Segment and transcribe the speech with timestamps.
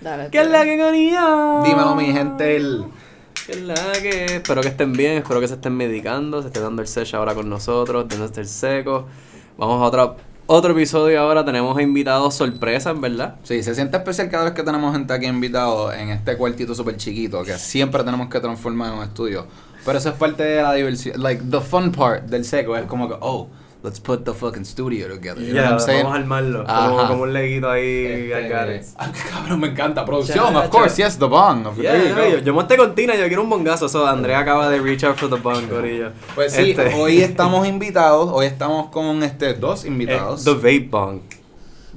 [0.00, 0.28] Dale.
[0.30, 1.60] ¿Qué es la que conía?
[1.64, 2.56] Dímelo, mi gente.
[2.56, 2.84] El...
[3.46, 4.36] ¿Qué es la que?
[4.36, 7.34] Espero que estén bien, espero que se estén medicando, se estén dando el sesh ahora
[7.34, 9.06] con nosotros, dándose el seco.
[9.58, 10.16] Vamos a otro,
[10.46, 13.36] otro episodio ahora, tenemos invitados sorpresas, ¿verdad?
[13.42, 16.96] Sí, se siente especial cada vez que tenemos gente aquí invitado en este cuartito súper
[16.96, 19.46] chiquito que siempre tenemos que transformar en un estudio.
[19.84, 21.22] Pero eso es parte de la diversión.
[21.22, 23.48] Like, the fun part del seco es como que, oh,
[23.82, 25.40] let's put the fucking studio together.
[25.40, 26.04] You know what I'm saying?
[26.04, 30.04] vamos a armarlo, como, como un leguito ahí Este, ah, cabrón, me encanta.
[30.04, 31.66] Producción, of course, yes, the bong.
[31.66, 33.88] Of Yeah, yeah, yo, yo monté con Tina, yo quiero un bongazo.
[33.88, 36.12] So, Andrea acaba de reach out for the bong, corillo.
[36.34, 40.44] Pues sí, Este, hoy estamos invitados, hoy estamos con este dos eh, invitados.
[40.44, 41.20] The Vape Bong.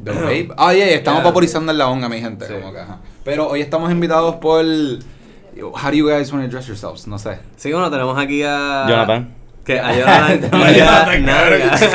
[0.04, 0.50] The vape.
[0.58, 1.30] Ah, yeah, yeah, estamos Yeah.
[1.30, 2.48] vaporizando en la onga, mi gente.
[2.48, 2.54] Sí.
[2.54, 3.00] como que, ajá.
[3.24, 4.64] Pero hoy estamos invitados por.
[4.66, 7.06] How do you guys want to address yourselves?
[7.08, 7.38] No sé.
[7.58, 8.86] Sí, bueno, tenemos aquí a...
[8.88, 9.43] Jonathan.
[9.66, 10.42] Que a Jonathan.
[10.76, 11.24] Jonathan,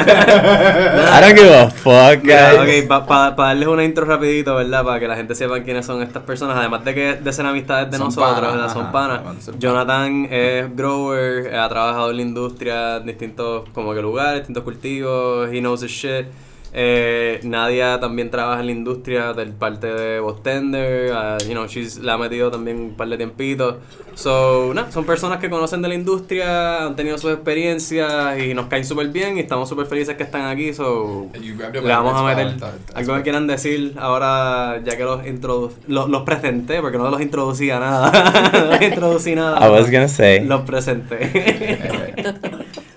[0.08, 2.82] I don't give a fuck, Mira, guys.
[2.86, 4.84] ok, para darles una intro rapidito, ¿verdad?
[4.84, 7.90] Para que la gente sepa quiénes son estas personas, además de que de ser amistades
[7.90, 8.72] de Son nosotros, panas, ¿verdad?
[8.72, 9.20] Son a panas.
[9.58, 15.50] Jonathan es grower, ha trabajado en la industria en distintos como que lugares, distintos cultivos,
[15.52, 16.26] he knows his shit.
[16.72, 21.98] Eh, Nadia también trabaja en la industria del parte de Bostender, uh, you know, she's,
[21.98, 23.76] la ha metido también un par de tiempitos.
[24.14, 28.66] So, no, son personas que conocen de la industria, han tenido sus experiencias y nos
[28.66, 30.74] caen súper bien y estamos súper felices que están aquí.
[30.74, 32.56] So, le vamos a meter
[32.94, 37.20] algo que quieran decir ahora, ya que los, introdu los, los presenté, porque no los
[37.20, 38.50] introducía nada.
[38.52, 39.66] no los introducí nada.
[39.66, 40.44] I was gonna say.
[40.44, 41.78] Los presenté.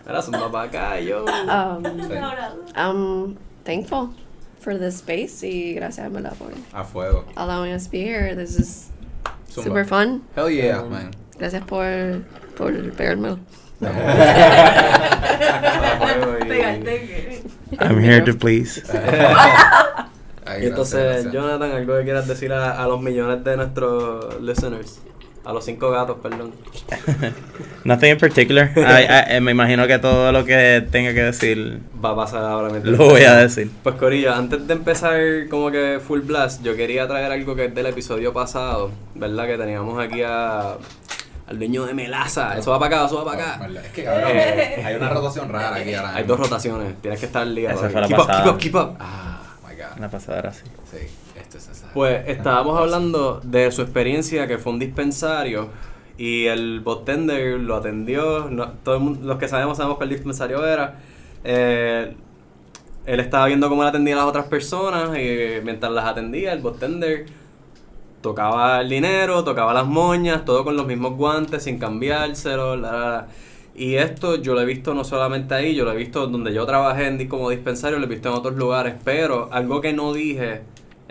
[0.07, 1.23] Ahora son para acá, yo.
[1.23, 1.83] Um,
[2.75, 4.13] I'm thankful
[4.59, 6.33] for this space y gracias ¿verdad?
[6.37, 7.25] por A fuego.
[7.35, 8.35] allowing us to be here.
[8.35, 8.89] This is
[9.49, 9.63] Zumba.
[9.63, 10.21] super fun.
[10.35, 11.11] Hell yeah, um, man.
[11.37, 12.23] Gracias por,
[12.55, 13.39] por pegármelo.
[17.79, 18.81] I'm here to please.
[20.45, 21.33] Ay, Y entonces, gracias, gracias.
[21.33, 24.99] Jonathan, algo que quieras decir a, a los millones de nuestros listeners.
[25.43, 26.53] A los cinco gatos, perdón.
[27.83, 28.71] Nothing in particular.
[28.75, 32.43] I- I- eh, me imagino que todo lo que tenga que decir Va a pasar
[32.43, 32.69] ahora.
[32.69, 33.71] mientras lo voy a decir.
[33.81, 35.19] Pues Corillo, antes de empezar
[35.49, 39.47] como que full blast, yo quería traer algo que es del episodio pasado, ¿verdad?
[39.47, 40.73] Que teníamos aquí a,
[41.47, 42.55] al dueño de Melaza.
[42.57, 43.63] Eso va para acá, eso va para acá.
[43.65, 46.15] Verdad, Es que cabrón, Eh, hay una rotación rara aquí ahora.
[46.17, 47.47] Hay dos rotaciones, tienes que estar.
[47.47, 47.91] Esa papi.
[47.91, 48.95] fue la keep up, keep up, keep up.
[48.99, 49.99] Ah, my god.
[49.99, 50.61] La pasada era así.
[50.91, 51.07] Sí.
[51.93, 55.69] Pues estábamos hablando de su experiencia que fue un dispensario
[56.17, 58.49] y el botender lo atendió.
[58.49, 60.99] No, todo el mundo- los que sabemos sabemos que el dispensario era.
[61.43, 62.13] Eh,
[63.05, 66.61] él estaba viendo cómo él atendía a las otras personas y mientras las atendía, el
[66.61, 67.25] botender
[68.21, 72.75] tocaba el dinero, tocaba las moñas, todo con los mismos guantes, sin cambiárselo.
[72.75, 73.27] la, la, la.
[73.73, 76.65] Y esto yo lo he visto no solamente ahí, yo lo he visto donde yo
[76.65, 80.61] trabajé en, como dispensario, lo he visto en otros lugares, pero algo que no dije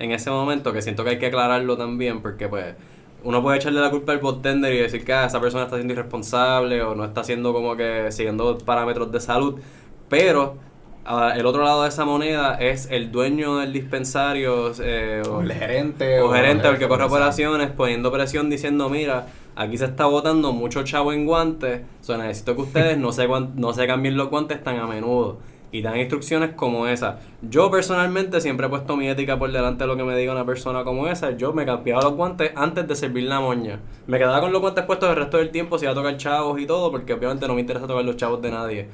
[0.00, 2.74] en ese momento, que siento que hay que aclararlo también, porque pues
[3.22, 5.92] uno puede echarle la culpa al bartender y decir que ah, esa persona está siendo
[5.92, 9.60] irresponsable o no está haciendo como que siguiendo parámetros de salud,
[10.08, 10.56] pero
[11.04, 15.52] ah, el otro lado de esa moneda es el dueño del dispensario eh, O el
[15.52, 16.20] gerente.
[16.20, 20.52] o gerente o el que corre operaciones poniendo presión diciendo mira aquí se está botando
[20.52, 24.30] mucho chavo en guantes o sea, necesito que ustedes no se no se cambien los
[24.30, 25.38] guantes tan a menudo
[25.72, 29.86] y dan instrucciones como esa yo personalmente siempre he puesto mi ética por delante de
[29.88, 32.96] lo que me diga una persona como esa yo me cambiaba los guantes antes de
[32.96, 33.78] servir la moña
[34.08, 36.60] me quedaba con los guantes puestos el resto del tiempo si iba a tocar chavos
[36.60, 38.88] y todo porque obviamente no me interesa tocar los chavos de nadie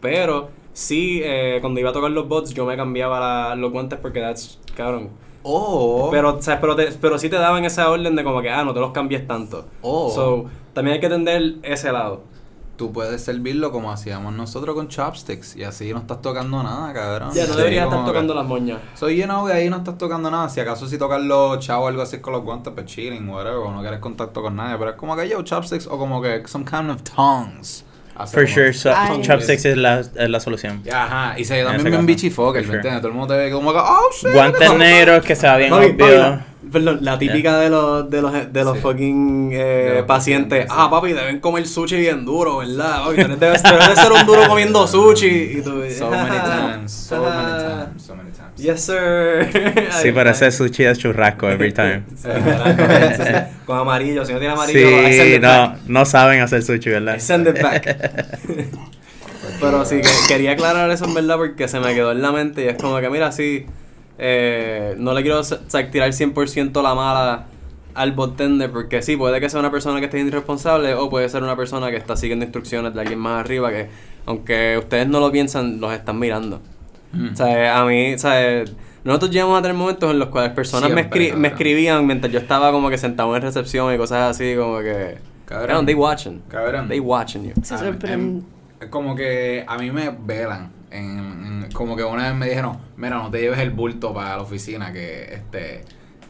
[0.00, 3.98] pero sí eh, cuando iba a tocar los bots yo me cambiaba la- los guantes
[4.00, 5.10] porque that's cabrón
[5.44, 6.08] O.
[6.12, 8.64] pero, o sea, pero, te- pero sí te daban esa orden de como que, ah,
[8.64, 9.64] no te los cambies tanto.
[9.82, 10.08] Oh.
[10.08, 12.22] So, también hay que entender ese lado.
[12.76, 15.54] Tú puedes servirlo como hacíamos nosotros con chopsticks.
[15.56, 17.30] Y así no estás tocando nada, cabrón.
[17.32, 18.80] Ya, no Sí, deberías estar que- tocando las moñas.
[18.94, 20.48] So, you know, ahí no estás tocando nada.
[20.48, 23.58] Si acaso si tocas los chavos o algo así con los guantes, pues chilling, whatever,
[23.58, 24.76] o no quieres contacto con nadie.
[24.78, 27.84] Pero es como que yo, chopsticks o como que some kind of tongues.
[28.14, 28.92] Hace For sure, so-
[29.22, 30.82] chopsticks es la, es la solución.
[30.92, 32.76] Ajá, y se también bien bichifoker, for ¿me sure.
[32.76, 33.00] entiendes?
[33.00, 34.32] Todo el mundo te ve como que, oh shit.
[34.34, 36.18] Guantes negros que se va bien papi, obvio.
[36.18, 38.82] la- perdón, la típica de los, de los, de los Sí.
[38.82, 40.66] fucking eh, De los pacientes.
[40.70, 40.90] Ah, sí.
[40.90, 43.02] papi, deben comer sushi bien duro, ¿verdad?
[43.04, 45.56] Papi, debes, debes- debes de ser un duro comiendo sushi.
[45.58, 47.81] Y tú, so many times, so many times.
[48.62, 49.48] Yes, sir.
[49.90, 52.02] Sí, pero ese sushi es churrasco every time.
[53.66, 55.78] Con amarillo, si no tiene amarillo, Sí, no, back.
[55.86, 57.16] no saben hacer sushi, ¿verdad?
[57.16, 57.96] I send it back.
[59.60, 62.64] Pero sí, que, quería aclarar eso en verdad porque se me quedó en la mente
[62.64, 63.66] y es como que, mira, sí,
[64.18, 67.46] eh, no le quiero o sea, tirar 100% la mala
[67.94, 71.42] al bartender porque sí, puede que sea una persona que esté irresponsable o puede ser
[71.42, 73.88] una persona que está siguiendo instrucciones de alguien más arriba que,
[74.26, 76.60] aunque ustedes no lo piensan, los están mirando.
[77.12, 77.32] Mm.
[77.32, 78.64] O sea, a mí, o sea,
[79.04, 81.40] nosotros llegamos a tener momentos en los cuales personas me, Siempre, escri- cabrón.
[81.42, 85.18] me escribían mientras yo estaba como que sentado en recepción y cosas así, como que.
[85.44, 85.66] Cabrón.
[85.68, 86.42] Cabrón, they watching.
[86.48, 86.88] Cabrón.
[86.88, 87.52] They watching you.
[87.62, 88.42] Se Ah, em,
[88.90, 90.70] como que a mí me velan.
[90.90, 94.36] En, en- como que una vez me dijeron, mira, no te lleves el bulto para
[94.36, 95.84] la oficina que este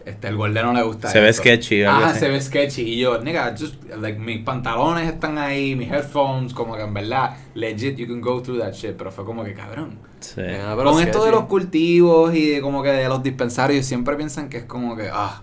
[0.04, 1.42] este el gordero no le gusta Se ve eso".
[1.42, 2.18] sketchy Ah, así.
[2.20, 2.82] se ve sketchy.
[2.82, 7.36] Y yo, nigga, just, like, mis pantalones están ahí, mis headphones, como que en verdad,
[7.54, 8.96] legit, you can go through that shit.
[8.96, 9.98] Pero fue como que, cabrón.
[10.22, 10.40] Sí.
[10.40, 11.34] Yeah, pero Con sí, esto de sí.
[11.36, 15.08] los cultivos y de como que de los dispensarios, siempre piensan que es como que,
[15.12, 15.40] ah,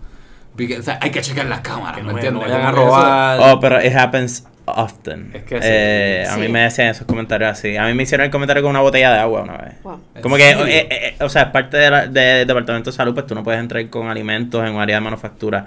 [0.55, 2.41] porque, o sea, hay que checar las cámaras, Que ¿me no, entiendes?
[2.43, 3.39] no vayan a eso- robar.
[3.41, 5.31] Oh, pero it happens often.
[5.33, 5.61] Es que sí.
[5.63, 7.75] Eh, A mí me decían esos comentarios así.
[7.77, 9.73] A mí me hicieron el comentario con una botella de agua una vez.
[9.83, 9.99] Wow.
[10.21, 12.91] Como ¿En que, eh, eh, eh, o sea, es parte de la- de- del departamento
[12.91, 15.65] de salud, pues tú no puedes entrar con alimentos en un área de manufactura.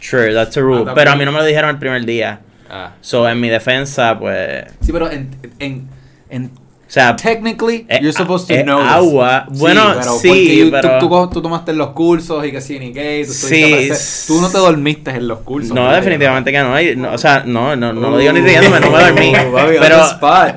[0.00, 0.78] Sure, that's a rule.
[0.78, 0.94] también.
[0.96, 2.40] pero a mí no me lo dijeron el primer día.
[2.70, 2.92] Ah.
[3.02, 4.64] So, en mi defensa, pues.
[4.80, 5.88] Sí, pero en, en,
[6.30, 6.50] en
[6.92, 8.90] sea, Technically, Eh, you're supposed to eh, know this.
[8.90, 9.46] agua.
[9.48, 12.92] Bueno, pero sí, tú- pero- Tú, tú, tú tomaste los cursos y que sí, ni
[12.92, 13.88] qué, tú, Sí,
[14.26, 15.74] tú no te dormiste en los cursos.
[15.74, 16.74] No, definitivamente que no.
[16.74, 19.32] hay- no, o sea, no, no, no lo digo ni riéndome, no me dormí.
[19.52, 20.02] Uh, pero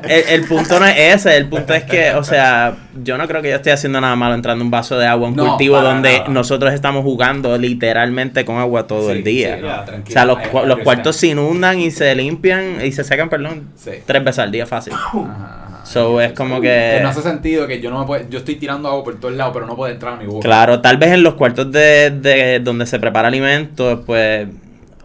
[0.10, 3.42] el, el punto no es ese, el punto es que, o sea, yo no creo
[3.42, 5.82] que yo esté haciendo nada malo entrando un vaso de agua a un No, cultivo
[5.82, 6.30] donde nada.
[6.30, 9.60] nosotros estamos jugando literalmente con agua todo Sí, el día.
[9.60, 9.86] Ya.
[10.08, 10.38] o sea, los,
[10.84, 13.70] cuartos se inundan y se limpian y se secan, perdón,
[14.06, 14.94] tres veces al día fácil.
[14.94, 15.65] Ajá.
[15.86, 16.96] So, es como que...
[16.98, 19.36] Que no hace sentido que yo no me puedo, yo estoy tirando agua por todos
[19.36, 20.46] lados, pero no puedo entrar a mi boca.
[20.46, 24.48] Claro, tal vez en los cuartos de, de donde se prepara alimento, pues,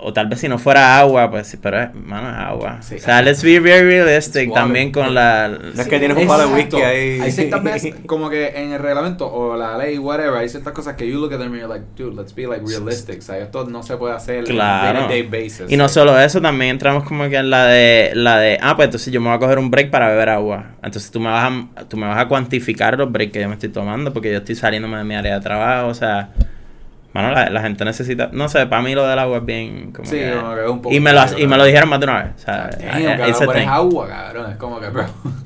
[0.03, 2.79] o tal vez si no fuera agua, pues sí, pero es, mano, es agua.
[2.83, 2.97] Sí.
[2.97, 5.49] o sea, let's be very realistic también con la...
[5.49, 7.21] No es que tienes un palo de whisky ahí.
[7.21, 10.97] Hay ciertas veces, como que en el reglamento o la ley, whatever, hay ciertas cosas
[10.97, 13.19] que you look at them and you're like, dude, let's be like realistic.
[13.19, 15.01] O sea, esto no se puede hacer Claro.
[15.01, 15.71] on a day-to-day basis.
[15.71, 18.87] Y no solo eso, también entramos como que en la de, la de, ah, pues
[18.87, 20.77] entonces yo me voy a coger un break para beber agua.
[20.83, 23.55] Entonces tú me vas a, tú me vas a cuantificar los breaks que yo me
[23.55, 26.31] estoy tomando porque yo estoy saliéndome de mi área de trabajo, o sea...
[27.13, 28.29] Mano, la, la gente necesita...
[28.33, 29.91] No sé, para mí lo del agua es bien...
[29.93, 31.89] Como Sí, que- como que es un poco y, me lo, y me lo dijeron
[31.89, 32.33] más de una vez.
[32.37, 34.51] O sea, eh, es agua, cabrón.
[34.53, 35.05] Es como que, bro.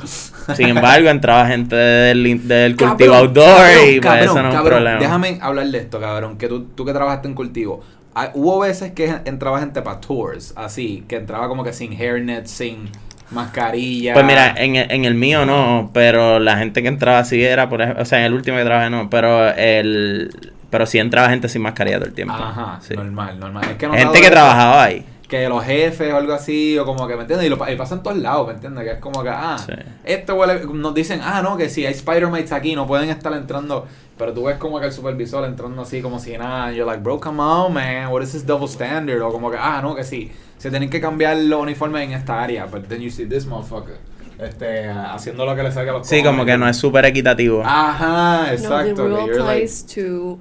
[0.54, 4.48] Sin embargo, entraba gente del, del Cabrón, cultivo outdoor cabrón, y pues cabrón, eso no
[4.50, 4.98] es un problema.
[4.98, 6.36] Déjame hablar de esto, cabrón.
[6.36, 7.82] Que tú, tú que trabajaste en cultivo.
[8.14, 12.44] Ah, hubo veces que entraba gente para tours, así, que entraba como que sin hairnet,
[12.46, 12.90] sin
[13.30, 14.12] mascarilla.
[14.14, 17.68] Pues mira, en, el- en el mío no, pero la gente que entraba así era,
[17.68, 21.28] por ejemplo, o sea, en el último que trabajé no, pero el pero sí entraba
[21.28, 22.34] gente sin mascarilla todo el tiempo.
[22.34, 22.94] Ajá, sí.
[22.94, 23.64] normal, normal.
[23.70, 25.06] Es que no Gente que eso, trabajaba ahí.
[25.28, 27.46] Que los jefes o algo así, o como que, ¿me entiendes?
[27.46, 28.82] Y, lo, pa- y pasa en todos lados, ¿me entiendes?
[28.84, 29.72] Que es como que, ah, Sí.
[30.02, 33.86] esto huele, nos dicen, ah, no, que si hay Spider-Mates aquí, no pueden estar entrando.
[34.18, 36.72] Pero tú ves como que el supervisor entrando así como si nada.
[36.72, 39.22] Y you're like, bro, come on, man, what is this double standard?
[39.22, 42.42] O como que, ah, no, que sí, se tienen que cambiar los uniformes en esta
[42.42, 42.66] área.
[42.66, 43.96] But then you see this motherfucker,
[44.38, 47.62] este, haciendo lo que le salga a los Sí, como que no es súper equitativo.
[47.64, 48.84] Ajá, No, exacto.
[48.84, 50.38] the que rule like- applies to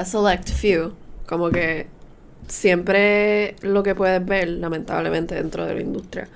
[0.00, 0.92] a select few.
[1.26, 1.86] Como que
[2.48, 6.28] siempre lo que puedes ver, lamentablemente, dentro de la industria,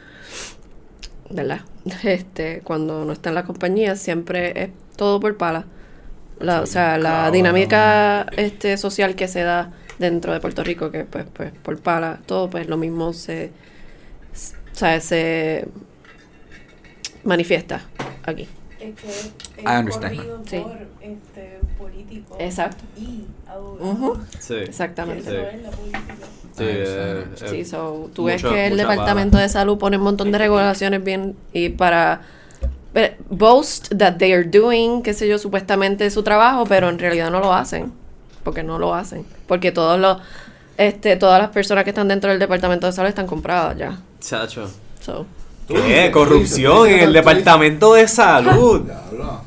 [1.30, 1.60] ¿verdad?
[2.04, 5.66] Este, cuando no está en la compañía, siempre es todo por pala.
[6.40, 7.32] La, o sea, la cabrón.
[7.32, 12.20] dinámica este, social que se da dentro de Puerto Rico, que pues, pues por pala,
[12.26, 13.52] todo pues lo mismo se,
[14.32, 15.66] s- o sea, se
[17.24, 17.82] manifiesta
[18.24, 18.48] aquí.
[18.88, 19.32] Es que es
[19.62, 20.16] I understand.
[20.16, 20.58] corrido Sí.
[20.60, 22.84] por este, político Exacto.
[22.96, 23.90] y abogado.
[23.90, 24.54] Ujú, Sí.
[24.54, 25.20] Exactamente.
[25.30, 26.14] Eso es la política.
[26.56, 27.50] Sí, I eh, understand.
[27.50, 30.38] Sí, eh, so, tú mucha- ves que el Departamento de Salud pone un montón de
[30.38, 32.22] regulaciones bien y para
[32.94, 37.28] eh, boast that they are doing, qué sé yo, supuestamente su trabajo, pero en realidad
[37.30, 37.92] no lo hacen,
[38.44, 40.18] porque no lo hacen, porque todos los
[40.76, 43.98] este todas las personas que están dentro del Departamento de Salud están compradas ya.
[44.20, 44.70] Chacho.
[45.00, 45.26] So,
[45.68, 46.10] ¿Qué?
[46.12, 48.82] Corrupción en el departamento de salud.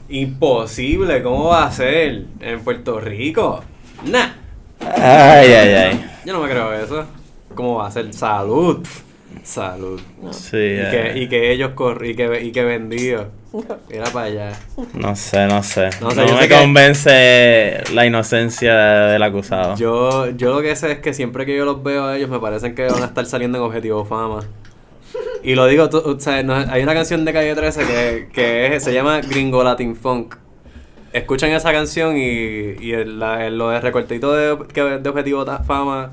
[0.09, 3.61] Imposible, ¿cómo va a ser en Puerto Rico?
[4.05, 4.29] Nah,
[4.79, 6.05] Ay, ay, ay.
[6.25, 7.05] yo no me creo eso.
[7.53, 8.85] ¿Cómo va a ser salud?
[9.43, 9.99] Salud.
[10.31, 13.27] Sí, Y eh, que, y que ellos corri y que, y que vendido.
[13.89, 14.59] Mira para allá.
[14.93, 15.89] no sé, no sé.
[16.01, 19.75] No sé, me sé que- convence la inocencia del acusado.
[19.77, 22.39] Yo, yo lo que sé es que siempre que yo los veo a ellos me
[22.39, 24.41] parecen que van a estar saliendo en Objetivo Fama.
[25.47, 28.75] Y lo digo, tú, o sea, no- hay una canción de Calle 13 que, que
[28.75, 30.35] es- se llama Gringo Latin Funk.
[31.13, 34.57] Escuchan esa canción y, y el- la- el- lo de recortito de,
[34.99, 36.11] de Objetivo Fama,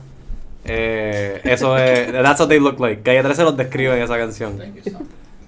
[0.64, 3.02] eh, eso es, that's what they look like.
[3.02, 4.52] Calle 13 los describe en esa canción.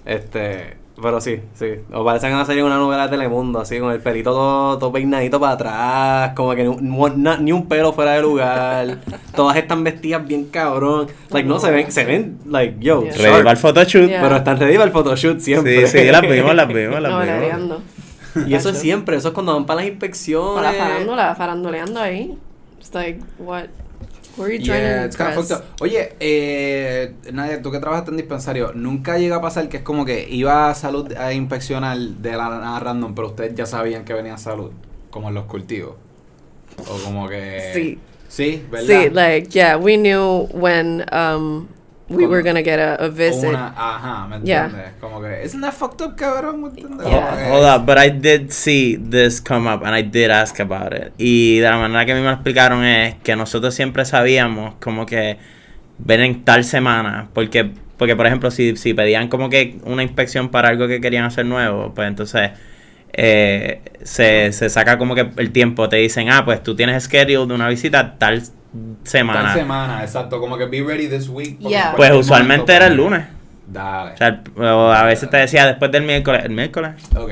[0.05, 1.65] Este, pero sí, sí.
[1.93, 5.39] O parecen a salir una novela de Telemundo, así, con el pelito todo, todo peinadito
[5.39, 8.97] para atrás, como que ni, un- na- ni un pelo fuera de lugar.
[9.35, 11.07] Todas están vestidas bien cabrón.
[11.29, 13.13] Like, no, se ven, se ven, like, yo, Yeah.
[13.17, 14.07] Ready para el photoshoot.
[14.09, 14.21] Yeah.
[14.21, 15.85] Pero están ready para el photoshoot siempre.
[15.87, 17.81] Sí, sí, las vimos, las vimos, las no, valereando.
[18.45, 20.55] Y eso es siempre, eso es cuando van para las inspecciones.
[20.63, 22.37] Para la farándula, faranduleando ahí.
[22.79, 23.65] It's like, what?
[24.37, 25.49] Who are you trying Yeah, to it's kinda impress?
[25.49, 25.81] fucked up.
[25.81, 30.05] Oye, eh, Nadia, tú que trabajaste en dispensario, nunca llega a pasar que es como
[30.05, 34.13] que iba a salud a inspeccionar de la nada random, pero ustedes ya sabían que
[34.13, 34.71] venía salud,
[35.09, 35.95] como en los cultivos.
[36.87, 37.71] O como que.
[37.73, 37.99] Sí.
[38.29, 38.85] Sí, ¿verdad?
[39.03, 41.67] Sí, like, yeah, we knew when um,
[42.09, 43.49] we were gonna get a, visit.
[43.49, 44.65] una, ajá, ¿me Yeah.
[44.65, 44.91] entiendes?
[44.99, 46.61] Como que, isn't that fucked up, cabrón?
[46.61, 47.05] ¿Me entiendes?
[47.07, 47.49] Yeah.
[47.51, 51.11] Hold up, but I did see this come up and I did ask about it.
[51.17, 54.75] Y de la manera que a mí me lo explicaron es que nosotros siempre sabíamos
[54.79, 55.37] como que
[55.97, 60.49] ven en tal semana, porque porque por ejemplo si, si pedían como que una inspección
[60.49, 62.51] para algo que querían hacer nuevo, pues entonces
[63.13, 67.47] eh, se, se saca como que el tiempo, te dicen, ah, pues tú tienes schedule
[67.47, 68.43] de una visita tal
[69.03, 69.43] semana.
[69.43, 70.39] Tal semana, exacto.
[70.39, 71.57] Como que be ready this week.
[71.59, 71.93] Yeah.
[71.95, 73.25] Pues usualmente momento era el lunes.
[73.67, 74.13] Dale.
[74.13, 76.91] O sea, el- o a veces te decía después del miércoles, el miércoles.
[77.15, 77.31] ok.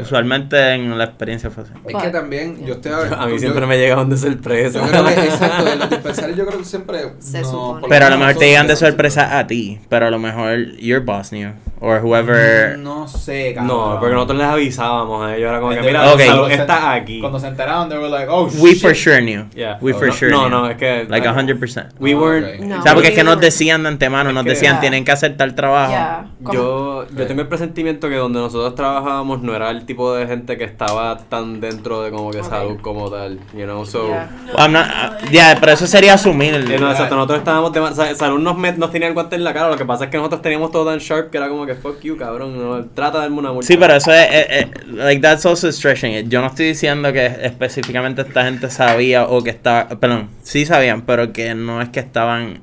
[0.00, 1.72] Usualmente en la experiencia fue así.
[1.88, 4.80] Es que también, yo estoy A mí yo- siempre me llegaban de sorpresa.
[4.80, 6.98] Yo creo que, exacto, en los dispensarios yo creo que siempre.
[7.18, 10.18] Se no, Pero a lo mejor te llegan de sorpresa a ti, pero a lo
[10.18, 12.78] mejor your boss knew, or whoever.
[12.78, 13.68] No sé, cabrón.
[13.92, 15.48] No, porque nosotros les avisábamos a ellos.
[15.48, 17.20] Era como que, mira, cuando está aquí.
[17.20, 18.82] Cuando se enteraron, they were like, oh, We shit.
[18.82, 19.46] for sure knew.
[19.54, 19.78] Yeah.
[19.80, 20.50] We for no, sure No, knew.
[20.50, 21.06] no, es que.
[21.08, 21.88] Like 100%.
[21.98, 22.60] We Ah, weren't.
[22.60, 22.66] ok.
[22.66, 22.78] No.
[22.80, 24.80] O sea, porque es que nos we- decían de antemano, nos que- decían Yeah.
[24.80, 25.90] tienen que hacer tal trabajo.
[25.92, 26.26] Yeah.
[26.52, 30.58] Yo, yo tengo el presentimiento que donde nosotros trabajábamos no era el tipo de gente
[30.58, 34.08] que estaba tan dentro de como que salud como tal, you know, so...
[34.08, 34.68] Yeah.
[34.68, 34.86] Not-
[35.22, 36.54] uh, yeah, pero eso sería asumir.
[36.54, 39.36] Eh, no, exacto, nosotros estábamos de, o sea, salud nos, met- nos tenía el guante
[39.36, 41.48] en la cara, lo que pasa es que nosotros teníamos todo tan sharp que era
[41.48, 43.66] como que fuck you, cabrón, no, trata de darme una multa.
[43.66, 46.28] Sí, pero eso es, eh, eh, like that's also stretching it.
[46.28, 51.02] Yo no estoy diciendo que específicamente esta gente sabía o que estaba, perdón, sí sabían,
[51.02, 52.60] pero que no es que estaban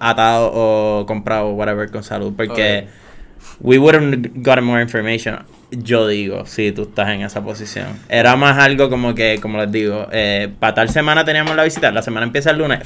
[0.00, 2.88] atados o comprados whatever con salud, porque
[3.60, 5.38] we would have gotten more information.
[5.72, 7.86] Yo digo, si tú estás en esa posición.
[8.08, 11.90] Era más algo como que, como les digo, eh, para tal semana teníamos la visita,
[11.90, 12.80] la semana empieza el lunes,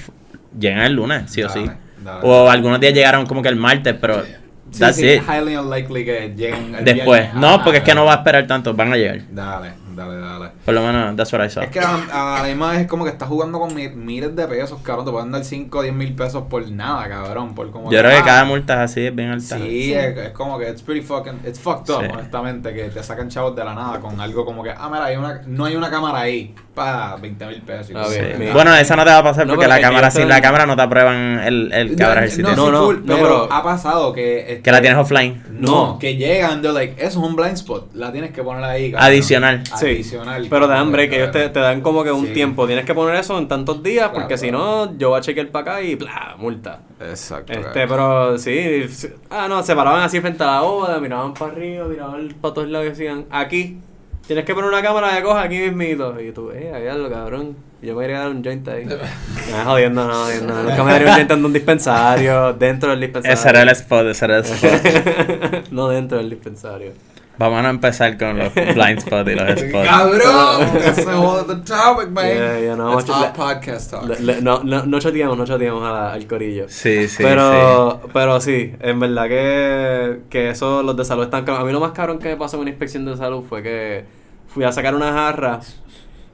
[0.59, 1.69] llegan el lunes, sí o sí.
[2.05, 2.21] Dale.
[2.23, 4.23] O algunos días llegaron como que el martes, pero
[4.71, 5.23] Sí, that's sí, it.
[5.29, 7.41] highly unlikely que lleguen el Después, viernes.
[7.41, 9.21] no, porque es que no va a esperar tanto, van a llegar.
[9.31, 10.51] Dale, dale, dale.
[10.65, 11.63] Por lo menos, that's what I saw.
[11.65, 11.95] Es que a,
[12.39, 15.07] a la misma vez es como que estás jugando con mi- miles de pesos, cabrón.
[15.07, 17.55] Te pueden dar 5 o 10 mil pesos por nada, cabrón.
[17.55, 19.57] Por como Yo creo que ah, cada multa es así, es bien alta.
[19.59, 22.09] Sí, Es, es como que it's pretty fucking, it's fucked up, Sí.
[22.13, 25.17] honestamente, que te sacan chavos de la nada con algo como que, ah, mira, hay
[25.17, 27.91] una, no hay una cámara ahí, para 20 mil pesos.
[27.91, 28.53] y Ah.
[28.53, 30.77] Bueno, esa no te va a pasar No, porque la cámara sin la cámara no
[30.77, 34.41] te aprueban el, el No, no, No, no, full, no, pero pero- ha pasado que...
[34.41, 35.43] este, Que la tienes offline.
[35.51, 38.93] No, que llegan, they're like, eso es un blind spot, la tienes que poner ahí.
[38.93, 39.09] cabrón.
[39.09, 39.63] Adicional.
[39.79, 40.47] Sí, Adicional.
[40.51, 42.33] pero te dan break, ellos te, te dan como que un Sí.
[42.35, 45.23] tiempo, tienes que poner eso en tantos días, porque Claro, si no, yo voy a
[45.23, 46.81] chequear para acá y bla, multa.
[47.01, 47.53] Exacto.
[47.55, 51.53] Este, pero sí, sí, ah, no, se paraban así frente a la boda, miraban para
[51.53, 53.79] arriba, miraban para todos lados y decían, aquí,
[54.27, 56.21] tienes que poner una cámara de coja aquí mismito.
[56.21, 57.57] Y tú, eh, había cabrón.
[57.83, 58.87] Y yo me quería dar un joint ahí.
[59.51, 60.63] No, jodiendo, no, jodiendo.
[60.63, 63.35] Nunca me daría un joint en un dispensario, dentro del dispensario.
[63.39, 65.69] Ese era el spot, ese era el spot.
[65.71, 66.93] no dentro del dispensario.
[67.39, 69.89] Vamos a empezar con los blind spots y los spots.
[69.89, 72.27] Cabrón, that's the whole other topic, man.
[72.35, 74.05] Yeah, yeah, no, That's all podcast talk.
[74.09, 76.65] Le- le- no, no, no choteamos, no choteamos a al corillo.
[76.69, 81.61] Sí, sí, pero, pero sí, en verdad que, que eso, los de salud están caros.
[81.61, 84.05] A mí lo más cabrón que me pasó en una inspección de salud fue que
[84.49, 85.61] fui a sacar una jarra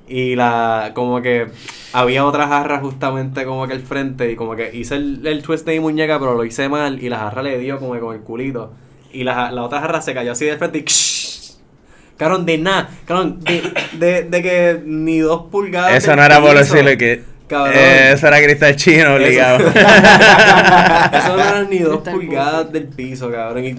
[0.07, 1.49] y la, como que
[1.93, 5.65] había otra jarra justamente como que al frente y como que hice el, el twist
[5.67, 8.15] de mi muñeca pero lo hice mal y la jarra le dio como que con
[8.15, 8.73] el culito
[9.13, 10.85] y la, la otra jarra se cayó así de frente y
[12.17, 13.63] Cabrón, de nada, cabrón, de,
[13.95, 15.95] de, de que ni dos pulgadas.
[15.95, 17.25] Eso no era por decirle que.
[17.49, 17.75] Cabrón.
[17.77, 19.59] eh, eso era cristal chino obligado.
[19.69, 23.65] Eso no eran ni dos pulgadas del piso, cabrón.
[23.65, 23.77] Y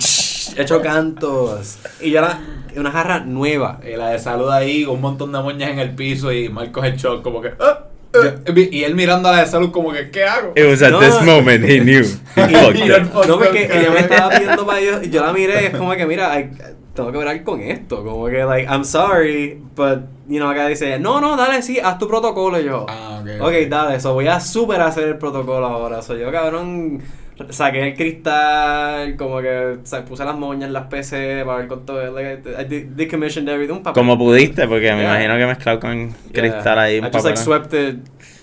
[0.58, 1.78] hecho cantos.
[2.02, 2.40] Y yo era
[2.75, 3.80] una jarra nueva.
[3.90, 6.98] Y la de salud ahí, un montón de moñas en el piso y Marcos el
[6.98, 7.54] shock como que...
[7.60, 10.53] "Ah, ah", y él mirando a la de salud como que, ¿qué hago?
[10.55, 11.00] It was at No.
[11.00, 12.03] this moment he knew.
[12.36, 15.65] He Y- no, porque ella me estaba pidiendo para ellos y yo la miré y
[15.65, 16.51] es como que, mira, ay,
[16.96, 18.03] tengo que ver con esto.
[18.03, 21.98] Como que, like, I'm sorry, but, you know, acá dice, no, no, dale, sí, haz
[21.98, 22.60] tu protocolo.
[22.60, 23.41] Y yo, Ah, ok.
[23.48, 26.01] ok, dale, eso voy a super hacer el protocolo ahora.
[26.01, 27.01] So, yo, cabrón,
[27.50, 32.12] saqué el cristal, como que sa- puse las moñas, las PC para ver con todo.
[32.13, 33.74] Like, I did- decommissioned everything.
[33.78, 34.02] Un papel.
[34.02, 35.24] Como pudiste, porque me Yeah.
[35.25, 36.18] imagino que mezclado con Yeah.
[36.34, 36.96] cristal ahí.
[36.98, 37.98] I un just like swept it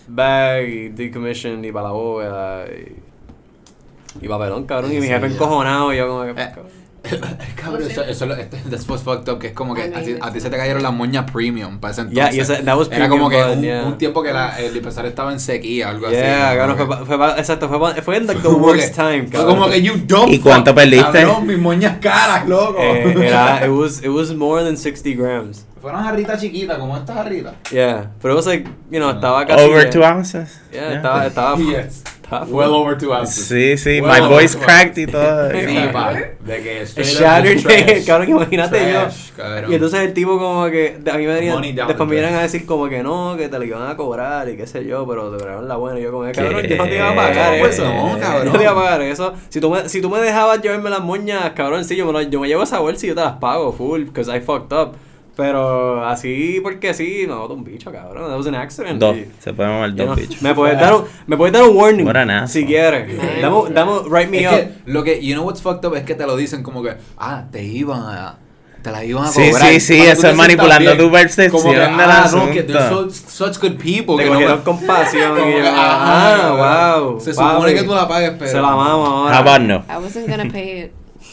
[0.08, 4.92] back y decommissioned y para la bóveda y, y papelón, cabrón.
[4.92, 6.42] y mi jefe encojonado y yo como que...
[6.42, 6.48] Eh.
[7.56, 7.82] cabrón.
[7.90, 8.26] Eso, eso,
[8.70, 10.50] that's what's fucked up, que es como que I a ti, mean, a ti se
[10.50, 12.64] te cayeron las moñas premium para ese Yeah, entonces.
[12.64, 13.84] that was Era como que un, bud, yeah.
[13.84, 16.16] un tiempo que la, el dispensario estaba en sequía, algo así.
[17.06, 19.56] Fue, fue exacto, fue, fue en like, the worst time, Fue cabrón.
[19.56, 21.22] como que you dumb ¿Y cuánto perdiste?
[21.22, 22.78] Cabrón, mis moñas caras, loco.
[22.80, 25.66] Eh, era, it was, it was more than 60 grams.
[25.80, 27.54] Fueron jarritas chiquitas, como estas jarritas.
[27.72, 29.64] Yeah, pero it was like, you know, estaba casi...
[29.64, 30.60] Over two ounces.
[30.70, 30.96] Yeah, Yeah.
[30.96, 31.56] estaba, estaba...
[31.58, 32.02] Yes.
[32.48, 33.46] Well over two ounces.
[33.46, 35.50] Sí, sí, Well my voice cracked y todo.
[35.50, 36.12] Sí, pa.
[36.12, 38.06] De que shattered, trash.
[38.06, 39.36] cabrón, imagínate Trash, yo.
[39.36, 39.72] cabrón.
[39.72, 42.64] Y entonces el tipo como que, a mí me venían, después me vienen a decir
[42.66, 45.38] como que no, que te lo iban a cobrar y qué sé yo, pero te
[45.38, 45.98] cobraron la buena.
[45.98, 47.84] Y yo como, cabrón, yo no te iba a pagar Pues eso.
[47.84, 48.46] no, cabrón.
[48.46, 49.34] Yo no te iba a pagar eso.
[49.48, 52.22] Si tú me, si tú me dejabas llevarme las moñas, cabrón, sí, yo me, lo-
[52.22, 54.94] yo me llevo esa bolsa y yo te las pago full, because I fucked up.
[55.36, 58.28] Pero así, porque sí, me botó un bicho, cabrón.
[58.28, 58.98] That was an accident.
[59.00, 59.16] Dos.
[59.16, 60.42] Y- Se pueden mover dos bichos.
[60.42, 62.08] me puedes dar un, me puedes dar un warning
[62.48, 63.08] si quieres.
[63.40, 64.50] Dame, un- write me Es up.
[64.56, 66.94] que lo que, you know what's fucked up es que te lo dicen como que,
[67.16, 68.36] ah, te iban a,
[68.82, 69.68] te la iban a Sí, cobrar.
[69.72, 73.10] sí, sí, que eso es manipulando tu percepción Como que, ah, no, que they're asunto.
[73.14, 74.16] so- such good people.
[74.16, 77.20] Te que no cogieron me- compasión y yo, ah, wow.
[77.20, 77.74] Se supone papi.
[77.74, 78.50] que tú la pagues, pero.
[78.50, 79.36] Se la mama ahora.
[79.38, 79.76] How about no?
[79.88, 80.92] I wasn't gonna pay it.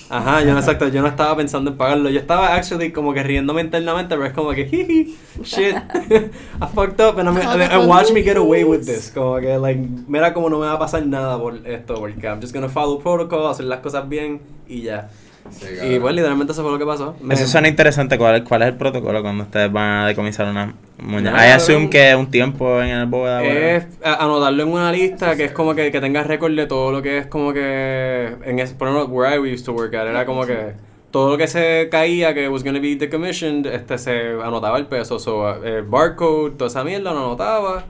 [0.09, 2.09] Ajá, yo no, exacto, yo no estaba pensando en pagarlo.
[2.09, 5.75] Yo estaba actually como que riéndome internamente, pero es como que, jiji, shit,
[6.61, 9.11] I fucked up and, I'm, and, and watch me get away with this.
[9.13, 12.39] Como que, like, mira como no me va a pasar nada por esto, porque I'm
[12.39, 15.09] just gonna follow protocol, hacer las cosas bien y ya.
[15.51, 17.15] Sí, Y pues literalmente eso fue lo que pasó.
[17.21, 18.17] Me- Eso suena interesante.
[18.17, 21.47] ¿Cuál, ¿Cuál es el protocolo cuando ustedes van a decomisar una muñeca?
[21.47, 23.43] I assume que es un tiempo en el bóveda.
[23.43, 26.91] Es a- anotarlo en una lista que es como que, que tenga récord de todo
[26.91, 30.07] lo que es como que en ese, por ejemplo, where I used to work at,
[30.07, 30.73] era como que
[31.11, 35.17] todo lo que se caía que was gonna be decommissioned, este se anotaba el peso,
[35.19, 37.85] so, eh, barcode, toda esa mierda lo anotaba.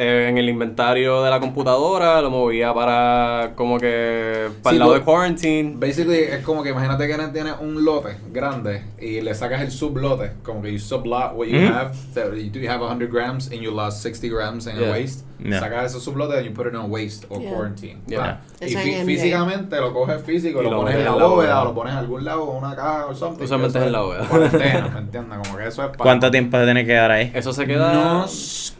[0.00, 4.78] Eh, en el inventario de la computadora lo movía para como que para Sí, el
[4.78, 5.74] lado pues, de quarantine.
[5.76, 10.34] Basically, es como que imagínate que tienes un lote grande y le sacas el sublote,
[10.44, 11.72] como que you sublot what you Mhm.
[11.74, 11.94] have.
[12.14, 14.92] So you do have 100 grams and you lost 60 grams in Yeah.
[14.92, 15.24] waste.
[15.40, 15.60] Yeah.
[15.60, 17.50] Sacas ese sublote and you put it in waste or Yeah.
[17.52, 17.98] quarantine.
[18.08, 18.40] Yeah.
[18.60, 18.66] Pa.
[18.66, 21.64] Y en físicamente lo coges físico, Y lo, lo pones en la en bóveda o
[21.66, 23.44] lo pones en algún lado o una caja o something.
[23.44, 24.26] Usualmente es en la bóveda.
[24.28, 25.38] Cuarentena, ¿me entiendes?
[25.44, 25.98] Como que eso es para...
[25.98, 27.30] ¿Cuánto tiempo tiene que quedar ahí?
[27.34, 27.92] Eso se queda.
[27.92, 28.26] No,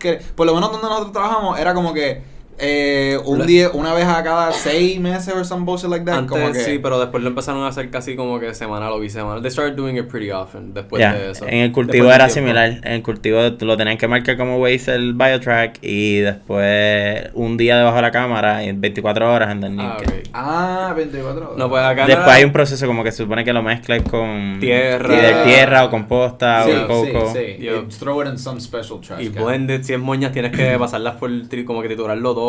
[0.01, 2.23] que, por lo menos donde nosotros trabajamos era como que
[2.59, 6.19] eh, un día, una vez a cada seis meses or some bullshit like that.
[6.19, 8.99] Antes como que, sí, pero después lo empezaron a hacer casi como que semanal o
[9.01, 9.41] bisemanal.
[9.43, 11.47] They started doing it pretty often después de eso.
[11.47, 12.81] En el cultivo era similar.
[12.83, 17.77] En el cultivo lo tenían que marcar como waste el biotrack y después un día
[17.79, 20.13] debajo de la cámara y 24 horas en el Ah, que- ok.
[20.33, 21.57] Ah, 24 horas.
[21.59, 24.03] No, pues acá Después era- hay un proceso como que se supone que lo mezclas
[24.03, 25.15] con Tierra.
[25.15, 27.33] y de tierra o composta sí, o coco.
[27.35, 27.69] Sí, sí.
[27.99, 31.31] Throw it in some special trash Y blended, si es moñas, tienes que pasarlas por
[31.31, 32.48] tri- como que triturarlo todo.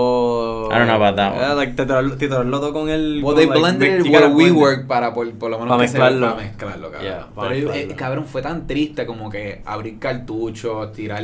[0.72, 1.42] I don't know about that one.
[1.42, 3.22] Yeah, like, todo con el.
[3.24, 4.62] Well, con, they like, blended you it gotta where we blend it.
[4.62, 6.30] work para por, por lo menos Pa' que se- mezclarlo.
[6.36, 7.04] pa' mezclarlo, cabrón.
[7.10, 7.96] Yeah, pa' Pero eh, mezclarlo.
[7.96, 11.24] cabrón, fue tan triste como que abrir cartuchos, tirar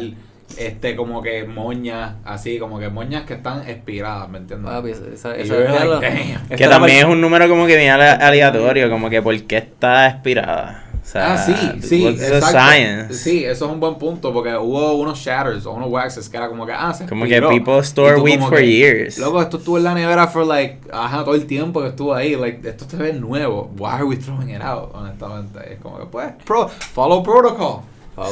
[0.58, 4.72] este como que moñas, así como que moñas que están expiradas, ¿me entiendes?
[4.72, 8.90] Papi, esa- esa- esa- like, Que también es un número como que bien ale- aleatorio,
[8.90, 10.84] como que por qué está expirada.
[11.06, 13.14] O sea, ah, sí, sí, exacto.
[13.14, 16.48] Sí, eso es un buen punto porque hubo unos shatters o unos waxes que era
[16.48, 19.20] como que, ah, se Como que people store weed for que, years.
[19.20, 22.36] Loco, esto estuvo en la nevera for like, ajá, todo el tiempo que estuvo ahí,
[22.36, 23.72] like, esto se ve nuevo.
[23.78, 25.74] Why are we throwing it out, honestamente?
[25.74, 27.82] Es como que, pues, pro, follow protocol.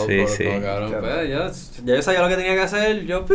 [0.07, 0.43] Sí, sí.
[0.45, 0.89] cabrón.
[0.89, 1.01] Claro.
[1.01, 3.05] Pues, ya, ya yo sabía lo que tenía que hacer.
[3.05, 3.25] Yo.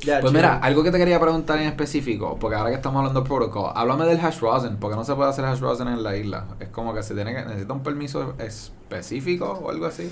[0.00, 3.22] Ya, Pues mira, algo que te quería preguntar en específico, porque ahora que estamos hablando
[3.22, 6.16] de protocol, háblame del hash rosin, porque no se puede hacer hash rosin en la
[6.16, 6.44] isla.
[6.60, 10.10] Es como que se tiene que necesita un permiso específico o algo así.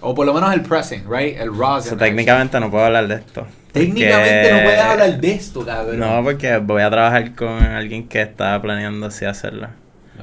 [0.00, 1.36] O por lo menos el pressing, right?
[1.38, 1.90] El rosin.
[1.92, 3.46] So, técnicamente no puedo hablar de esto.
[3.72, 5.98] Técnicamente no puedes hablar de esto, cabrón.
[5.98, 9.68] No, porque voy a trabajar con alguien que está planeando así hacerlo.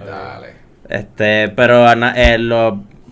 [0.05, 0.53] Dale.
[0.89, 2.49] Este, pero ana- en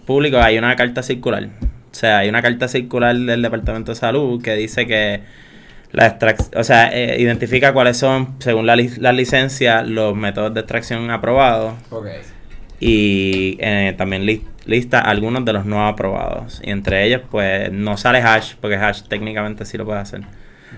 [0.06, 1.50] público hay una carta circular.
[1.92, 5.22] O sea, hay una carta circular del Departamento de Salud que dice que
[5.92, 10.54] la extrac- o sea, eh, identifica cuáles son, según la, li- la licencia, los métodos
[10.54, 12.08] de extracción aprobados Ok.
[12.80, 16.62] y eh, también lis- lista algunos de los no aprobados.
[16.64, 20.22] Y entre ellos, pues, no sale hash, porque hash técnicamente sí lo puedes hacer.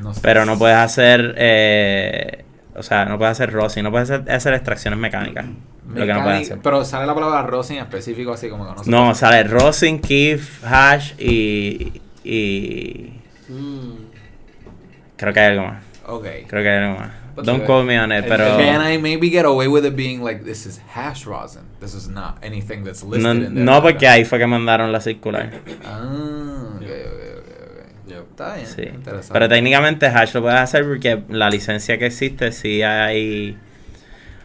[0.02, 0.20] No sé.
[0.24, 2.44] Pero no puedes hacer, eh,
[2.76, 5.46] o sea, no puedes hacer rosin, no puedes hacer, hacer extracciones mecánicas.
[5.90, 6.60] Lo que no hacer.
[6.64, 8.90] Pero sale la palabra rosin específico así como que no sé.
[8.92, 13.20] No, sale rosin, keef, hash y, y
[13.50, 13.92] Mm.
[15.18, 15.84] creo que hay algo más.
[16.08, 16.26] Ok.
[16.48, 17.12] Creo que hay algo más.
[17.36, 20.24] Pues Don't quote me on it, pero Can I maybe get away with it being
[20.24, 21.64] like this is hash rosin?
[21.80, 23.66] This is not anything that's listed no, in there.
[23.66, 25.50] no porque ahí fue que mandaron la circular.
[25.84, 28.08] Ah, ok, ok, ok, ok.
[28.08, 28.22] Yep.
[28.30, 28.68] Está bien.
[28.68, 28.82] Sí.
[28.84, 29.34] Interesante.
[29.34, 33.58] Pero técnicamente hash lo puedes hacer porque la licencia que existe sí hay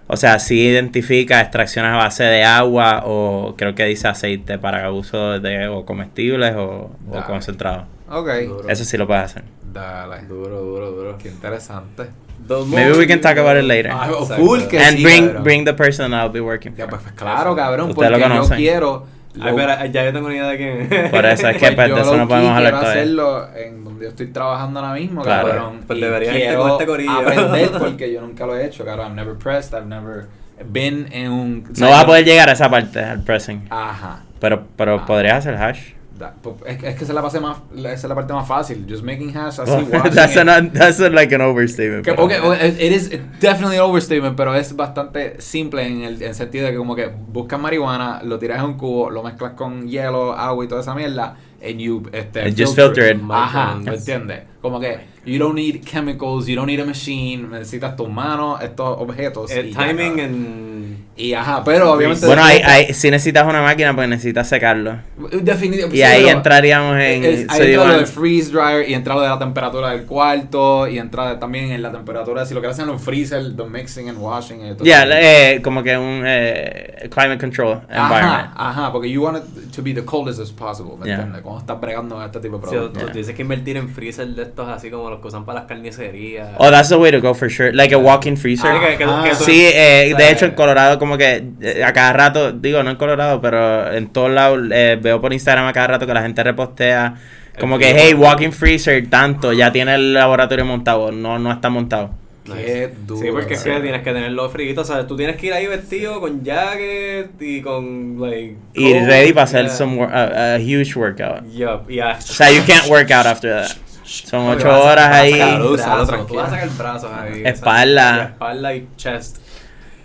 [0.08, 4.90] O sea, sí identifica extracciones a base de agua o creo que dice aceite para
[4.90, 7.26] uso de o comestibles o, o Dale.
[7.26, 7.84] concentrado.
[8.10, 8.28] Ok.
[8.46, 8.68] Duro.
[8.70, 9.44] Eso sí lo puedes hacer.
[9.70, 10.22] Dale.
[10.22, 11.18] Duro, duro, duro.
[11.18, 12.04] Qué interesante.
[12.48, 13.90] Maybe we can talk about it later.
[13.92, 15.44] Ah, full que And sí, bring cabrón.
[15.44, 16.90] bring the person I'll be working Ya, for.
[16.90, 19.17] pues, pues, claro, cabrón, Ustedes porque lo yo quiero...
[19.40, 21.10] Ay, pero ya yo tengo una idea de quién.
[21.10, 22.90] Por eso es que Pues pues, de eso no podemos hablar todavía.
[23.02, 25.48] hacerlo en donde yo estoy trabajando ahora mismo, Claro.
[25.48, 25.80] cabrón.
[25.86, 29.06] Pues irte quiero este aprender porque yo nunca lo he hecho, cabrón.
[29.08, 30.26] I've never pressed, I've never
[30.64, 31.64] been en un...
[31.78, 33.66] No vas a poder llegar a esa parte, al pressing.
[33.70, 34.24] Ajá.
[34.40, 35.06] Pero, pero Ah.
[35.06, 35.92] podrías hacer hash.
[36.42, 38.86] Pues, Es, es que esa es la base más, esa es la parte más fácil.
[38.88, 40.48] Just making hash así, watching that's, it.
[40.48, 42.04] an, that's a- like an overstatement.
[42.04, 46.34] Que, okay, okay, it is definitely an overstatement, pero es bastante simple en el, en
[46.34, 49.88] sentido de que como que buscas marihuana, lo tiras en un cubo, lo mezclas con
[49.88, 53.20] hielo, agua y toda esa mierda, and you este, And just filter it.
[53.30, 53.74] Ajá.
[53.76, 54.42] ¿me entiendes?
[54.60, 58.96] Como que you don't need chemicals, you don't need a machine, necesitas tus manos, estos
[59.00, 59.50] objetos.
[59.50, 60.97] El timing cabrón.
[61.18, 61.24] En.
[61.26, 62.26] Y ajá, pero obviamente...
[62.26, 64.98] Bueno, después- ahí, si necesitas una máquina, pues necesitas secarlo.
[65.32, 65.96] Definitivamente.
[65.96, 67.24] Y ahí entraríamos en...
[67.24, 70.86] Es, ahí entra lo del freeze dryer y entra lo de la temperatura del cuarto
[70.88, 74.08] y entra también en la temperatura, si lo que hacen en los freezer, the mixing
[74.08, 74.64] and washing.
[74.66, 75.12] y todo Ya, eso.
[75.14, 78.50] eh, como que un eh, climate control environment.
[78.54, 81.14] Ajá, ajá, porque you want it to be the coldest as possible, ¿me Yeah.
[81.16, 81.42] entiendes?
[81.42, 83.02] Cuando estás bregando con este tipo de Si tú productos.
[83.04, 83.12] Yeah.
[83.12, 86.50] tienes que invertir en freezer de estos así como los que usan para las carnicerías.
[86.58, 87.72] Oh, that's the way to go for sure.
[87.72, 88.70] Like a walk-in freezer.
[88.70, 89.22] Ah, que- que- Ajá.
[89.22, 92.82] que eso- Sí, eh, de hecho en Colorado como que eh, a cada rato, digo
[92.82, 96.14] no en Colorado, pero en todos lados eh, veo por Instagram a cada rato que
[96.14, 97.14] la gente repostea
[97.58, 101.70] como El que, hey, walk-in freezer, tanto, ya tiene el laboratorio montado, no, no está
[101.70, 102.10] montado.
[102.44, 103.20] Qué duro.
[103.20, 105.66] Sí, porque es que tienes que tenerlo frito, o sea, tú tienes que ir ahí
[105.66, 108.56] vestido con jacket y con, like...
[108.74, 109.74] Y ready para hacer yeah.
[109.74, 111.44] some a, a huge workout.
[111.52, 113.76] Yup, y a- O sea, you can't work out after that.
[114.04, 115.32] Son ocho horas vas a ahí.
[115.32, 117.42] sacar el Salud, brazo, salud, Tú vas a sacar brazos ahí.
[117.44, 118.22] Espalda.
[118.32, 119.36] espalda y chest.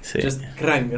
[0.03, 0.19] Sí.
[0.21, 0.91] Just rang,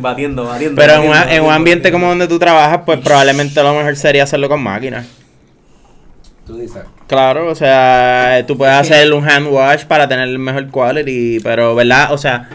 [0.00, 0.76] batiendo, batiendo.
[0.80, 3.74] Pero en, batiendo, una- en un batiendo, ambiente como donde tú trabajas, pues probablemente lo
[3.74, 5.06] mejor sería hacerlo con máquinas.
[6.46, 6.82] Tú dices.
[7.08, 11.74] Claro, o sea, tú puedes hacer un hand wash para tener el mejor quality, pero,
[11.74, 12.12] ¿verdad?
[12.12, 12.48] O sea,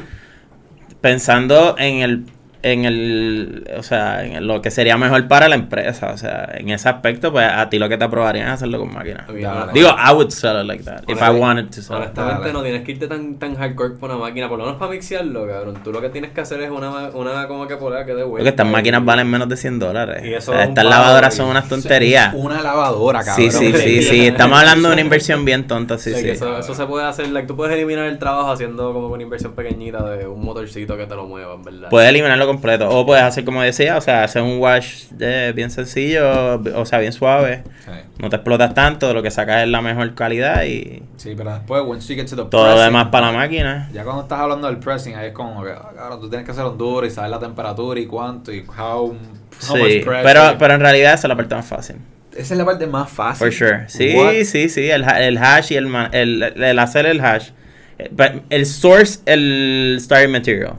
[1.02, 2.24] pensando en el,
[2.63, 6.69] en el, o sea, en lo que sería mejor para la empresa, o sea, en
[6.69, 9.26] ese aspecto, pues a ti lo que te aprobarían es hacerlo con máquina.
[9.28, 9.71] Dale.
[9.73, 12.04] Digo, I would sell it like that, if I wanted to sell it.
[12.17, 14.91] Honestamente no tienes que irte tan, tan hardcore por una máquina, por lo menos para
[14.91, 15.78] mixearlo, cabrón.
[15.84, 18.23] Tú lo que tienes que hacer es una, ma- una como que polea que de
[18.23, 18.38] vuelta.
[18.38, 20.23] Porque estas y- máquinas valen menos de 100 dólares.
[20.26, 22.34] Y eso O sea, es un estas lavadoras son unas tonterías.
[22.34, 23.52] Una lavadora, Sí, cabrón.
[23.52, 24.28] sí, sí, sí.
[24.34, 26.30] Estamos hablando de una inversión bien tonta, sí, sí.
[26.30, 29.52] Eso, eso se puede hacer, like, tú puedes eliminar el trabajo haciendo como una inversión
[29.54, 31.89] pequeñita de un motorcito que te lo mueva, en ¿verdad?
[31.89, 32.89] Puedes eliminarlo completo.
[32.89, 37.00] O puedes hacer como decía, o sea, hacer un wash eh, bien sencillo, o sea,
[37.00, 37.63] bien suave.
[38.20, 41.84] No te explotas tanto, lo que sacas es la mejor calidad y Sí, pero después,
[41.86, 43.89] once you get to the todo lo pressing, demás para la máquina.
[43.94, 46.52] Ya cuando estás hablando del pressing, ahí es como que, ah, cabrón, tú tienes que
[46.52, 49.18] hacer un duro y saber la temperatura y cuánto y how, how
[49.60, 51.96] Sí, pero, pero en realidad esa es la parte más fácil.
[52.36, 53.38] Esa es la parte más fácil.
[53.38, 53.89] For sure.
[53.89, 54.46] Sí, What?
[54.46, 54.89] sí, sí.
[54.89, 57.50] El, el hash y el, el, el hacer el hash.
[58.00, 60.76] Eh, El source, el starting material.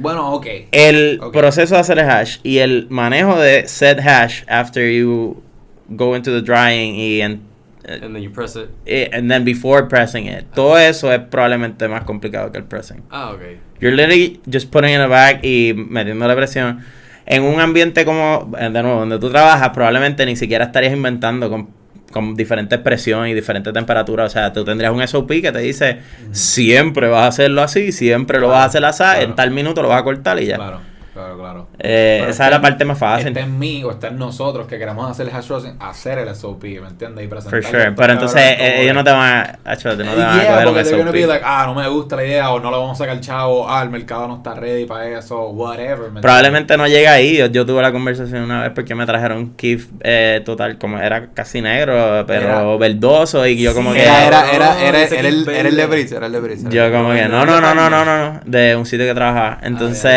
[0.00, 0.46] Bueno, ok.
[0.72, 5.42] El proceso de hacer el hash y el manejo de set hash after you
[5.88, 7.42] go into the drying y en,
[7.86, 8.70] And then you press it.
[8.86, 10.46] eh, and then before pressing it.
[10.54, 13.02] Todo eso es probablemente más complicado que el pressing.
[13.10, 13.40] Ah, ok.
[13.80, 16.80] You're literally just putting in a bag y metiendo la presión.
[17.26, 21.68] En un ambiente como, de nuevo, donde tú trabajas, probablemente ni siquiera estarías inventando con,
[22.14, 24.30] con diferentes presiones y diferentes temperaturas.
[24.30, 25.98] O sea, tú tendrías un SOP que te dice,
[26.30, 29.20] siempre vas a hacerlo así, siempre lo vas a hacer así, claro.
[29.20, 30.54] en tal minuto lo vas a cortar y ya.
[30.54, 30.80] Claro,
[31.14, 31.66] claro, claro.
[31.78, 33.28] Eh, esa es la parte más fácil.
[33.28, 36.34] Está en mí o está en nosotros que queremos hacer el hash rosin, hacer el
[36.34, 37.24] SOP, ¿me entiendes?
[37.24, 37.82] Y For presentarlo sure.
[37.86, 39.20] a Pero entonces eh, ellos no te van
[39.64, 40.84] a, acho, no te van a Yeah, coger un be
[41.22, 41.28] SOP.
[41.28, 43.82] like, ah, no me gusta la idea, o no lo vamos a sacar chavo, ah,
[43.82, 46.10] el mercado no está ready para eso, whatever.
[46.10, 47.36] ¿me Probablemente no llega ahí.
[47.38, 51.28] Yo, yo tuve la conversación una vez porque me trajeron Kif eh, total, como era
[51.34, 53.46] casi negro, pero Era- verdoso.
[53.46, 54.18] Y yo como entiendes?
[54.20, 54.26] que.
[54.26, 55.86] Era, era, era, era, era el, era el de.
[55.86, 56.66] Brice, era el de Brice.
[56.70, 59.58] Yo como que, no, no, no, no, no, no, no, de un sitio que trabajaba.
[59.62, 60.12] Entonces,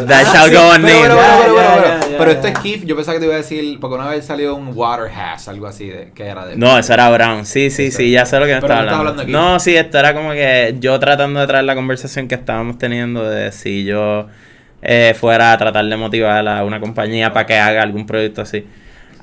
[0.00, 2.30] That shall sí, go Pero, ya.
[2.32, 4.72] este es Keith, yo pensaba que te iba a decir, porque una vez salió un
[4.74, 6.56] water hash, algo así, de, que era de...
[6.56, 7.44] No, eso era Brown.
[7.44, 7.98] Sí, sí, Eso.
[7.98, 8.98] sí, ya sé lo que me estaba hablando.
[9.00, 9.32] hablando aquí.
[9.32, 13.28] No, sí, esto era como que yo tratando de traer la conversación que estábamos teniendo
[13.28, 14.26] de si yo
[14.82, 18.66] eh, fuera a tratar de motivar a una compañía para que haga algún proyecto así.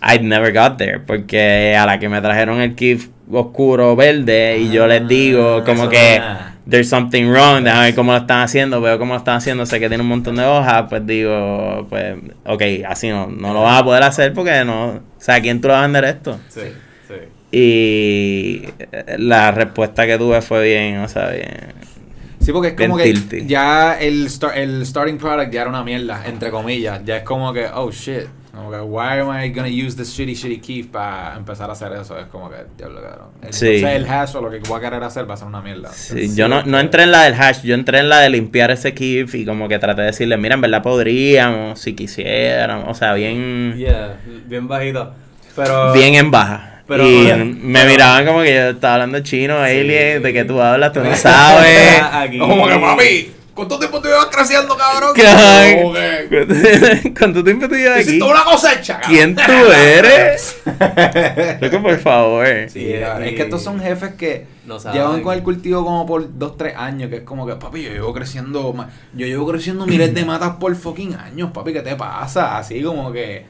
[0.02, 3.02] I never got there, porque a la que me trajeron el kit
[3.32, 6.22] oscuro verde y yo les digo como que
[6.70, 9.80] there's something wrong, déjame ver cómo lo están haciendo, veo cómo lo están haciendo, sé
[9.80, 12.16] que tiene un montón de hojas, pues digo, pues,
[12.46, 15.68] ok, así no, no lo vas a poder hacer porque no, o sea, ¿quién tú
[15.68, 16.40] le vas a vender esto?
[16.50, 16.62] Sí,
[17.08, 17.16] sí.
[17.52, 18.64] Y
[19.18, 21.74] la respuesta que tuve fue bien, o sea, bien.
[22.40, 23.46] Sí, porque es como que tilty.
[23.48, 27.02] ya el, star- el starting product ya era una mierda, entre comillas.
[27.06, 28.28] Ya es como que, oh shit.
[28.60, 31.92] Como que, why am I gonna use this shitty shitty key para empezar a hacer
[31.94, 32.18] eso?
[32.20, 33.28] Es como que, diablo, cabrón.
[33.52, 33.66] Sí.
[33.68, 35.90] Entonces el hash o lo que voy a querer hacer va a ser una mierda.
[35.94, 38.70] Sí, yo no, no entré en la del hash, yo entré en la de limpiar
[38.72, 42.94] ese KIF y como que traté de decirle, mira, en verdad podríamos, si quisiéramos, o
[42.94, 45.14] sea, bien, Yeah, bien bajito.
[45.56, 45.94] Pero.
[45.94, 46.82] bien en baja.
[46.88, 50.60] Pero- y pero- me miraban como que yo estaba hablando chino, alien, de que tú
[50.62, 52.02] hablas, tú no sabes.
[52.12, 52.40] Aquí.
[52.40, 55.14] Como que, papi, ¿cuánto tiempo te llevas creciendo, cabrón?
[57.18, 58.08] ¿Cuánto tiempo tú llevas aquí?
[58.10, 59.16] hiciste una cosecha, cabrón.
[59.18, 60.62] ¿Quién tú eres?
[61.62, 62.48] Loco, por favor.
[62.70, 66.06] Sí, Y- cabrón, es que estos son jefes que No llevan con el cultivo como
[66.06, 68.74] por 2, 3 años, que es como que, papi, yo llevo creciendo,
[69.14, 72.58] yo llevo creciendo miles de matas por fucking años, papi, ¿qué te pasa?
[72.58, 73.46] Así como que,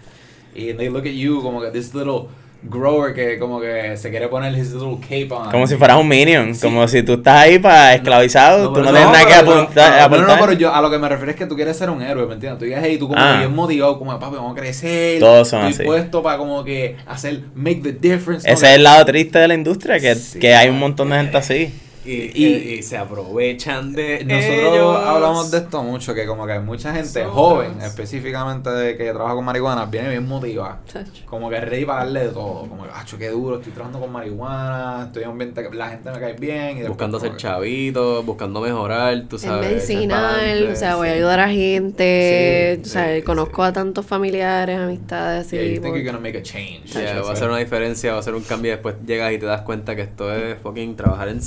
[0.56, 2.28] y they look at you como que this little
[2.62, 5.50] grower que como que se quiere poner his little cape on.
[5.50, 8.86] Como si fueras un minion, como si tú estás ahí para esclavizado, No, tú pero
[8.86, 10.12] no no, tienes nada que apuntar.
[10.12, 10.28] no, no.
[10.28, 12.02] No, no, pero yo a lo que me refiero es que tú quieres ser un
[12.02, 12.60] héroe, ¿me entiendes?
[12.60, 13.34] Tú llegas ahí, tú como Ah.
[13.34, 15.20] que bien motivado, como papi, vamos a crecer.
[15.20, 15.84] Todos son estoy así.
[15.86, 18.48] puesto para como que hacer, make the difference.
[18.48, 18.54] ¿no?
[18.54, 20.40] Ese es el lado triste de la industria, que, Sí.
[20.40, 21.74] que hay un montón de gente así.
[22.06, 24.24] Y, Y- y, y se aprovechan de.
[24.24, 24.96] Nosotros ellos.
[25.06, 29.36] hablamos de esto mucho, que como que hay mucha gente joven, específicamente de que trabaja
[29.36, 30.80] con marihuana, viene bien motivada.
[31.26, 32.68] Como que ready para darle de todo.
[32.68, 35.90] Como que, acho, qué duro, estoy trabajando con marihuana, estoy en un ambiente que la
[35.90, 36.78] gente me cae bien.
[36.78, 39.68] Y Buscando ser como que- chavito, buscando mejorar, tú Es sabes.
[39.70, 43.74] medicinal, echar o sea, voy a ayudar a gente, Sí, o sea, sí, conozco a
[43.74, 45.58] tantos familiares, amistades, así.
[45.58, 46.84] Yeah, you think you're gonna make a change.
[46.86, 47.00] sí.
[47.00, 49.38] Yeah, va a hacer una diferencia, va a ser un cambio y después llegas y
[49.38, 51.42] te das cuenta que esto es fucking trabajar en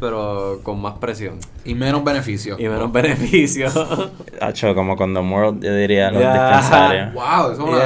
[0.00, 2.58] Pero con más presión Y menos beneficios.
[2.60, 3.72] y menos beneficios.
[4.40, 6.32] Hacho, como Condom World, yo diría, los Ya.
[6.32, 7.14] dispensarios.
[7.14, 7.78] Wow, eso es una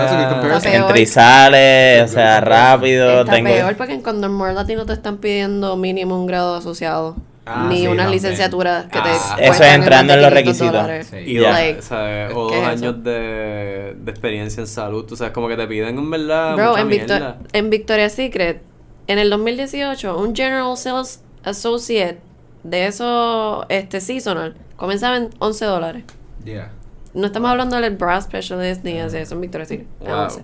[0.62, 0.74] Yeah.
[0.76, 3.20] Entre y sale, o sea, rápido.
[3.20, 3.48] Está tengo...
[3.50, 7.16] peor porque en Condom World a ti no te están pidiendo mínimo un grado asociado.
[7.50, 8.10] Ah, ni sí, unas también.
[8.22, 9.02] licenciaturas que te Ah.
[9.10, 11.06] cuestan Eso es entrando en los 500 requisitos.
[11.06, 11.30] Sí.
[11.30, 11.50] Y Ya.
[11.52, 12.32] Like, ¿sabes?
[12.34, 15.66] O ¿qué dos es años de, de experiencia en salud, tú sabes, como que te
[15.66, 16.56] piden en verdad.
[16.56, 18.62] Bro, mucha en, Victor- en Victoria's Secret,
[19.06, 22.18] en el 2018, un General Sales Associate
[22.64, 26.04] de esos este, seasonal comenzaba en 11 dólares.
[26.44, 26.70] Yeah.
[27.14, 29.88] No estamos hablando del bra specialist ni de eso en Victoria's Secret.
[30.00, 30.18] es Wow.
[30.24, 30.42] 11.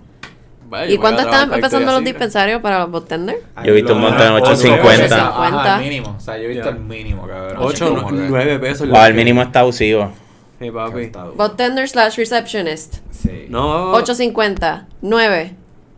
[0.66, 3.38] Vaya, ¿Y cuánto están para empezando los dispensarios para los bartenders?
[3.64, 5.28] Yo he visto un montón de Ocho, 850.
[5.28, 6.14] Ajá, el mínimo.
[6.16, 6.70] O sea, yo he visto Ya.
[6.70, 7.56] el mínimo, cabrón.
[7.58, 8.88] 8 Como que- 9 pesos.
[8.88, 10.10] Wow, el mínimo está abusivo.
[10.58, 11.10] Sí, papi.
[11.36, 12.96] Bartender slash receptionist.
[13.10, 13.46] Sí.
[13.50, 13.92] No.
[13.92, 14.86] 8.50.
[15.02, 15.54] 9.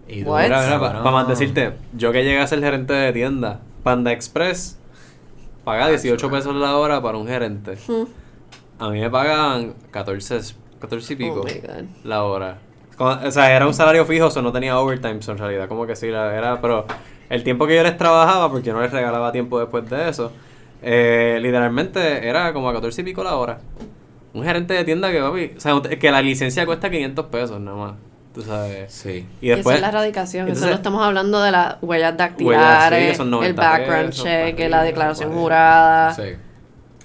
[0.09, 0.43] Y What?
[0.45, 1.03] Mira, mira, Cabrón.
[1.05, 4.79] para más decirte, yo que llegué a ser gerente de tienda, Panda Express
[5.67, 7.77] paga 18 pesos la hora para un gerente.
[8.79, 10.39] A mí me pagaban 14,
[10.79, 11.85] 14 y pico Oh God.
[12.05, 12.59] la hora.
[12.99, 15.97] O sea, era un salario fijo, o no tenía overtime, so, en realidad, como que
[15.97, 16.87] sí, la- era, pero
[17.29, 20.31] el tiempo que yo les trabajaba, porque yo no les regalaba tiempo después de eso,
[20.83, 23.59] eh, literalmente era como a 14 y pico la hora.
[24.35, 27.77] Un gerente de tienda que, papi, o sea, que la licencia cuesta 500 pesos nada
[27.77, 27.95] más,
[28.37, 28.93] tú sabes.
[28.93, 29.27] Sí.
[29.41, 29.77] Y después...
[29.79, 30.45] Esa es la radicación.
[30.45, 34.07] Eso entonces- no estamos hablando de las huellas Huellas, dactilares, sí, son el 90 background
[34.11, 36.15] pesos, check, la declaración jurada.
[36.15, 36.23] Sí.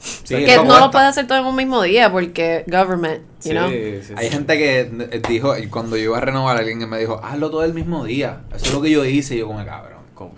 [0.02, 3.26] Sí, que eso no lo puede hacer todo en un mismo día porque government, you
[3.44, 3.70] Sí, know.
[3.70, 4.14] sí, sí.
[4.18, 7.50] Hay gente que eh, dijo, cuando yo iba a renovar, alguien que me dijo, hazlo
[7.52, 8.42] todo el mismo día.
[8.54, 9.36] Eso es lo que yo hice.
[9.36, 10.00] Y yo, como cabrón.
[10.16, 10.34] Como-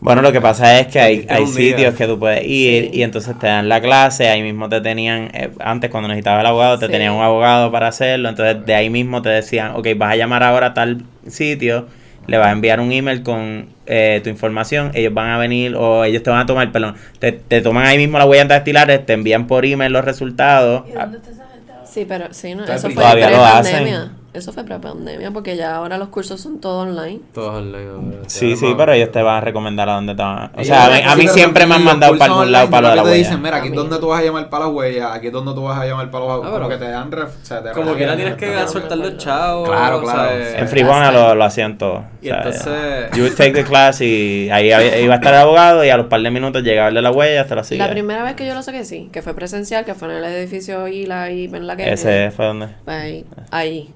[0.00, 2.90] Bueno, lo que pasa es que hay, hay sitios que tú puedes ir Sí.
[2.94, 6.46] y entonces te dan la clase, ahí mismo te tenían, eh, antes cuando necesitabas el
[6.46, 6.92] abogado, te Sí.
[6.92, 10.42] tenían un abogado para hacerlo, entonces de ahí mismo te decían, ok, vas a llamar
[10.42, 11.86] ahora a tal sitio,
[12.26, 16.04] le vas a enviar un email con eh, tu información, ellos van a venir o
[16.04, 19.12] ellos te van a tomar, perdón, te, te toman ahí mismo las huellas dactilares, te
[19.12, 20.84] envían por email los resultados.
[20.88, 21.72] ¿Y dónde está esa gente?
[21.84, 23.82] Sí, pero sí, no, eso fue Todavía lo hacen.
[23.82, 24.12] pre-pandemia.
[24.32, 27.20] Eso fue pre-pandemia porque ya ahora los cursos son todo online.
[27.34, 27.88] Todos online.
[27.90, 30.52] ahora, Sí, sí, pero ellos te van a recomendar a dónde te van.
[30.56, 32.70] O sea, a mí, a mí pero siempre me han mandado para algún lado online,
[32.70, 33.24] para lo de la que te huella.
[33.28, 35.52] dicen, mira, aquí es donde tú vas a llamar para las huellas, aquí es donde
[35.52, 37.62] tú vas a llamar para los Ah, como pero- que te dan ref, o sea,
[37.62, 39.68] te Como que la tienes que soltar los chavos.
[39.68, 40.30] Claro, claro.
[40.38, 42.04] En Fribona lo, lo hacían todo.
[42.22, 45.88] Y entonces- You would take the class y ahí iba a estar el abogado y
[45.90, 47.88] a los par de minutos llegaba el de la huella hasta la siguiente.
[47.88, 50.24] La primera vez que yo lo saqué, sí, que fue presencial, que fue en el
[50.32, 52.68] edificio Isla y en la que Ese fue donde.
[52.86, 53.92] ahí, ahí.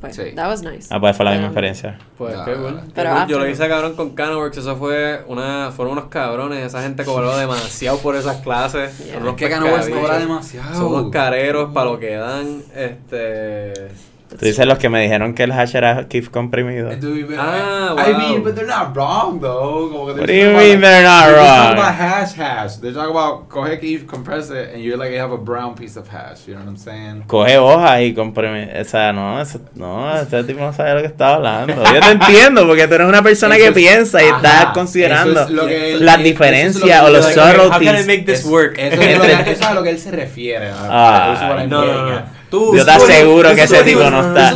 [0.00, 0.30] Pues, Sí.
[0.36, 0.86] that was nice.
[0.90, 1.98] Ah, pues fue la misma Pero- experiencia.
[2.16, 2.78] Pues qué Pero cool.
[2.78, 7.04] after- Yo lo hice cabrón con Canoworks, eso fue una, fueron unos cabrones, esa gente
[7.04, 8.96] cobró demasiado por esas clases.
[8.98, 9.14] Yeah.
[9.14, 10.74] Son unos Es que Canoworks cobra demasiado.
[10.74, 13.88] Son unos careros para lo que dan, este...
[14.28, 16.90] Tú dices los que me dijeron que el hash era Kif comprimido.
[17.38, 18.18] Ah, I wow.
[18.18, 19.88] mean, but they're not wrong though.
[19.90, 21.76] Como What do they're you mean they're not they're just wrong?
[21.76, 22.76] talking about hash hash.
[22.76, 25.96] They're talking about coge Keith, compress it, and you're like you have a brown piece
[25.98, 26.46] of hash.
[26.46, 27.24] You know what I'm saying?
[27.26, 28.70] Coge hojas y comprime.
[28.78, 31.74] O sea, no, eso- no, ese tipo no sabe lo que está hablando.
[31.82, 34.62] Yo te entiendo, porque tú eres una persona Eso que es- piensa y ajá, estás
[34.64, 38.06] eso considerando es él- las eso es lo diferencias o los like, How can I
[38.06, 38.74] make this Es- work?
[38.78, 40.70] Eso es, lo eso es a lo que él se refiere.
[40.74, 42.37] Ah, No, no, no.
[42.50, 44.52] Tú, Yo te aseguro que ese tipo was- no está.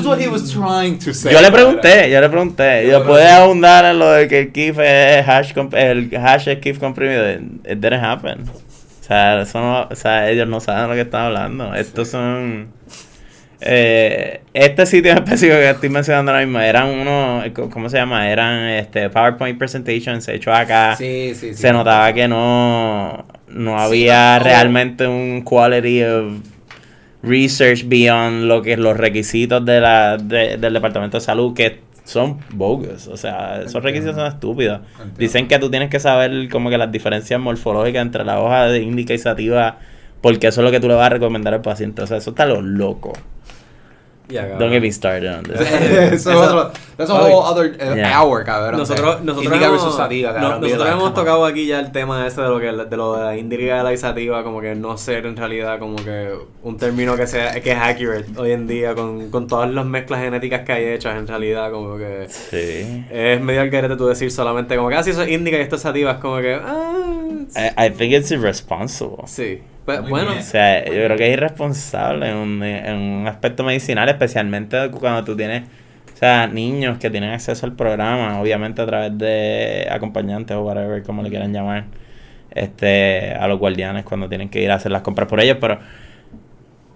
[1.30, 2.88] Yo le pregunté, yo le pregunté.
[2.88, 6.78] Yo puedes abundar en lo de que el Kif es hash, el hash es Kif
[6.78, 7.30] comprimido.
[7.32, 8.44] It didn't happen.
[8.48, 11.74] O sea, eso no, o sea, ellos no saben lo que están hablando.
[11.74, 12.68] Estos son.
[13.64, 18.28] Eh, este sitio en específico que estoy mencionando ahora mismo eran unos, ¿cómo se llama?
[18.28, 20.96] Eran este PowerPoint presentations hechos acá.
[20.96, 21.54] Sí, sí, sí.
[21.54, 24.44] se notaba que no, no había no.
[24.44, 26.32] realmente un quality of
[27.22, 32.38] research beyond lo que los requisitos de la, de- del departamento de salud que son
[32.52, 33.80] bogus, o sea, esos Entiendo.
[33.80, 34.80] requisitos son estúpidos.
[34.92, 35.14] Entiendo.
[35.18, 38.82] Dicen que tú tienes que saber como que las diferencias morfológicas entre la hoja de
[38.82, 39.78] índica y sativa
[40.20, 42.30] porque eso es lo que tú le vas a recomendar al paciente, o sea, eso
[42.30, 43.12] está lo loco.
[44.28, 44.58] Cabrón.
[44.58, 45.60] Don't get me started on this.
[46.12, 46.70] Eso es otro.
[46.96, 48.18] That's a whole other uh, Yeah.
[48.18, 48.78] hour, cabrón.
[48.78, 50.60] Nosotros, nosotros, Indica hemos, versus sativa, no- cabrón.
[50.62, 53.16] nosotros Be like, hemos tocado aquí ya el tema ese de lo que de lo
[53.16, 56.32] de la índica y la isativa, como que no ser en realidad como que
[56.62, 60.20] un término que sea que es accurate hoy en día con, con todas las mezclas
[60.20, 63.04] genéticas que hay hechas en realidad como que Sí.
[63.10, 65.60] es medio al garete tú decir solamente como que ah, si eso es índica y
[65.60, 66.92] esto es sativa es como que ah
[67.76, 69.24] I, I think it's irresponsible.
[69.26, 70.38] sí Pues, bueno bien.
[70.38, 75.24] O sea, yo creo que es irresponsable en un, en un aspecto medicinal, especialmente cuando
[75.24, 75.64] tú tienes,
[76.12, 81.02] o sea, niños que tienen acceso al programa, obviamente a través de acompañantes o whatever,
[81.02, 81.86] como le quieran llamar,
[82.54, 85.78] este, a los guardianes cuando tienen que ir a hacer las compras por ellos, pero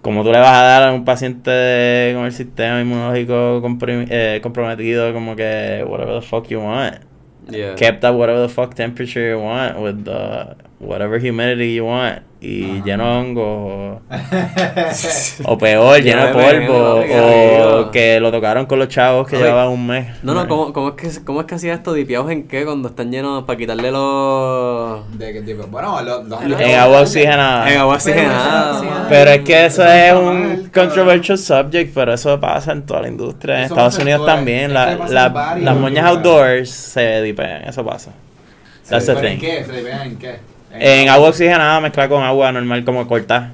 [0.01, 5.13] como tú le vas a dar a un paciente con el sistema inmunológico eh, comprometido,
[5.13, 6.99] como que whatever the fuck you want,
[7.49, 7.75] yeah.
[7.75, 12.75] kept at whatever the fuck temperature you want, with the whatever humidity you want, y
[12.75, 12.83] Ajá.
[12.85, 14.01] lleno de hongos,
[15.43, 19.45] o, o peor, lleno de polvo, o que lo tocaron con los chavos que Oye,
[19.45, 20.07] llevaban un mes.
[20.21, 22.89] no no ¿cómo, cómo es que cómo es que hacía esto dipiados en qué cuando
[22.89, 27.71] están llenos para quitarle los De que tipo, bueno, lo, lo- En En agua oxigenada.
[27.71, 29.05] en agua Pero oxigenada.
[29.09, 33.01] Pero es que eso Eso es un mal, controversial subject, pero eso pasa en toda
[33.01, 33.57] la industria.
[33.59, 34.73] En Eso Estados Unidos también.
[34.73, 34.95] La,
[35.29, 38.11] varios las moñas outdoors se dipean, eso pasa.
[38.89, 39.47] That's the ¿Pero en thing.
[39.47, 39.63] qué?
[39.65, 40.35] ¿Se vean en qué?
[40.71, 43.51] En agua oxigenada mezclada con agua normal como cortar.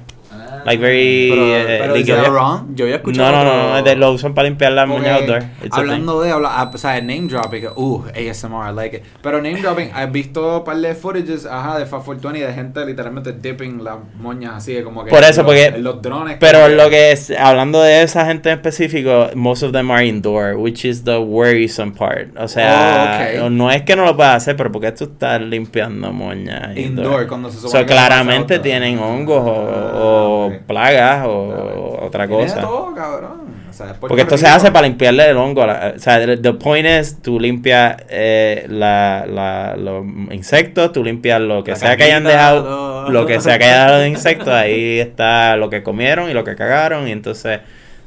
[0.64, 2.22] Like very Pero- Pero is líquido.
[2.22, 2.74] that wrong?
[2.74, 5.20] yo había No, escuchado no, no, no, de- lo usan para limpiar las Porque moñas
[5.20, 5.42] outdoor.
[5.64, 9.02] It's hablando de habla, ah, o sea, name dropping, uh, ASMR, I like it.
[9.22, 12.84] Pero name dropping, he visto un par de footages, ajá, de Fast 420 de gente
[12.86, 15.10] literalmente dipping las moñas así, como que.
[15.10, 16.36] Por eso, los- porque- Los drones.
[16.40, 20.54] Pero lo que es, hablando de esa gente en específico, most of them are indoor,
[20.56, 22.28] which is the worrisome part.
[22.38, 26.12] O sea, Oh, no es que no lo puedas hacer, pero porque tú estás limpiando
[26.12, 32.28] moñas Indoor, cuando se supone So, claramente tienen hongos o, Ah, o plagas o otra
[32.28, 32.60] cosa.
[32.60, 33.44] todo, cabrón.
[33.68, 35.66] O sea, es Puerto Porque esto se hace para limpiarle el hongo.
[35.66, 41.02] la- O sea, the, the point is, tú limpias eh, la, la, los insectos, tú
[41.02, 44.08] limpias lo que La sea que hayan dejado, lo que sea que haya dejado de
[44.08, 47.60] insectos, ahí está lo que comieron y lo que cagaron, y entonces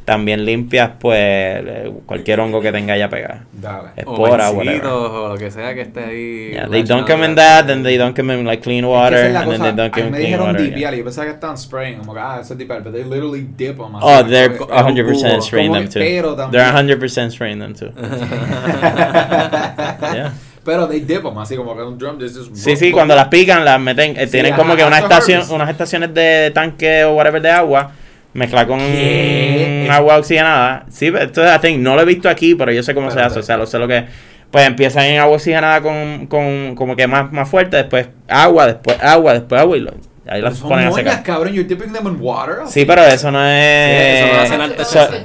[0.08, 3.42] también limpias pues eh, cualquier hongo que tenga ya pegado.
[3.52, 3.90] Dale.
[4.06, 4.66] o Espora, whatever.
[4.66, 7.84] maicitos, o lo que sea que esté ahí Yeah, they don't come in that, then
[7.84, 9.94] they don't come in like clean Es que water, es and then cosa, they don't
[9.94, 10.62] come in me clean dijeron water.
[10.62, 10.94] DPL yeah.
[10.94, 13.42] y yo pensaba que estaban spraying, como que, ah, eso es DPL, pero they literally
[13.58, 13.96] dip them.
[13.98, 16.52] así, Oh, they're como- 100% spraying them que- too.
[16.52, 17.92] They're 100% spraying them too.
[20.14, 20.32] Yeah.
[20.64, 22.18] Pero they dip them, así como que un drum.
[22.18, 24.84] this is- Sí, sí, cuando las pican, las meten, eh, Sí, tienen ajá, como que
[24.84, 27.92] una estación, unas estaciones de tanque o whatever de agua,
[28.38, 29.88] mezclar con ¿Qué?
[29.92, 30.86] agua oxigenada.
[30.90, 33.10] Sí, pero esto es I think, no lo he visto aquí, pero yo sé cómo
[33.12, 34.06] se hace, o sea, lo sé lo que...
[34.52, 38.98] Pues empiezan en agua oxigenada con, con como que más, más fuerte, después agua, después
[39.02, 39.94] agua, después agua y lo-
[40.26, 41.22] ahí las ponen a secar.
[41.24, 42.60] cabrón, you're dipping them in water.
[42.68, 44.24] Sí, pero eso no es...
[44.24, 45.24] eso no hacen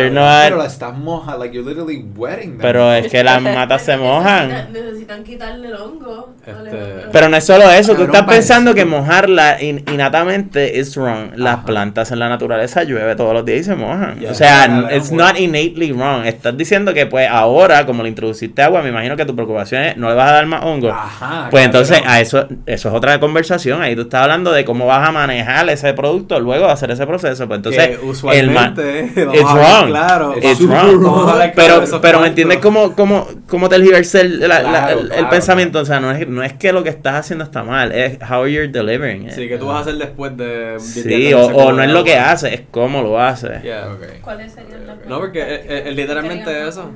[0.00, 2.58] Pero not- la estás moja, like you're literally wetting them.
[2.60, 4.48] pero es que las matas se mojan.
[4.48, 6.34] Necesitan, necesitan quitarle el hongo.
[6.46, 10.96] Este- Pero no es solo eso, tú Cabrón, estás pensando que mojarla in- innatamente es
[10.96, 11.30] wrong.
[11.36, 11.64] Las Ajá.
[11.64, 14.18] plantas en la naturaleza llueve todos los días y se mojan.
[14.28, 16.26] O sea, ya, it's not innately wrong.
[16.26, 19.96] Estás diciendo que pues ahora, como le introduciste agua, me imagino que tu preocupación es
[19.96, 20.90] no le vas a dar más hongo.
[20.90, 21.48] Ajá.
[21.50, 23.80] Pues entonces a eso eso es otra conversación.
[23.82, 27.06] Ahí tú estás hablando de cómo vas a manejar ese producto luego de hacer ese
[27.06, 27.46] proceso.
[27.48, 29.90] Pues entonces Que el usualmente it's vamos a- wrong.
[30.06, 30.34] claro.
[30.36, 31.52] It's Super wrong.
[31.54, 35.28] Pero, pero ¿me entiendes cómo, cómo, cómo tergiversa el, la- la- Claro, el, el claro,
[35.30, 35.78] pensamiento?
[35.80, 38.46] O sea, no es, no es que lo que estás haciendo está mal, es how
[38.46, 39.30] you're delivering it.
[39.32, 40.76] Sí, que tú vas a hacer después de...
[40.80, 43.62] Sí, o, o no es lo que haces, es cómo lo haces.
[43.62, 43.88] Yeah.
[43.92, 44.20] Ok.
[44.22, 46.90] ¿Cuáles serían las No, porque es, es- es literalmente eso.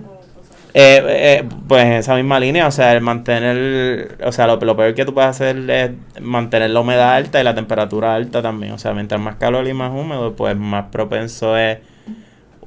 [0.74, 4.76] Eh, eh, pues en esa misma línea, o sea, el mantener, o sea, lo, lo
[4.76, 5.90] peor que tú puedes hacer es
[6.20, 8.72] mantener la humedad alta y la temperatura alta también.
[8.74, 11.78] O sea, mientras más calor y más húmedo, pues más propenso es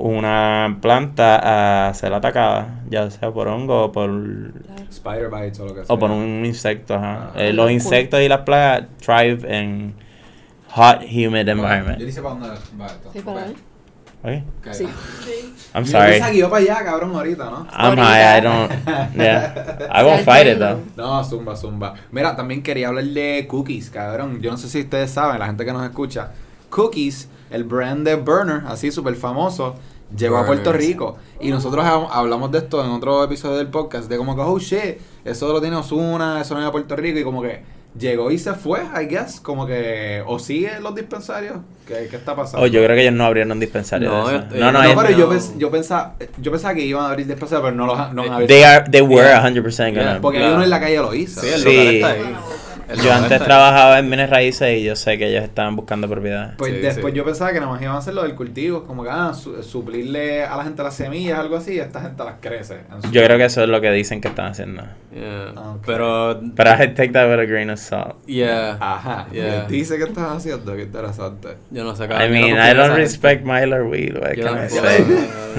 [0.02, 4.10] una planta a ser atacada, ya sea por hongo o por,
[4.90, 5.96] Spider bites o lo que sea.
[5.96, 6.96] o por un insecto.
[6.96, 7.32] Ajá.
[7.34, 7.42] Ah.
[7.42, 9.94] Eh, los insectos y las plagas thrive en
[10.70, 12.00] hot, humid Yo environment.
[12.00, 12.50] ni sé para dónde
[12.80, 13.10] va esto.
[13.14, 13.46] Sí, para.
[14.24, 14.44] Okay.
[14.60, 14.74] Ok.
[14.74, 14.86] Sí.
[15.74, 16.38] I'm Yo sorry.
[16.38, 17.68] iba para allá, cabrón, ahorita, ¿no?
[17.72, 18.72] I'm high, I don't.
[19.16, 19.90] Yeah.
[19.92, 20.80] I won't fight it though.
[20.96, 21.96] No, zumba, zumba.
[22.12, 24.40] Mira, también quería hablar de Cookies, cabrón.
[24.42, 26.32] Yo no sé si ustedes saben, la gente que nos escucha.
[26.70, 29.76] Cookies, el brand de Burner, así súper famoso,
[30.18, 30.88] llegó a Puerto Burner.
[30.88, 31.18] Rico.
[31.40, 34.60] Y nosotros hab- hablamos de esto en otro episodio del podcast, de como que, oh
[34.60, 37.20] shit, eso lo tiene Osuna, eso no es de Puerto Rico.
[37.20, 37.62] Y como que
[37.98, 39.40] llegó y se fue, I guess.
[39.42, 41.58] Como que, o sigue los dispensarios.
[41.88, 42.64] ¿Qué, qué está pasando?
[42.64, 44.46] Oh, yo creo que ellos no abrieron dispensario No, de eso.
[44.54, 45.34] yo- No, no, no, ellos- pero yo, no.
[45.34, 48.22] pens- yo, pensaba, yo pensaba que iban a abrir dispensarios, pero no los han- no
[48.24, 48.54] han abierto.
[48.54, 49.42] They are, they were Yeah.
[49.42, 50.12] 100% gonna.
[50.14, 50.22] Yeah.
[50.22, 50.56] Porque hay Claro.
[50.56, 51.42] uno en la calle lo hizo.
[51.42, 51.66] Sí, el Sí.
[51.76, 52.36] local está ahí.
[53.04, 56.54] Yo antes trabajaba en bienes raíces y yo sé que ellos estaban buscando propiedades.
[56.58, 57.18] Pues Sí, después sí.
[57.18, 59.62] yo pensaba que nada más iban a hacer lo del cultivo, como que ah, su-
[59.64, 62.82] suplirle a la gente las semillas, algo así, y esta gente las crece.
[63.12, 64.84] Yo creo que eso es lo que dicen que están haciendo.
[65.14, 65.54] Yeah.
[65.56, 65.76] Ah.
[65.86, 66.40] Pero...
[66.56, 68.16] Pero I take that with a grain of salt.
[68.26, 68.78] Yeah.
[68.80, 69.66] Ajá, Yeah.
[69.68, 71.50] dice que estás haciendo, qué interesante.
[71.70, 74.18] Yo no sé, I mean, no I confío en don't respect Miller Weed.
[74.18, 74.68] What Yo cabrón.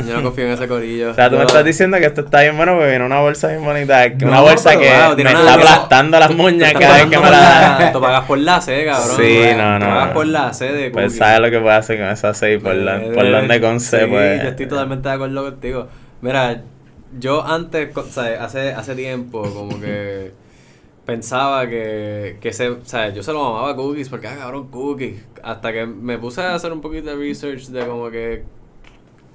[0.09, 1.11] Yo no confío en ese corillo.
[1.13, 3.49] O sea, tú me estás diciendo que esto está bien bueno porque viene una bolsa
[3.49, 4.09] bien bonita.
[4.09, 7.93] No, una bolsa pero, que wow, me está aplastando las cada vez que la da.
[7.93, 9.17] Tú pagas por la C, cabrón.
[9.17, 9.55] Sí, güey.
[9.57, 10.13] no, Tú no, pagas no.
[10.15, 11.19] por la C de Pues cookie.
[11.19, 14.07] sabes lo que puede hacer con esa seis por, la, por donde con Sí, C,
[14.07, 14.43] pues.
[14.43, 15.89] yo estoy totalmente de acuerdo contigo.
[16.21, 16.63] Mira,
[17.19, 20.33] yo antes, sea, hace, hace tiempo, como que
[21.05, 24.69] pensaba que, que se, o sea, yo se lo mamaba a cookies porque, ah, cabrón,
[24.69, 25.23] cookies.
[25.43, 28.45] Hasta que me puse a hacer un poquito de research de como que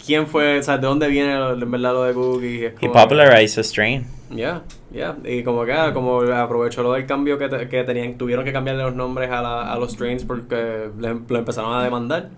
[0.04, 2.62] quién fue, o sea, de dónde viene lo- en verdad lo de cookies.
[2.64, 4.06] Es He popularized a strain.
[4.30, 5.16] Yeah, yeah.
[5.24, 8.52] Y como que ah, como aprovechó lo del cambio que, te- que tenían, tuvieron que
[8.52, 12.30] cambiarle los nombres a, la, a los strains porque le, lo empezaron a demandar.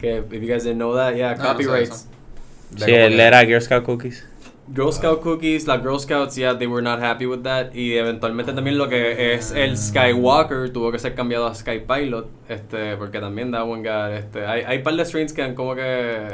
[0.00, 1.40] Que, if you guys didn't know that, yeah, Hmm.
[1.40, 2.08] Ah, no sé copyrights.
[2.76, 4.26] Sí, él era Girl Scout Cookies.
[4.68, 7.74] Girl Scout cookies, las Girl Scouts, yeah, they were not happy with that.
[7.74, 12.28] Y eventualmente también lo que es el Skywalker tuvo que ser cambiado a Sky Pilot,
[12.48, 15.74] este, porque también da buen gas, este, hay, hay par de strains que han como
[15.74, 16.28] que...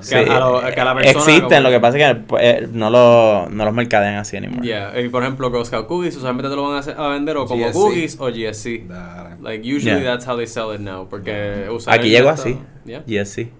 [0.00, 2.68] Sí, a lo- que a la persona existen, como- lo que pasa es que eh,
[2.70, 4.64] no, lo, no los mercadean así anymore.
[4.64, 7.38] Yeah, y por ejemplo, Girl Scout cookies usualmente te lo van a, hacer- a vender
[7.38, 7.72] o como GSC.
[7.72, 8.84] cookies o GSC.
[9.40, 10.12] Like usually Yeah.
[10.12, 12.58] that's how they sell it now, porque usar Aquí esto- así.
[12.84, 13.02] Yeah.
[13.06, 13.50] Yes, sí.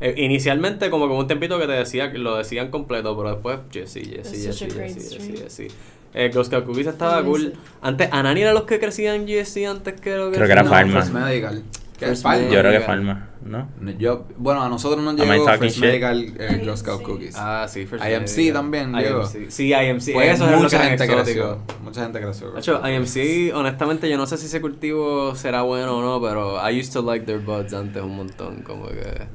[0.00, 3.58] Eh, inicialmente como que un tempito que te decía que lo decían completo, pero después
[3.72, 5.74] Jesse, Jesse, Jesse, Jesse, Jesse.
[6.14, 7.54] Eh, Scout Cookies estaba cool.
[7.82, 10.70] Antes, Anani era los que crecían Jesse antes que lo que Creo que era No,
[10.70, 11.00] Pharma.
[11.00, 11.64] First Medical.
[11.98, 12.48] ¿Qué First es Pharma?
[12.48, 12.80] Yo creo que.
[12.80, 13.68] Pharma, ¿no?
[13.98, 15.84] Yo, bueno, a nosotros nos llegó First shit?
[15.84, 17.06] Medical eh, Scout IMC.
[17.08, 17.34] Cookies.
[17.36, 18.52] Ah, sí, First IMC Medical.
[18.52, 19.22] también llegó.
[19.22, 19.50] IMC.
[19.50, 20.12] Sí, IMC.
[20.12, 21.58] Pues Eso es mucha era gente creció.
[21.82, 22.52] Mucha gente creció.
[22.52, 26.56] De hecho, IMC, honestamente, yo no sé si ese cultivo será bueno o no, pero
[26.58, 29.26] I used to like their buds antes un montón, como que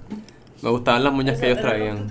[0.62, 2.08] me gustaban las muñas que ellos traían.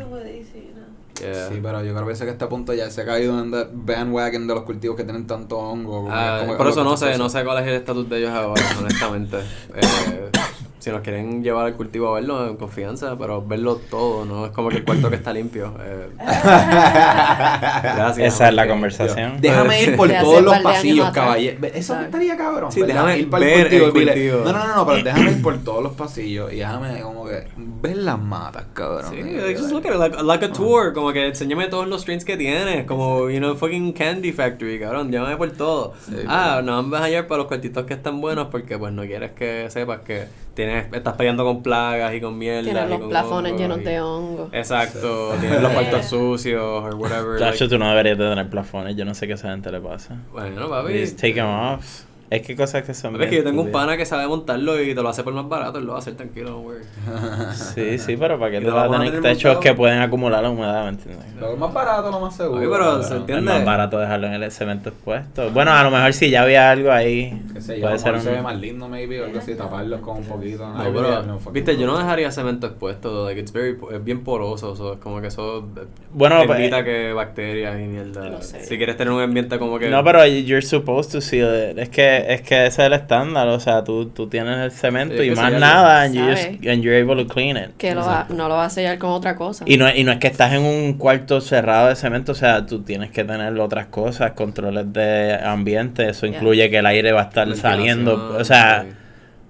[1.20, 1.48] Yeah.
[1.48, 4.46] Sí, pero yo creo que que este punto ya se ha caído en el bandwagon
[4.46, 6.08] de los cultivos que tienen tanto hongo.
[6.10, 8.62] Ah, es por eso no sé, no sé cuál es el estatus de ellos ahora,
[8.80, 9.38] honestamente.
[9.74, 10.30] Eh,
[10.78, 14.46] si nos quieren llevar al cultivo a verlo en confianza, pero verlo todo, ¿no?
[14.46, 15.74] Es como que el cuarto que está limpio.
[15.80, 16.08] eh.
[16.18, 18.34] Gracias.
[18.34, 19.40] Esa es la conversación.
[19.40, 21.58] Déjame ir por todos los pasillos, caballero.
[21.66, 22.04] Eso Exacto.
[22.04, 22.70] estaría cabrón.
[22.72, 22.94] Sí, ¿verdad?
[22.94, 24.38] déjame ir para ver el cultivo el cultivo.
[24.44, 27.46] No, no, no, no, pero déjame ir por todos los pasillos y déjame como que
[27.56, 29.10] ver las matas, cabrón.
[29.10, 31.86] Sí, Y- like, just look at it, like, like a tour, como que enséñame todos
[31.88, 35.94] los strains que tienes, como, you know, fucking Candy Factory, cabrón, llámame por todo.
[36.08, 38.92] Sí, ah, no me vas a llevar para los cuartitos que están buenos porque, pues,
[38.92, 42.62] no quieres que sepas que tienes, estás peleando con plagas y con mierda.
[42.64, 44.48] Tienen y los con plafones hongos llenos y- de hongo.
[44.52, 47.38] Exacto, tienes los cuartos sucios or whatever.
[47.38, 48.96] Chacho, like- tú no deberías de tener plafones.
[48.96, 50.16] Yo no sé qué a esa gente le pasa.
[50.32, 50.98] bueno, papi.
[51.00, 52.02] Just take them off.
[52.30, 53.12] Es que cosas que son.
[53.12, 55.32] Papi, es que yo tengo un pana que sabe montarlo y te lo hace por
[55.32, 56.84] más barato, él lo va a hacer tranquilo, worry.
[57.74, 59.60] Sí, sí, pero ¿para qué Y tú lo vas a tener techos montado.
[59.60, 61.24] que pueden acumular la humedad, ¿me entiendes?
[61.40, 62.60] Lo más barato, lo más seguro.
[62.60, 63.42] Oye, pero se Es entiende.
[63.52, 65.50] más barato dejarlo en el cemento expuesto.
[65.50, 68.24] Bueno, a lo mejor si ya había algo ahí, Qué sé yo, puede ser mejor
[68.24, 68.42] se ve un...
[68.42, 70.68] más lindo, maybe, o algo así, taparlos con un poquito.
[70.68, 74.22] No, Ay, pero, no, viste, yo no dejaría cemento expuesto, like, it's very, es bien
[74.24, 75.66] poroso, so, es como que eso
[76.12, 78.28] Bueno, pues, evita que bacterias y mierda.
[78.28, 78.64] No sé.
[78.64, 79.88] Si quieres tener un ambiente como que...
[79.88, 81.78] No, pero you're supposed to seal it.
[81.78, 84.70] Es que que, es que ese es el estándar, o sea, tú, tú tienes el
[84.70, 87.76] cemento y más nada, and, you just- and you're able to clean it.
[87.76, 89.64] Que lo va, no lo va a sellar con otra cosa.
[89.66, 92.66] Y no, y no es que estás en un cuarto cerrado de cemento, o sea,
[92.66, 96.36] tú tienes que tener otras cosas, controles de ambiente, eso Yeah.
[96.36, 98.84] incluye que el aire va a estar saliendo, o sea,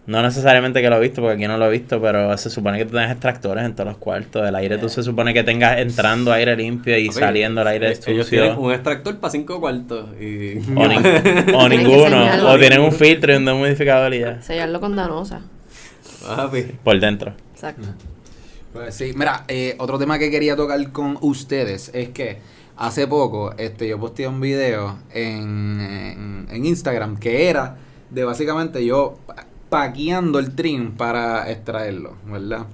[0.09, 2.79] no necesariamente que lo he visto, porque aquí no lo he visto, pero se supone
[2.79, 5.79] que tú tienes extractores en todos los cuartos, el aire tú se supone que tengas
[5.79, 8.59] entrando aire limpio y saliendo el aire eh, Ellos tienen sucio.
[8.59, 10.61] un extractor para cinco cuartos y...
[10.75, 10.89] O,
[11.69, 15.43] ninguno, o tienen un filtro y un dehumidificador y ya, Sellarlo con danosa.
[16.83, 17.35] Por dentro.
[17.53, 17.89] Exacto.
[18.73, 22.39] Pues sí, mira, eh, otro tema que quería tocar con ustedes es que
[22.79, 27.77] hace poco este, yo posteé un video en, en, en Instagram que era
[28.09, 29.19] de básicamente yo
[29.69, 32.67] paqueando el trim para extraerlo, ¿verdad?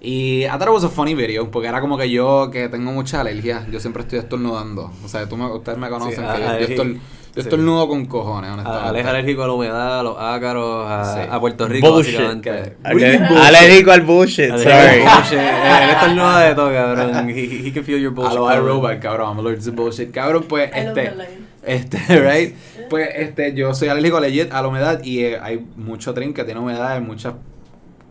[0.00, 2.92] Y I thought it was a funny video, porque era como que yo que tengo
[2.92, 4.92] mucha alergia, yo siempre estoy estornudando.
[5.04, 7.00] O sea, tú me- ustedes me conocen Sí, que yo, a- yo, a- estor- yo
[7.34, 7.40] sí.
[7.40, 8.88] estornudo con cojones, A- honestamente.
[8.88, 11.28] Ale es alérgico a la humedad, a los ácaros, a, Sí.
[11.28, 12.14] a Puerto Rico, Bullshit.
[12.16, 12.76] básicamente.
[12.84, 14.70] Alérgico al bullshit, sorry.
[14.70, 15.04] Eh,
[15.82, 17.28] Él estornuda de todo, cabrón.
[17.30, 18.38] He, he- can feel your A bullshit.
[18.38, 20.12] lo iRobot, cabrón, I'm allergic to bullshit.
[20.12, 21.12] Cabrón, pues, este...
[21.66, 22.54] Este, right?
[22.88, 26.44] Pues este, yo soy alérgico legit a la humedad y eh, hay mucho trim que
[26.44, 27.34] tiene humedad, hay muchas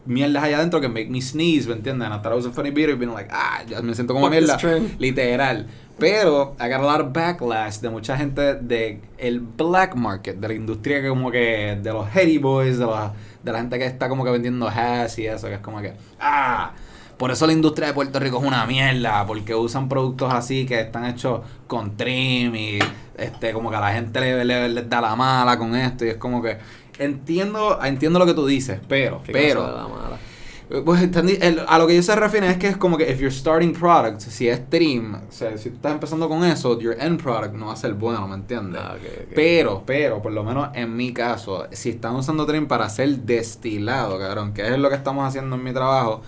[0.06, 2.12] mierdas allá adentro que make me sneeze, ¿me entienden?
[2.12, 4.36] Hasta I was a funny video y being like, ah, ya me siento como Fuck
[4.36, 4.58] mierda.
[5.00, 5.68] Literal.
[6.00, 10.48] Pero I got a lot of backlash de mucha gente de el black market, de
[10.48, 13.14] la industria que como que de los heady boys, de la,
[13.44, 15.94] de la gente que está como que vendiendo hash y eso, que es como que,
[16.20, 16.72] ah,
[17.18, 20.80] por eso la industria de Puerto Rico es una mierda, porque usan productos así que
[20.82, 22.80] están hechos con trim y
[23.18, 26.42] este como que a la gente le, da la mala con esto y es como
[26.42, 26.58] que
[27.00, 30.18] entiendo entiendo lo que tú dices, pero pero la mala.
[30.86, 33.32] pues el- a lo que yo se refiere es que es como que if you're
[33.34, 37.54] starting product, si es trim, o sea, si estás empezando con eso, your end product
[37.56, 38.82] no va a ser bueno, ¿me entiendes?
[38.84, 39.32] Ah, ok, ok.
[39.34, 44.20] Pero, pero, por lo menos en mi caso, si están usando trim para hacer destilado,
[44.20, 46.22] cabrón, que es lo que estamos haciendo en mi trabajo,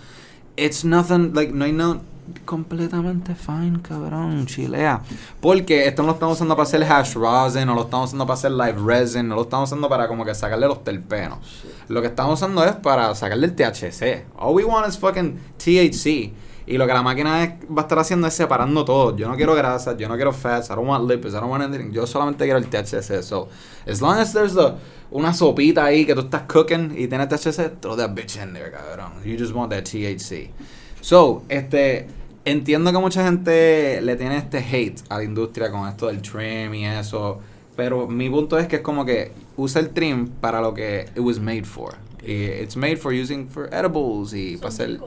[0.63, 2.01] it's nothing, like, no hay no
[2.45, 5.01] completamente fine, cabrón, chilea.
[5.41, 8.35] Porque esto no lo estamos usando para hacer hash rosin, no lo estamos usando para
[8.35, 11.39] hacer live resin, no lo estamos usando para como que sacarle los terpenos.
[11.87, 14.25] Lo que estamos usando es para sacarle el THC.
[14.37, 16.31] All we want is fucking THC.
[16.71, 19.15] Y lo que la máquina es- va a estar haciendo es separando todo.
[19.17, 21.63] Yo no quiero grasas, yo no quiero fats, I don't want lipids, I don't want
[21.63, 21.91] anything.
[21.91, 23.23] Yo solamente quiero el THC.
[23.23, 23.49] So,
[23.87, 24.73] as long as there's the,
[25.09, 28.69] una sopita ahí que tú estás cooking y tienes THC, throw that bitch in there,
[28.71, 29.13] cabrón.
[29.25, 30.51] You just want that THC.
[31.01, 32.05] So, este,
[32.45, 36.71] entiendo que mucha gente le tiene este hate a la industria con esto del trim
[36.75, 37.39] y eso.
[37.75, 41.19] Pero mi punto es que es como que usa el trim para lo que it
[41.19, 41.95] was made for.
[42.21, 44.99] Y it's made for using for edibles y para hacer...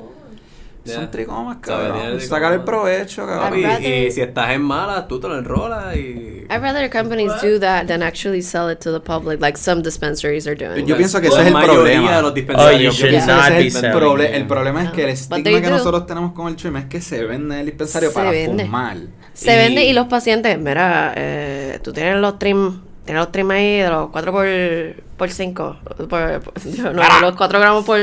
[0.84, 1.10] Yeah.
[1.10, 2.00] tricomas, Sabe, cabrón.
[2.06, 2.82] tiene Sacar el tricomas.
[2.82, 3.62] provecho, cabrón.
[3.62, 6.44] Rather- y si estás en mala, tú te lo enrolas y...
[6.50, 10.46] I'd rather companies do that than actually sell it to the public, like some dispensaries
[10.46, 10.84] are doing.
[10.84, 12.16] Yo pienso que ese La es el problema.
[12.16, 12.80] de los Oh, dispensarios.
[12.80, 14.34] you yo should pienso Ese not que be es el, proble- it.
[14.34, 15.70] el problema es que el estigma que do.
[15.70, 18.64] nosotros tenemos con el trim es que se vende en el dispensario Se para vende.
[18.64, 18.96] fumar.
[19.34, 23.78] Se vende y los pacientes, mira, eh, tú tienes los trim, tienes los trim ahí
[23.78, 24.46] de los 4 por,
[25.16, 26.42] por 5, por, por-
[26.92, 27.98] no, los 4 gramos por...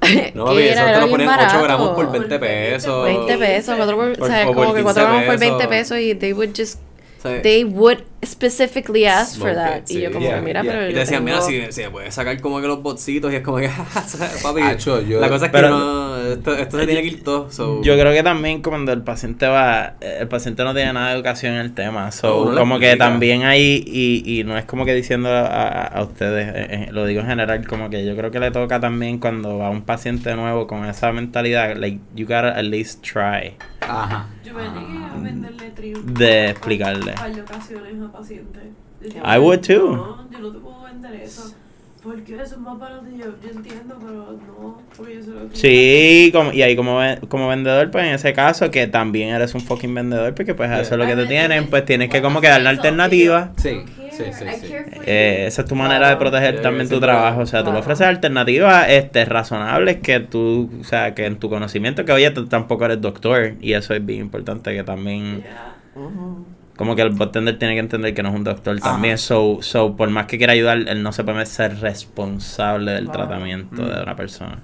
[0.34, 0.94] No, ¿Qué papi, eso era?
[0.94, 1.62] te lo ponen 8 barato.
[1.62, 3.04] gramos por Por 20 pesos.
[3.04, 5.68] 20 pesos, 4 por, Por- o sea, o como que 15 4 gramos por 20
[5.68, 5.68] pesos.
[5.68, 6.78] pesos y they would just,
[7.22, 7.42] ¿sabes?
[7.42, 9.78] they would specifically ask for Smoke that.
[9.78, 10.12] it, y yo sí.
[10.12, 10.72] como Yeah, que, mira, yeah.
[10.72, 13.36] pero Y te decían, mira, si, si me puedes sacar como que los botcitos y
[13.36, 13.68] es como que,
[14.06, 17.24] ¿sabes, papi, Acho, yo- la cosa es que no, esto, esto se tiene que ir
[17.24, 17.50] todo.
[17.50, 21.14] so- Yo creo que también cuando el paciente va, el paciente no tiene nada de
[21.14, 23.06] educación en el tema, so, no como que explica.
[23.06, 26.88] también hay, y, y no es como que diciendo a, a- a ustedes, eh, eh,
[26.92, 29.80] lo digo en general, como que yo creo que le toca también cuando va un
[29.82, 34.28] paciente nuevo con esa mentalidad, like, you gotta at least try Ajá.
[34.50, 36.14] Yo me llegué a venderle trim.
[36.14, 37.12] de explicarle.
[37.12, 38.62] Un par de ocasiones a pacientes.
[39.00, 39.96] Decía, I would too.
[39.96, 41.54] No, yo no te puedo vender eso.
[42.02, 43.04] Porque eso es más barato.
[43.08, 44.78] y Yo, yo entiendo, pero no.
[44.96, 46.98] Porque yo se lo Sí, como, y ahí como,
[47.28, 50.94] como vendedor, pues en ese caso, que también eres un fucking vendedor, porque pues eso
[50.94, 53.52] es lo que te tienen, pues tienes que como que dar una alternativa.
[53.56, 54.74] Sí, sí, sí, sí.
[55.04, 57.40] Eh, esa es tu manera de proteger también tu trabajo.
[57.40, 61.48] O sea, tú le ofreces alternativas este, razonables que tú, o sea, que en tu
[61.50, 63.54] conocimiento, que oye, tú tampoco eres doctor.
[63.60, 65.42] Y eso es bien importante, que también,
[66.80, 68.92] como que el bartender tiene que entender que no es un doctor Ajá.
[68.92, 69.18] también.
[69.18, 73.18] So, so, por más que quiera ayudar, él no se puede ser responsable del Claro.
[73.28, 73.86] tratamiento Mm.
[73.86, 74.58] de una persona.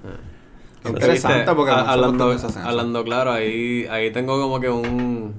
[0.83, 5.31] Interesante porque hablando, hablando claro, ahí, ahí tengo como que un...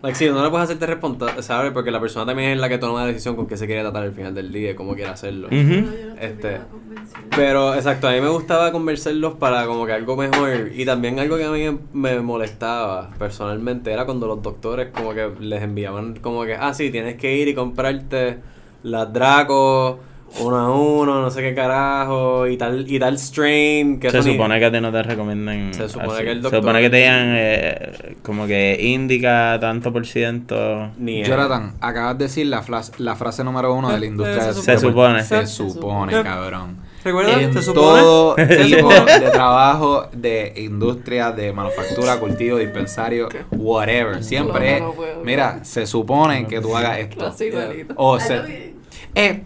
[0.00, 3.00] Like, sí, no le puedes hacerte responsable porque la persona también es la que toma
[3.00, 5.48] la decisión con qué se quiere tratar al final del día y cómo quiere hacerlo.
[6.20, 6.60] Este,
[7.34, 10.70] Pero, exacto, a mí me gustaba convencerlos para como que algo mejor.
[10.72, 15.32] Y también algo que a mí me molestaba personalmente era cuando los doctores como que
[15.40, 18.38] les enviaban como que, ah, sí, tienes que ir y comprarte
[18.84, 19.98] las Draco
[20.40, 23.98] uno a uno, no sé qué carajo, y tal, y tal strain.
[23.98, 25.74] Que Se ni- supone que a ti no te recomiendan.
[25.74, 26.24] Se supone así.
[26.24, 30.90] que el Se doctor- supone que te digan eh, como que indica tanto por ciento.
[30.98, 34.52] Ni Jonathan, acabas de decir la, flas- la frase número uno de la industria Eh,
[34.54, 35.22] se del Se supone.
[35.22, 36.22] Se Se supone, supone.
[36.22, 36.88] cabrón.
[37.04, 37.40] ¿Recuerdas?
[37.40, 38.00] En Se supone.
[38.00, 39.20] todo Se tipo supone.
[39.20, 44.22] de trabajo, de industria, de manufactura, cultivo, dispensario, whatever.
[44.22, 45.24] Siempre, No, no puedo.
[45.24, 47.32] mira, se supone que tú hagas esto.
[47.96, 48.76] O se.
[49.20, 49.42] Eh,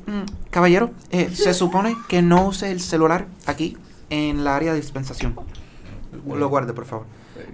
[0.50, 3.78] caballero, eh, se supone que no use el celular aquí
[4.10, 5.34] en la área de dispensación.
[6.26, 7.06] Lo guarde, por favor.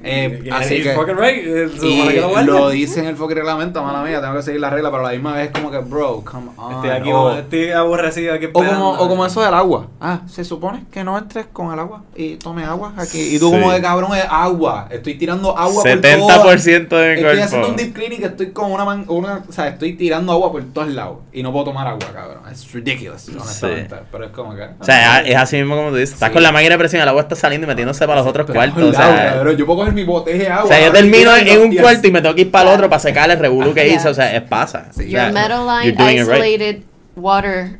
[0.02, 4.34] Eh, así que- right, eh, y lo dice en el fucking reglamento, mala mía, tengo
[4.36, 6.74] que seguir la regla, pero a la misma vez es como que, bro, come on.
[6.76, 9.86] Estoy aquí, o, estoy aborrecido aquí o como, o como eso del agua.
[10.00, 13.18] Ah, se supone que no entres con el agua y tome agua aquí.
[13.36, 13.54] Y tú Sí.
[13.58, 14.86] Como de cabrón es agua.
[14.90, 17.44] Estoy tirando agua por 70% de mi Estoy cuerpo.
[17.44, 20.52] haciendo un deep cleaning que estoy con una, man- una o sea, estoy tirando agua
[20.52, 22.42] por todos lados y no puedo tomar agua, cabrón.
[22.50, 23.96] Es ridiculous, honestamente.
[24.12, 26.14] Pero es como que O sea, es así mismo como tú dices.
[26.14, 26.34] Estás Sí.
[26.34, 28.76] con la máquina de presión, el agua está saliendo y metiéndose para los otros cuartos.
[28.78, 30.64] al O lado, sea, cabrón, yo puedo coger mi botella de agua.
[30.64, 31.80] o sea, yo termino en, en un Yes.
[31.82, 34.08] cuarto y me tengo que ir para el otro para secar el revolú que hice.
[34.08, 34.88] O sea, es pasa.
[34.96, 35.06] Sí.
[35.06, 36.18] O sea, Your metal line it right.
[36.20, 36.82] isolated
[37.16, 37.78] water,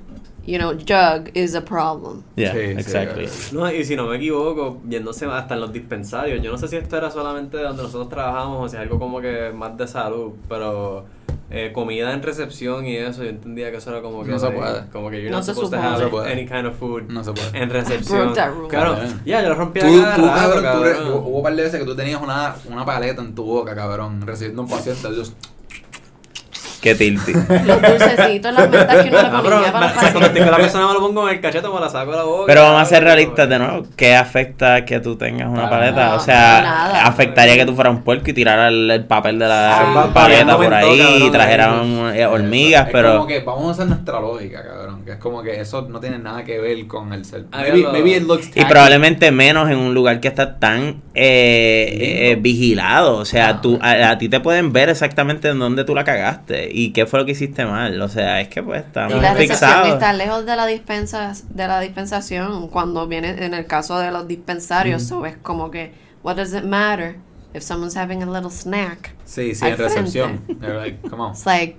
[0.49, 2.23] you know, jug is a problem.
[2.37, 3.27] Yeah, Sí, sí, exactly.
[3.27, 3.53] cabrón.
[3.53, 6.77] No, y si no me equivoco, yéndose hasta en los dispensarios, yo no sé si
[6.77, 9.87] esto era solamente de donde nosotros trabajamos o si es algo como que más de
[9.87, 11.05] salud, pero
[11.51, 14.31] eh, comida en recepción y eso, yo entendía que eso era como que...
[14.31, 14.87] No se like, puede.
[14.91, 16.05] Como que you're No not se supposed to supone.
[16.05, 17.59] have No any kind of food No se puede.
[17.63, 18.33] en recepción.
[18.69, 18.97] Claro,
[19.27, 21.09] ya, yo lo rompí Tú, a cada tú, rato, cabrón, tú cabrón.
[21.13, 23.75] hubo hubo un par de veces que tú tenías una, una paleta en tu boca,
[23.75, 25.11] cabrón, recibiendo un paciente.
[25.13, 25.33] Dios,
[26.81, 27.33] Qué tilti.
[27.33, 30.51] Los dulcecitos, las mentas que uno le Ah, ponía para o cuando los estoy con
[30.53, 32.45] la persona me lo pongo en el cachete, me la saco de la boca.
[32.47, 33.87] Pero vamos a ser realistas de nuevo.
[33.97, 36.15] ¿Qué afecta que tú tengas una No, paleta?
[36.15, 39.79] o sea, afectaría que tú fueras un puerco y tiraras el, el papel de la
[39.81, 43.13] Ah, paleta por ahí y trajeran eh, hormigas, es pero...
[43.15, 45.05] como que vamos a usar nuestra lógica, cabrón.
[45.05, 47.45] Que es como que eso no tiene nada que ver con el ser.
[47.51, 51.03] Ah, Maybe, lo- maybe it looks Y probablemente menos en un lugar que está tan
[51.15, 53.17] eh, eh, vigilado.
[53.17, 56.05] O sea, Ah, tú, a, a ti te pueden ver exactamente en dónde tú la
[56.05, 58.01] cagaste y qué fue lo que hiciste mal.
[58.01, 59.89] O sea, es que pues Y estamos la recepción fixados.
[59.95, 62.69] está lejos de la dispensa, de la dispensación.
[62.69, 65.93] Cuando viene en el caso de los dispensarios, so es como que,
[66.23, 67.17] what does it matter
[67.55, 69.15] if someone's having a little snack?
[69.25, 70.41] Sí, sí, en recepción.
[70.61, 71.33] They're like, come on.
[71.33, 71.77] It's like,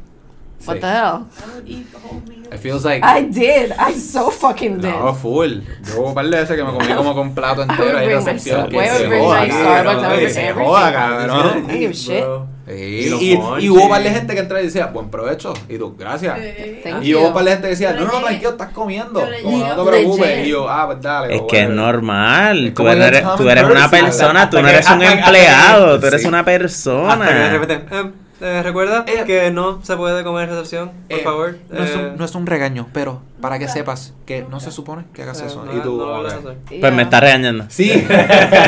[0.66, 0.82] what Sí.
[0.82, 1.26] the hell?
[1.38, 2.40] I would eat the whole meal.
[2.52, 3.04] It feels like.
[3.06, 4.90] I did, I so fucking did.
[4.90, 5.62] No, full.
[5.86, 8.12] Yo un par de veces que me comí como con un plato entero ahí en
[8.26, 8.62] recepción.
[8.62, 11.66] Star- Que se joda, cabrón, se joda, cabrón.
[11.70, 12.24] I give a shit.
[12.68, 15.56] Sí, Y y, y hubo un par de gente que entraba y decía, buen provecho.
[15.68, 16.38] Y tú, gracias.
[16.84, 19.28] Thank Y hubo un par de gente que decía, Yo no, no, tranquilo, estás comiendo.
[19.44, 20.46] Como, no te preocupes.
[20.48, 21.36] Y yo, ah, pues dale.
[21.36, 22.68] Es o que es normal.
[22.68, 24.06] Es Tú eres, tú eres una person.
[24.10, 26.28] persona, tú no eres un empleado, tú eres Sí.
[26.28, 27.50] una que de persona.
[27.50, 31.58] repente, eh, recuerda Eh, que no se puede comer en recepción, por eh, favor.
[31.70, 34.72] No es, Eh, un, no es un regaño, pero para que sepas que no se
[34.72, 35.66] supone que hagas eso.
[35.66, 36.22] no, y tú, no.
[36.68, 36.92] Pues Yeah.
[36.92, 37.66] me está regañando.
[37.70, 38.06] Sí.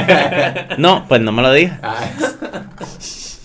[0.77, 1.79] No, pues no me lo digas.
[1.83, 1.95] Ah,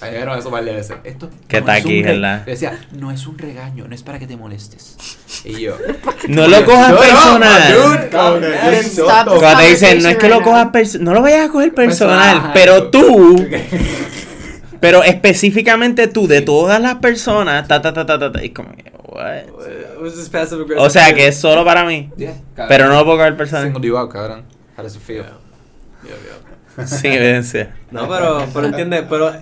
[0.03, 0.97] Ahí vieron eso de veces.
[1.05, 2.45] Esto ¿Qué no tal es un aquí, verdad?
[2.45, 4.97] Decía, No es un regaño, no es para que te molestes.
[5.45, 5.77] y yo.
[6.29, 7.73] No lo cojas Yo no, personal.
[8.11, 8.11] que.
[8.11, 12.19] Cuando te dicen, no es que lo cojas personal, no lo vayas a coger personal,
[12.19, 12.51] Personal.
[12.53, 13.47] pero tú,
[14.81, 18.71] pero específicamente tú, de todas las personas, ta, ta, ta, ta, ta, ta, y como
[19.09, 19.49] what?
[19.99, 20.77] Aggressive.
[20.79, 22.35] O sea, que es solo para mí, Yeah,
[22.69, 23.67] pero no lo puedo coger personal.
[23.67, 24.45] Single you out, cabrón.
[24.77, 25.25] How does it feel?
[26.05, 26.15] Yeah,
[26.77, 26.87] yeah.
[26.87, 27.75] Sin evidencia.
[27.91, 29.33] No, pero, pero entiende, pero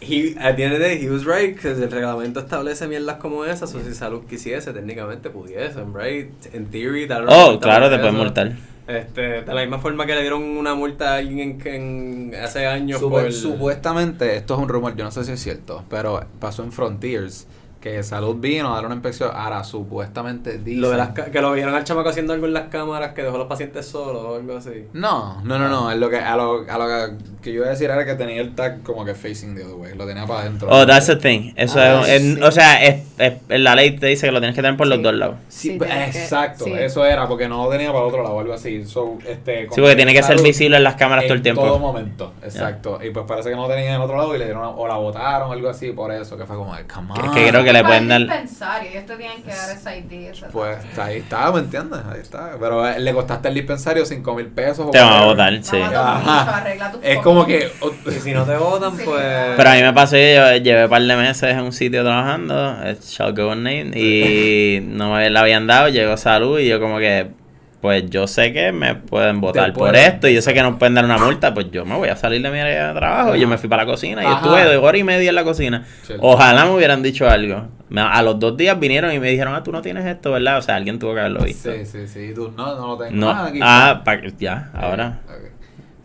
[0.00, 3.16] he, at the end of the day, he was right, que el reglamento establece mierdas
[3.16, 6.30] como esas, o si salud quisiese, técnicamente pudiesen, right?
[6.54, 8.56] En theory, Oh, claro, te pueden eso.
[8.88, 12.66] Este, de la misma forma que le dieron una multa a alguien en, en- hace
[12.66, 13.32] años Supu- por...
[13.32, 17.46] Supuestamente, esto es un rumor, yo no sé si es cierto, pero pasó en Frontiers
[17.80, 19.30] que Salud vino a dar una inspección.
[19.32, 20.80] Ahora, supuestamente dicen...
[20.80, 23.22] Lo de las, ca- que lo vieron al chamaco haciendo algo en las cámaras que
[23.22, 24.86] dejó a los pacientes solos o algo así.
[24.92, 25.90] No, no, no, no.
[25.90, 28.14] Es lo que, a, lo, a lo que, que yo iba a decir era que
[28.14, 29.94] tenía el tag como que facing the other way.
[29.94, 30.68] Lo tenía para adentro.
[30.70, 31.52] Oh, that's the thing.
[31.56, 34.62] Eso Ah, es, o sea, es, es- la ley te dice que lo tienes que
[34.62, 35.36] tener por los dos lados.
[35.48, 36.64] Sí, que- exacto.
[36.64, 36.72] sí.
[36.72, 38.84] Eso era porque no lo tenía para el otro lado o algo así.
[38.86, 41.62] So, este, Sí, porque tiene que ser visible en las cámaras todo el En tiempo.
[41.62, 42.98] todo momento, exacto.
[43.04, 44.70] Y pues parece que no lo tenían en el otro lado y le dieron una-
[44.70, 47.24] o la botaron o algo así por eso, que fue como, come on.
[47.24, 48.20] Es que creo que le pueden dar...
[48.20, 50.12] dispensario, ellos te tienen que dar esa ID.
[50.30, 52.00] esa Pues ahí está, ¿me entiendes?
[52.10, 52.52] Ahí está.
[52.58, 54.90] Pero eh, le costaste al dispensario 5 mil pesos.
[54.90, 55.76] Te van a votar, sí.
[55.76, 56.64] Ajá.
[57.02, 57.70] Es como que.
[58.06, 59.02] Y si no te votan, Sí.
[59.04, 59.24] pues...
[59.56, 62.76] Pero a mí me pasó, yo llevé un par de meses en un sitio trabajando,
[62.90, 66.98] it shall go unnamed, y no me la habían dado, llegó salud y yo como
[66.98, 67.28] que,
[67.80, 70.94] pues yo sé que me pueden votar por esto y yo sé que nos pueden
[70.94, 73.36] dar una multa, pues yo me voy a salir de mi área de trabajo.
[73.36, 74.36] Yo me fui para la cocina y Ajá.
[74.36, 75.86] estuve de hora y media en la cocina.
[76.02, 76.14] Sí.
[76.18, 77.68] Ojalá me hubieran dicho algo.
[77.96, 80.58] A los dos días vinieron y me dijeron, ah, tú no tienes esto, ¿verdad?
[80.58, 81.72] O sea, alguien tuvo que haberlo visto.
[81.72, 82.32] Sí, sí, sí.
[82.34, 83.12] Tú, no, no lo tengo.
[83.12, 84.04] No, aquí ah, está.
[84.04, 85.20] pa- ya, ahora.
[85.26, 85.57] Ok.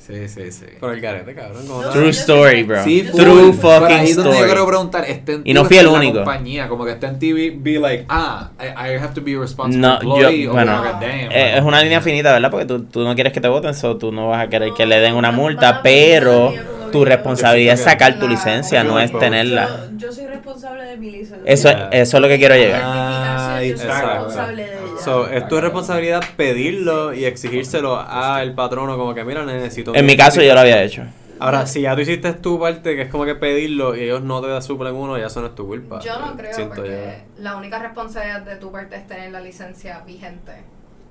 [0.05, 0.65] Sí, sí, sí.
[0.81, 1.65] Por el garete, cabrón.
[1.65, 2.83] ¿cómo No, True yo story, bro.
[2.83, 4.45] Sí, True fucking ahí es donde yo story.
[4.51, 6.15] quiero preguntar, está en Y no fui el único.
[6.17, 9.79] compañía, como que está en TV, be like, ah, I, I have to be responsible
[9.87, 12.51] No, employee, yo, o bueno, como que, damn, eh, es una línea finita, ¿verdad?
[12.51, 14.85] Porque tú, tú no quieres que te voten, so tú no vas a querer que
[14.85, 16.53] le den una multa, pero
[16.91, 19.87] tu responsabilidad es sacar tu licencia, no es tenerla.
[19.93, 21.39] Yo, yo soy responsable de mi licencia.
[21.45, 21.89] Eso, Yeah.
[21.93, 22.81] eso es lo que quiero llegar.
[22.83, 24.07] Ah, yo soy exacto.
[24.15, 24.82] responsable de.
[25.03, 29.93] So, es tu responsabilidad pedirlo y exigírselo al patrono como que, mira, necesito...
[29.95, 31.03] En mi caso yo lo había hecho.
[31.39, 34.41] Ahora, si ya tú hiciste tu parte, que es como que pedirlo y ellos no
[34.41, 35.99] te suplen uno, ya eso no es tu culpa.
[35.99, 39.99] Yo no creo Siento porque la única responsabilidad de tu parte es tener la licencia
[40.05, 40.53] vigente.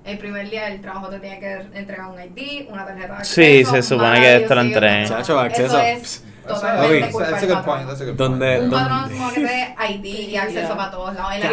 [0.04, 3.60] El primer día del trabajo te tiene que entregar un ID, una tarjeta de Sí,
[3.60, 5.06] acceso, se supone que esto lo entreguen.
[5.06, 5.78] Chacho, acceso.
[5.78, 8.60] Eso es totalmente culpa That's a good point, that's a good Donde-.
[8.60, 10.76] Un donde- patrón como que ID y acceso Yeah.
[10.76, 11.32] para todos lados.
[11.34, 11.48] En la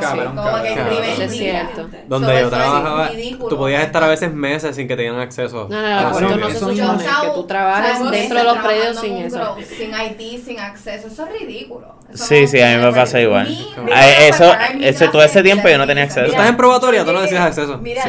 [0.00, 1.88] Cabrón, como que es cierto.
[2.06, 3.10] Donde yo trabajaba,
[3.48, 5.68] tú podías estar a veces meses sin que te dieran acceso.
[5.70, 5.80] No,
[6.10, 9.56] no, sí, no se supone que tú trabajes dentro de los predios sin eso.
[9.76, 11.08] Sin ID, sin acceso.
[11.08, 11.94] Eso es ridículo.
[12.14, 13.48] Sí, no sí, a mí me pasa igual.
[13.92, 16.26] Ah, eso- ese- todo ese tiempo yo no tenía acceso.
[16.26, 17.78] Estás en probatoria, tú no decías acceso.
[17.78, 18.02] Mira.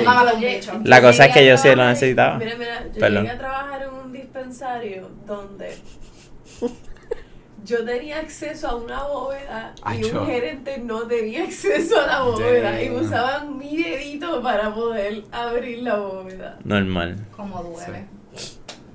[0.84, 2.38] La cosa es que yo sí lo necesitaba.
[2.38, 3.24] Mira, mira, yo Perdón.
[3.24, 4.05] llegué a trabajar en un
[4.40, 5.76] dispensario donde
[7.64, 12.82] yo tenía acceso a una bóveda y un gerente no tenía acceso a la bóveda
[12.84, 16.60] y usaban mi dedito para poder abrir la bóveda.
[16.64, 17.26] Normal.
[17.36, 18.06] Como duele.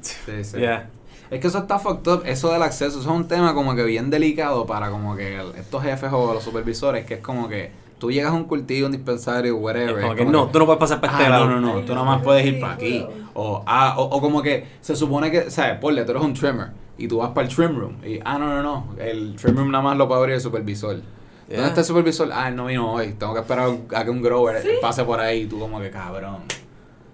[0.03, 0.59] Sí, sí.
[0.59, 0.91] Yeah.
[1.31, 3.85] Es que eso está fucked up, eso del acceso, eso es un tema como que
[3.85, 7.71] bien delicado para como que el- estos jefes o los supervisores, que es como que
[8.01, 10.05] tú llegas a un cultivo, un dispensario, whatever.
[10.05, 11.47] Es como no, tú no puedes pasar para este Ah, lado.
[11.47, 13.07] no, no, no, tú no, nomás puedes ir para aquí.
[13.35, 15.79] O, ah, o, o como que se supone que, ¿sabes?
[15.79, 17.97] Ponle, tú eres un trimmer y tú vas para el trim room.
[18.05, 20.97] Y, ah, no, no, no, el trim room nada más lo puede abrir el supervisor.
[20.97, 21.57] Yeah.
[21.59, 22.31] ¿Dónde está el supervisor?
[22.33, 25.43] Ah, él no vino hoy, tengo que esperar a que un grower pase por ahí
[25.43, 26.39] y tú como que cabrón.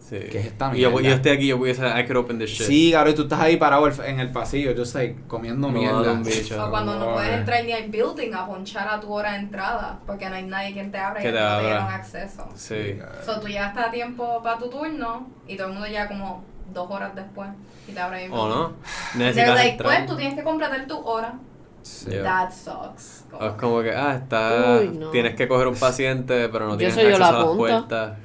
[0.08, 0.18] Sí.
[0.30, 1.08] ¿Qué es esta Y yo, mierda?
[1.08, 2.66] yo estoy aquí, yo pudiese, I could open this shit.
[2.68, 6.12] Sí, cabrón, y tú estás ahí parado en el pasillo, yo sé, comiendo No, mierda.
[6.12, 6.64] un bicho.
[6.64, 9.98] O cuando no puedes entrar ni al building a ponchar a tu hora de entrada
[10.06, 11.60] porque no hay nadie quien te abra y te no te abra.
[11.66, 12.48] dieron acceso.
[12.54, 13.00] Sí.
[13.24, 16.88] So, tú llegaste a tiempo para tu turno y todo el mundo llega como dos
[16.88, 17.48] horas después
[17.88, 18.72] y te abre el ¿O no?
[19.16, 19.88] Necesitas like, entrar.
[19.92, 21.34] pues tú tienes que completar tu hora.
[21.82, 22.10] Sí.
[22.10, 22.22] Yeah.
[22.22, 23.24] That sucks.
[23.32, 25.10] O es como que, ah, está, Uy, no.
[25.10, 28.18] tienes que coger un paciente, pero no Yo tienes eso yo acceso a las puertas.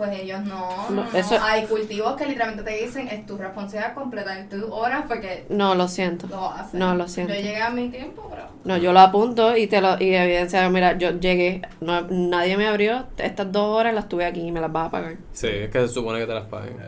[0.00, 0.88] Pues ellos no.
[0.88, 5.02] No, no, eso- Hay cultivos que literalmente te dicen es tu responsabilidad completar tus horas
[5.06, 6.26] porque No, lo siento.
[6.26, 6.80] lo hacen.
[6.80, 7.34] No, lo siento.
[7.34, 8.44] Yo llegué a mi tiempo, pero.
[8.64, 12.66] No, yo lo apunto y te lo y evidencia, mira, yo llegué, no, nadie me
[12.66, 15.16] abrió, estas dos horas las tuve aquí y me las vas a pagar.
[15.34, 16.78] Sí, es que se supone que te las paguen.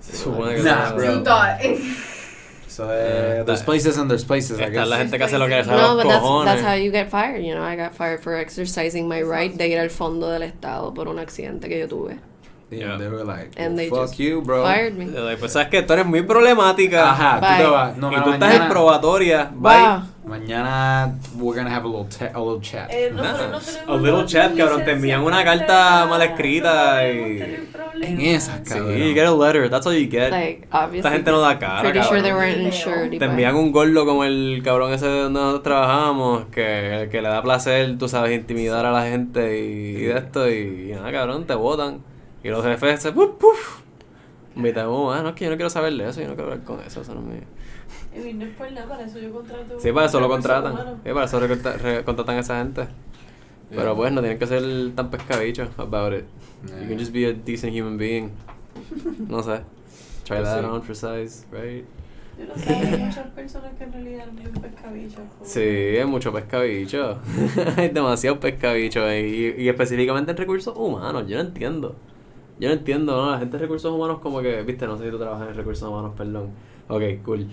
[0.00, 1.12] Se supone que Nah, te bro.
[1.14, 1.60] You thought.
[2.74, 4.88] So, eh, there's places and there's places, I guess.
[4.88, 7.08] la gente que hace lo que les da No, but that's, that's how you get
[7.08, 10.42] fired, you know, I got fired for exercising my right de ir al fondo del
[10.42, 12.18] estado por un accidente que yo tuve.
[12.70, 14.64] Yeah, they were like, And they fuck just you, bro.
[14.64, 15.04] Fired me.
[15.06, 17.10] Doy, Pues sabes que tú eres muy problemática.
[17.12, 17.56] Ajá, tú Bye.
[17.64, 17.96] te vas.
[17.96, 19.50] No, y no, tú estás en probatoria.
[19.54, 19.62] Wow.
[19.62, 20.02] Bye.
[20.26, 22.88] mañana we're gonna have a little, te- a little chat.
[22.90, 27.68] Eh, no tenemos A little chat, cabrón, te envían una carta mal escrita no y-.
[28.02, 28.96] En esas, Sí, cabrón.
[28.96, 29.68] you get a letter.
[29.70, 30.30] That's all you get.
[30.30, 30.98] Like, obviously.
[31.00, 32.38] Esta gente no da cara, Pretty sure they cabrón.
[32.54, 33.12] weren't insured.
[33.12, 37.28] y Te envían un gordo como el cabrón ese donde nosotros trabajamos, que, que le
[37.28, 41.44] da placer, tú sabes, intimidar a la gente y, y de esto, y, nada, cabrón,
[41.44, 41.98] te votan.
[42.44, 43.80] Y los jefes se puf, puf.
[44.54, 46.52] Invitan, oh, ah, no, es que yo no quiero saber de eso, yo no quiero
[46.52, 47.42] hablar con eso, eso no es mío.
[48.30, 49.80] Y no es por nada, para eso yo contrato.
[49.80, 51.00] Sí, para eso lo contratan.
[51.04, 51.40] Sí, para eso
[52.04, 52.86] contratan a esa gente.
[53.70, 54.62] Pero pues no tienen que ser
[54.94, 56.24] tan pescabichos about it.
[56.80, 58.30] You can just be a decent human being.
[59.28, 59.62] No sé.
[60.24, 60.64] Try Pues that sí.
[60.66, 61.84] on for size, right?
[62.38, 65.14] Yo no sé, hay muchas personas que en realidad no son pescabichos.
[65.16, 65.60] como- Sí,
[65.98, 67.18] hay mucho pescabicho.
[67.76, 69.00] hay demasiado pescabicho.
[69.12, 71.24] Y, y específicamente en recursos humanos.
[71.26, 71.96] Yo no entiendo.
[72.56, 73.30] Yo no entiendo, ¿no?
[73.32, 75.88] La gente de recursos humanos como que, viste, no sé si tú trabajas en recursos
[75.88, 76.56] humanos, perdón.
[76.88, 77.46] Ok, cool.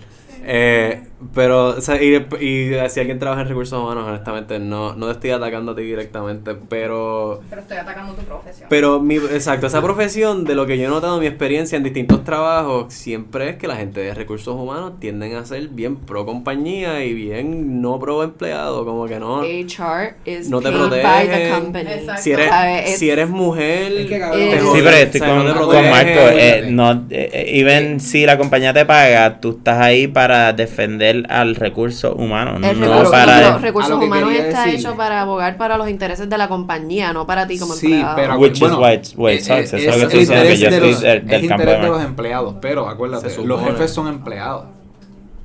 [0.44, 1.00] Eh,
[1.34, 5.12] pero, o sea, y, y si alguien trabaja en recursos humanos, honestamente, no, no te
[5.12, 7.40] estoy atacando a ti directamente, pero...
[7.48, 8.66] Pero estoy atacando tu profesión.
[8.68, 11.84] Pero, mi, exacto, esa profesión, de lo que yo he notado en mi experiencia en
[11.84, 16.26] distintos trabajos, siempre es que la gente de recursos humanos tienden a ser bien pro
[16.26, 19.42] compañía y bien no pro empleado, como que no...
[19.42, 22.18] HR is No te paid by the protegen.
[22.18, 22.98] Si eres, ¿Sabes?
[22.98, 25.58] si eres mujer, Es que, cabrón, te Sí, pero estoy o sea, con, no te
[25.60, 25.90] con protegen.
[25.92, 26.20] Marco.
[26.32, 31.24] eh, no, eh, eh, even si la compañía te paga, tú estás ahí para defender
[31.28, 33.50] al recurso humano, El no recurso- para...
[33.52, 34.80] los recursos humanos está decir.
[34.80, 38.16] hecho para abogar para los intereses de la compañía, no para ti como Sí, empleado.
[38.16, 39.74] pero Which bueno, eh, eh, es
[40.14, 43.90] el interés de los- del es interés de- los empleados, pero acuérdate, Se los jefes
[43.92, 44.64] son empleados.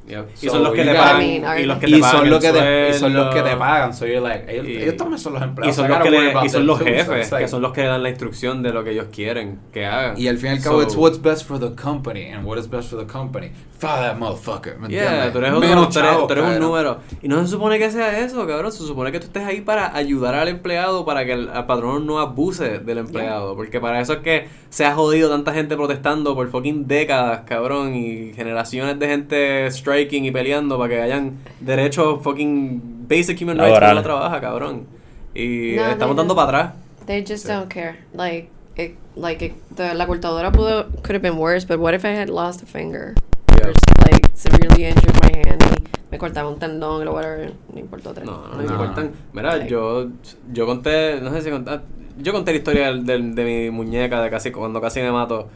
[0.08, 0.30] Yep.
[0.41, 1.22] Y So, son los que te pagan.
[1.22, 2.18] I mean, y los que y te pagan.
[2.20, 4.68] son los que el te, y son los que te pagan, so you're like, ellos,
[4.68, 5.76] Y- ellos también son los Y empleados.
[5.76, 8.10] son, I los que le- y son los jefes, que son los que dan la
[8.10, 10.18] instrucción de lo que ellos quieren que hagan.
[10.18, 12.32] Y al fin y al cabo, So- it's what's best for the company.
[12.32, 13.51] And what is best for the company.
[13.80, 14.80] Fire that motherfucker.
[14.80, 16.97] ¿me Yeah, tú eres, un, Menos tú eres- chavos, tú eres un número.
[17.22, 18.72] Y no se supone que sea eso, cabrón.
[18.72, 22.08] Se supone que tú estés ahí para ayudar al empleado, para que el, al patrón
[22.08, 23.55] no abuse del empleado.
[23.55, 27.93] Porque para eso es que se ha jodido tanta gente protestando por fucking décadas, cabrón.
[27.93, 33.71] Y generaciones de gente striking y peleando para que hayan derechos fucking basic human rights
[33.71, 33.93] cuando Laborales.
[33.93, 34.85] uno trabaja, cabrón.
[35.33, 36.35] Y No, estamos no, dando no.
[36.35, 36.73] para atrás.
[37.05, 37.51] They just Sí.
[37.53, 37.97] don't care.
[38.13, 42.03] Like, it, like it, the, la cortadora pudo could have been worse, but what if
[42.05, 43.13] I had lost a finger?
[43.57, 43.67] Yeah.
[43.67, 47.79] Or just, like severely injured my hand y me cortaba un tendón o whatever, no
[47.79, 48.23] importa otra.
[48.25, 48.57] No, no, No.
[48.57, 49.11] me importan.
[49.33, 50.07] Mira, Like- yo,
[50.51, 51.79] yo conté, no sé si conté,
[52.19, 55.47] yo conté la historia del, del- de mi muñeca de casi cuando casi me mato.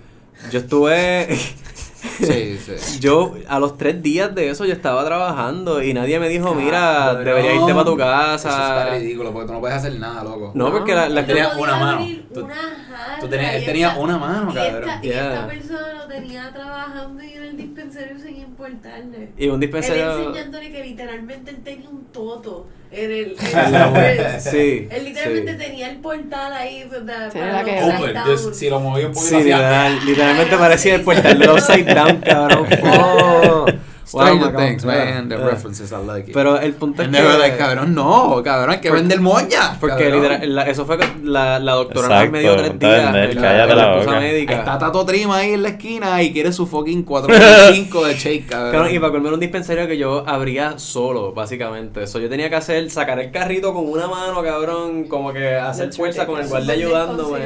[0.52, 1.28] Yo estuve,
[2.20, 3.00] Sí, sí.
[3.00, 6.80] yo a los tres días de eso yo estaba trabajando y nadie me dijo, mira,
[7.08, 8.90] Cabrón, deberías irte para tu Eso está casa.
[8.98, 10.52] ridículo porque tú no puedes hacer nada, loco.
[10.56, 12.08] No, porque la, la Él tenía una mano.
[12.34, 14.90] Tú- una jarra tú tenías- él y tenía esta- una mano, y cabrón.
[14.90, 15.34] esta- Y Yeah.
[15.34, 19.30] esta persona lo tenía trabajando en el dispensario sin importarle.
[19.38, 20.28] y un Él dispensario.
[20.30, 23.36] enseñándole que literalmente él tenía un toto en el.
[23.40, 24.20] En la en web.
[24.36, 25.58] el- Sí, Él literalmente sí.
[25.58, 26.84] tenía el portal ahí.
[26.90, 28.54] de- de- Sí, para la los que- upside Open, down.
[28.56, 31.86] si lo moví un poquito Sí, hacia- literal, literalmente Ay, parecía el portal del upside
[31.94, 32.68] down, cabrón.
[32.84, 33.66] Oh.
[34.06, 35.46] Stranger Wow, Things, man, the Yeah.
[35.46, 36.34] references I like it.
[36.34, 37.22] Pero el punto es que.
[37.22, 39.78] like, cabrón, no, cabrón, hay que Porque- vender moña.
[39.80, 43.14] Porque literal, la- eso fue que la, la doctora Exacto, me dio tres días.
[43.36, 44.20] la, cállate la boca.
[44.20, 44.54] médica.
[44.60, 48.72] Está Tato Trima ahí en la esquina y quiere su fucking 4.5 de shake, cabrón.
[48.72, 52.04] Cabrón, y para colmar un dispensario que yo abría solo, básicamente.
[52.04, 55.94] Eso yo tenía que hacer, sacar el carrito con una mano, cabrón, como que hacer
[55.94, 57.40] fuerza con el guardia ayudándome.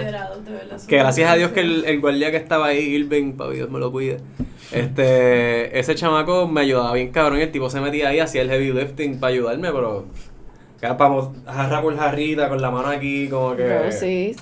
[0.88, 3.80] Que gracias a Dios que el, el guardia que estaba ahí, Irving, para Dios me
[3.80, 4.18] lo cuide.
[4.72, 7.39] Este, ese chamaco me ayudaba bien cabrón.
[7.39, 10.05] El tipo se metía ahí, hacía el heavy lifting para ayudarme, pero.
[10.99, 13.91] Vamos, jarra por jarrita, con la mano aquí, como que.
[13.91, 14.36] Sí.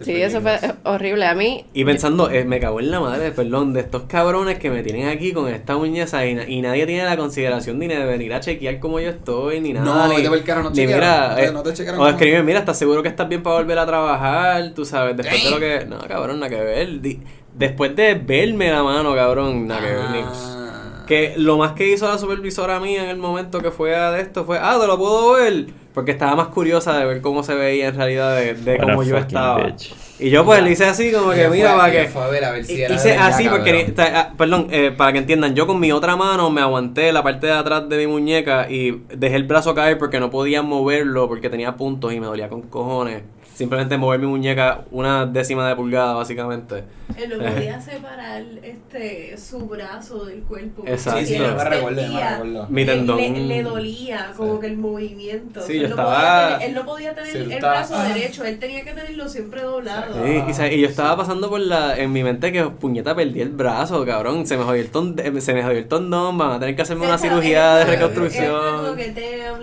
[0.00, 1.26] Sí, eso fue horrible.
[1.26, 4.70] A mí, Y pensando, eh, me cago en la madre, perdón, de estos cabrones que
[4.70, 8.04] me tienen aquí con esta uñeza y, na- y nadie tiene la consideración ni de
[8.04, 10.06] venir a chequear cómo yo estoy, ni nada.
[10.06, 12.16] No, ni, carajo, no ni mira, no te- eh, no te chequearon O nada.
[12.16, 14.70] escribe, mira, ¿estás seguro que estás bien para volver a trabajar?
[14.72, 15.84] Tú sabes, después de lo que...
[15.86, 17.00] No, cabrón, nada que ver.
[17.00, 17.18] Di-
[17.58, 19.80] después de verme la mano, cabrón, nada
[20.24, 21.04] Ah.
[21.06, 24.20] Que lo más que hizo la supervisora mía en el momento que fue a de
[24.20, 25.66] esto fue, ah, te lo puedo ver.
[25.94, 29.64] Porque estaba más curiosa de ver cómo se veía en realidad de, cómo yo estaba.
[29.64, 29.94] bitch.
[30.20, 32.04] Y yo pues le hice así como que mira para que...
[32.08, 34.14] fue a ver a ver si Y- era Hice verdad, así porque, cabrón.
[34.16, 37.46] ah, perdón, eh, para que entiendan, yo con mi otra mano me aguanté la parte
[37.46, 41.48] de atrás de mi muñeca y dejé el brazo caer porque no podía moverlo porque
[41.48, 43.22] tenía puntos y me dolía con cojones.
[43.58, 46.84] Simplemente mover mi muñeca una décima de pulgada, básicamente.
[47.16, 50.84] Él no podía separar este, su brazo del cuerpo.
[50.86, 51.18] Exacto.
[51.18, 52.66] Sí, sí, Él yo me recuerdo, yo me.
[52.68, 53.16] Mi le- tendón.
[53.16, 55.60] Le, le dolía como que el movimiento.
[55.62, 57.94] Sí, Él yo no estaba- podía tener- él no podía tener Sí, el estaba- brazo
[57.96, 58.04] ah.
[58.14, 60.14] derecho, él tenía que tenerlo siempre doblado.
[60.24, 64.06] Sí, y, yo estaba pasando por la en mi mente que puñeta perdí el brazo,
[64.06, 66.76] cabrón, se me jodió el ton, eh, se me jodió el tendón, van a tener
[66.76, 68.96] que hacerme una cirugía de reconstrucción.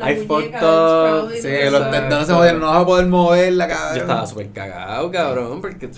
[0.05, 1.31] I fucked up.
[1.31, 3.95] Sí, los tendones se jodieron, no vas a poder moverla, cabrón.
[3.95, 5.89] Yo estaba súper cagado, cabrón, porque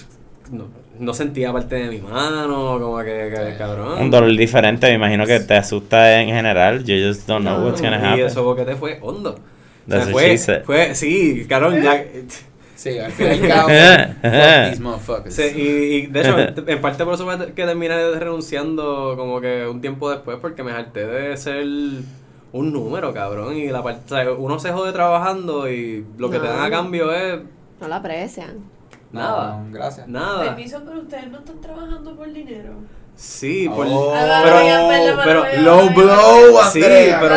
[0.52, 0.66] no,
[1.00, 4.00] no sentía parte de mi mano, como que, que cabrón.
[4.02, 6.84] Un dolor diferente, me imagino que te asusta en general.
[6.84, 8.26] You just don't know what's gonna Y happen.
[8.28, 9.38] eso boquete fue hondo.
[9.88, 10.64] O sea, fue, she said.
[10.64, 12.04] fue, sí, cabrón, ya,
[12.76, 13.70] Sí, al fin y al cabo,
[14.22, 15.34] fuck these motherfuckers.
[15.36, 15.62] Sí, y,
[15.96, 20.12] y de hecho, en parte por eso fue que terminé renunciando como que un tiempo
[20.12, 21.66] después, porque me harté de ser
[22.52, 23.56] un número, cabrón.
[23.56, 26.66] Y la parte, o sea, uno se jode trabajando y lo que te dan a
[26.66, 26.70] No.
[26.70, 27.40] cambio es
[27.80, 28.58] no la aprecian.
[29.12, 29.58] nada.
[29.58, 30.08] No, gracias.
[30.08, 30.44] Nada.
[30.44, 32.74] Permiso, pero ustedes no están trabajando por dinero.
[33.16, 34.14] Sí, por, Oh.
[34.44, 34.58] pero,
[35.24, 37.36] Pero- pero, Low blow, sí, pero,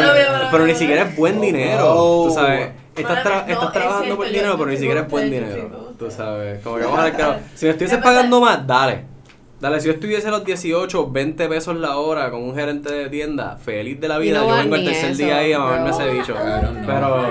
[0.51, 1.95] pero ni siquiera es buen dinero.
[1.97, 2.25] oh.
[2.29, 5.09] Tú sabes, estás, tra- no, estás es trabajando cierto, por dinero, pero ni siquiera es
[5.09, 5.93] buen dinero.
[5.99, 7.37] Tú sabes, como que vamos a claro.
[7.55, 9.05] Si me estuvieses pagando más, dale.
[9.61, 13.11] Dale, si yo estuviese a los 18, 20 pesos la hora con un gerente de
[13.11, 15.91] tienda, feliz de la vida, no yo vengo el tercer eso, día ahí a mamarme
[15.91, 16.35] ese bicho.
[16.87, 17.27] Pero-.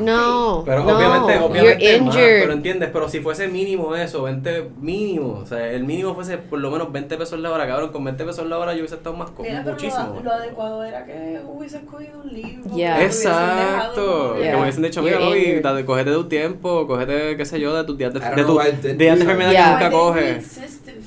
[0.00, 2.40] No, Pero no, obviamente, you're obviamente más, injured.
[2.42, 6.58] pero entiendes, pero si fuese mínimo eso, 20 mínimo, o sea, el mínimo fuese por
[6.58, 9.16] lo menos 20 pesos la hora, cabrón, con 20 pesos la hora yo hubiese estado
[9.16, 10.16] más pero muchísimo.
[10.16, 12.76] Lo, lo adecuado era que hubiese escogido un libro.
[12.76, 12.96] Yeah.
[12.98, 14.56] hubiesen Exacto, que Yeah.
[14.56, 17.96] me hubiesen dicho, mira, Bobby, cógete de tu tiempo, cógete, qué sé yo, de tus
[17.96, 20.60] días de, tu días de enfermedad que nunca coges.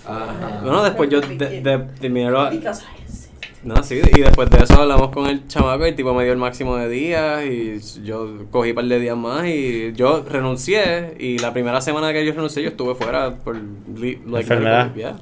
[0.05, 0.62] Ajá.
[0.63, 1.87] Bueno, después yo de, de,
[2.53, 3.31] I insist.
[3.63, 6.33] No, sí, y después de eso hablamos con el chamaco y el tipo me dio
[6.33, 11.15] el máximo de días y yo cogí un par de días más y yo renuncié
[11.17, 14.93] y la primera semana que yo renuncié yo estuve fuera por li- like, Enfermedad.
[14.95, 15.15] yeah.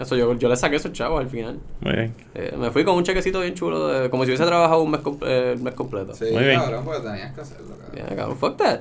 [0.00, 1.60] Eso yo, yo le saqué esos chavos al final.
[1.82, 2.14] Muy bien.
[2.34, 5.00] Eh, me fui con un chequecito bien chulo, de- como si hubiese trabajado un mes,
[5.26, 6.14] eh, el mes completo.
[6.14, 6.58] Sí, Muy bien.
[6.60, 7.94] cabrón, porque tenías que hacerlo, cabrón.
[8.08, 8.80] Yeah, cabrón, fuck that.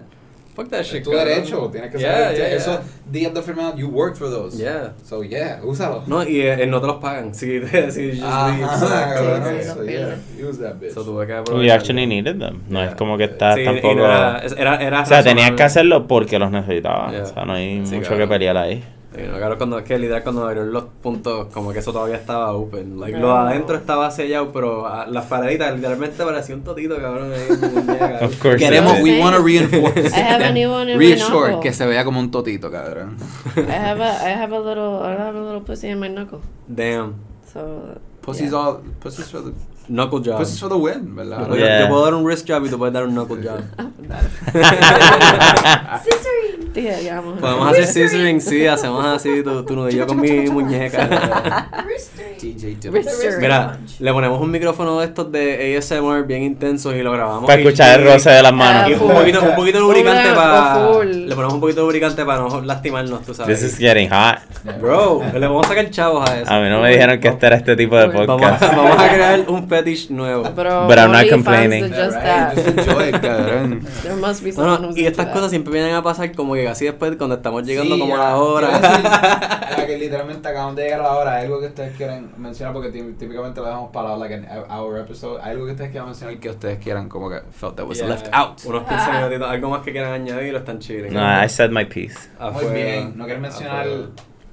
[0.56, 1.04] Fuck that shit.
[1.04, 2.38] tu derecho, tienes que Yeah, saber.
[2.38, 2.56] yeah, yeah.
[2.58, 2.80] Esos
[3.10, 4.58] días de enfermedad, you worked for those.
[4.58, 4.92] Yeah.
[5.04, 6.04] So, yeah, úsalo.
[6.08, 7.34] No, y eh, no te los pagan.
[7.34, 9.64] Sí, sí, just Ajá, leave.
[9.64, 10.18] so, sí, yeah,
[10.50, 10.94] use that bitch.
[10.94, 11.78] So tuve que aprovechar.
[11.80, 12.62] actually needed them.
[12.68, 14.04] No es como que estás Sí, tampoco...
[14.06, 17.12] era, era, era o sea, tenías que hacerlo porque los necesitabas.
[17.14, 17.24] Yeah.
[17.24, 18.84] O sea, no hay Sí, mucho que pelear ahí.
[19.12, 22.54] No, claro, cuando es que literal cuando abrieron los puntos, como que eso todavía estaba
[22.54, 22.98] open.
[22.98, 23.28] Like, No.
[23.28, 27.34] Lo de adentro estaba sellado, pero ah, las pareditas literalmente parecía un totito, cabrón.
[27.34, 28.20] Ahí, muñeca.
[28.26, 28.58] Of course.
[28.58, 30.14] Queremos, we want to reinforce.
[30.14, 33.18] I have a new one in my Reassure que se vea como un totito, cabrón.
[33.58, 36.40] I have a I have a little I have a little pussy in my knuckle.
[36.74, 37.16] Damn.
[37.52, 38.58] So Pussy's yeah.
[38.58, 39.54] all, pussy's for the,
[39.88, 40.38] Knuckle job.
[40.38, 41.50] pussy's for the win, ¿verdad?
[41.56, 41.82] Yeah.
[41.82, 43.60] Yo puedo dar un wrist job y tú puedes dar un knuckle job.
[46.00, 46.72] Scissoring.
[46.74, 47.40] Tía, ya vamos.
[47.42, 51.68] Podemos hacer scissoring, sí, hacemos así tu, tu nudillo con mi muñeca.
[53.40, 57.46] Mira, le ponemos un micrófono de estos de ASMR bien intensos y lo grabamos.
[57.46, 58.90] Para escuchar el roce de las manos.
[58.90, 61.04] Y un poquito, un poquito de lubricante para.
[61.04, 63.60] Le ponemos un poquito de lubricante para no lastimarnos, tú sabes.
[63.60, 64.40] This is getting hot.
[64.80, 66.52] Bro, le vamos a sacar chavos a eso.
[66.52, 68.76] A mí no me dijeron que este era este tipo de Vamos- Vamos a, podcast.
[68.76, 70.44] vamos a crear un fetish nuevo.
[70.56, 71.86] Pero But I'm not complaining.
[71.86, 72.56] of just Right, that.
[72.56, 73.82] just enjoy it, cabrón.
[74.04, 75.50] There must be No, someone no, who's y estas cosas that.
[75.52, 78.36] siempre vienen a pasar como que casi después cuando estamos llegando Sí, como a la
[78.38, 78.68] hora.
[78.68, 79.06] Quiero decir,
[79.84, 81.36] a que literalmente acabamos de llegar a la hora.
[81.36, 82.74] ¿Hay algo que ustedes quieren mencionar?
[82.74, 85.40] Porque tí- típicamente lo dejamos para like an hour episode.
[85.42, 88.08] ¿Hay algo que ustedes quieran mencionar que ustedes quieran como que felt that was Yeah.
[88.10, 88.60] left out?
[88.66, 91.14] Unos 15 minutitos, algo más que quieran añadir o están chilling.
[91.14, 92.18] No, I said my piece.
[92.40, 93.14] Muy Afuera, bien.
[93.16, 94.08] ¿No quieren mencionar afuera.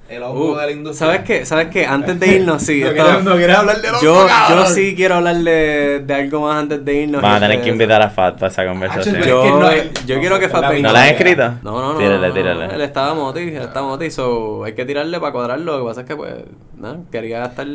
[0.09, 1.07] El ojo Uh, de la industria?
[1.07, 1.45] ¿Sabes qué?
[1.45, 1.85] ¿Sabes qué?
[1.85, 2.81] Antes de irnos, sí.
[2.83, 6.41] ¿No esto- quieres, no quieres hablar de yo, yo sí quiero hablar de, de algo
[6.41, 7.21] más antes de irnos.
[7.21, 9.15] Van a tener que invitar a Fat para esa conversación.
[9.15, 10.73] Actually, Yo, no, él- yo quiero que Fat.
[10.79, 11.43] ¿No la has escrito?
[11.63, 11.99] No, no, no.
[11.99, 12.65] Tírale, no, tírale.
[12.75, 15.73] Él estaba moti, él estaba moti, so hay que tirarle para cuadrarlo.
[15.77, 16.33] Lo que pasa es que, pues,
[16.77, 17.67] nada, quería estar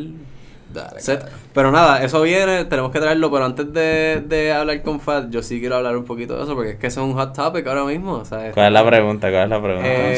[0.75, 1.01] Dale.
[1.53, 3.31] Pero nada, eso viene, tenemos que traerlo.
[3.31, 6.55] Pero antes de, de hablar con Fat, yo sí quiero hablar un poquito de eso,
[6.55, 8.23] porque es que eso es un hot topic ahora mismo.
[8.53, 9.31] ¿Cuál es la pregunta?
[9.31, 9.89] ¿Cuál es la pregunta?
[9.89, 10.13] Eh?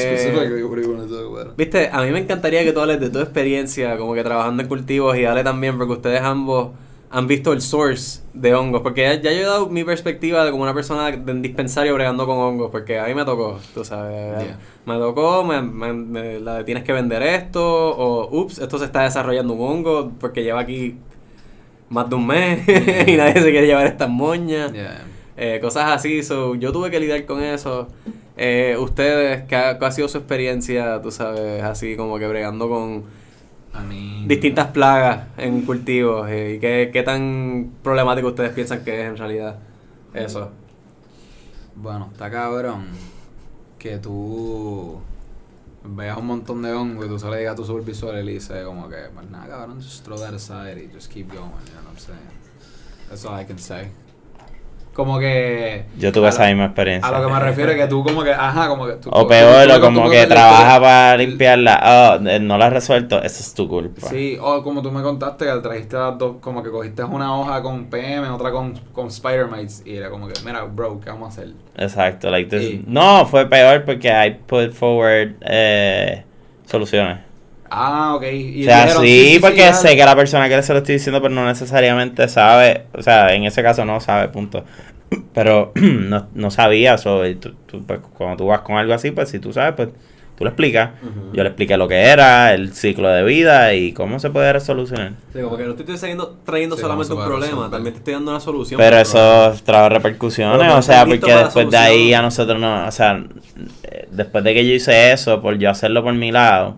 [1.57, 4.69] Viste, a mí me encantaría que tú hables de tu experiencia como que trabajando en
[4.69, 6.71] cultivos y Ale también, porque ustedes ambos
[7.11, 8.83] han visto el source de hongos.
[8.83, 11.95] Porque ya, ya yo he dado mi perspectiva de como una persona de en dispensario
[11.95, 14.43] bregando con hongos, porque a mí me tocó, tú sabes.
[14.45, 14.59] Yeah.
[14.85, 17.63] Me tocó, me, me- me- la de tienes que vender esto,
[17.97, 20.97] o ups, esto se está desarrollando un hongo porque lleva aquí
[21.89, 22.61] más de un mes
[23.09, 24.73] y nadie se quiere llevar estas moñas.
[24.73, 25.05] Yeah.
[25.37, 27.89] Eh, cosas así, so, yo tuve que lidiar con eso.
[28.39, 32.69] Eh, ustedes, ¿qué ha, qué ha sido su experiencia, tú sabes, así como que bregando
[32.69, 33.05] con
[33.81, 36.29] I mean, distintas plagas en cultivos?
[36.29, 39.59] eh, ¿Y qué, qué tan problemático ustedes piensan que es en realidad
[40.15, 40.51] eso?
[41.75, 42.87] Bueno, está cabrón
[43.79, 44.99] que tú
[45.85, 48.33] veas un montón de hongo y tú se le digas a tu supervisor y le
[48.33, 51.73] dices como que, pues nada, cabrón, just throw that aside y just keep going, you
[51.73, 52.19] know what I'm saying?
[53.09, 53.91] That's all I can say.
[54.97, 55.85] Como que...
[55.99, 57.07] Yo tuve esa misma experiencia.
[57.15, 58.95] A lo que me refiero es que tú como que, ajá, como que...
[58.95, 62.19] Tú, O peor, o como que tú- trabaja para limpiarla.
[62.19, 63.23] Oh, eh, no la has resuelto.
[63.23, 64.09] Eso es tu culpa.
[64.09, 67.61] Sí, o como tú me contaste que trajiste las dos, como que cogiste una hoja
[67.61, 71.27] con PM, otra con, con Spider Mites y era como que, mira, bro, ¿qué vamos
[71.27, 71.53] a hacer?
[71.77, 72.31] Exacto.
[72.31, 72.81] Like this-.
[72.87, 76.25] No, fue peor porque I put forward eh,
[76.65, 77.19] soluciones.
[77.71, 78.23] Ah, ok.
[78.33, 81.21] Y o sea, dijeron, sí, porque sé que la persona que se lo estoy diciendo,
[81.23, 82.85] pero no necesariamente sabe.
[82.93, 84.65] O sea, en ese caso no sabe, punto.
[85.35, 86.99] Pero no, no sabía.
[86.99, 89.75] So, y tú- tú, pues, cuando tú vas con algo así, pues si tú sabes,
[89.77, 89.89] pues
[90.37, 90.91] tú lo explicas.
[91.33, 95.13] Yo le expliqué lo que era, el ciclo de vida y cómo se puede resolucionar.
[95.33, 97.71] Sí, como que no te estoy trayendo, trayendo Sí, solamente un problema, resolver.
[97.71, 98.79] también te estoy dando una solución.
[98.79, 102.91] Pero eso trajo repercusiones, Pero o sea, porque después de ahí a nosotros no, o
[102.91, 103.25] sea,
[103.85, 106.77] eh, después de que yo hice eso, por yo hacerlo por mi lado,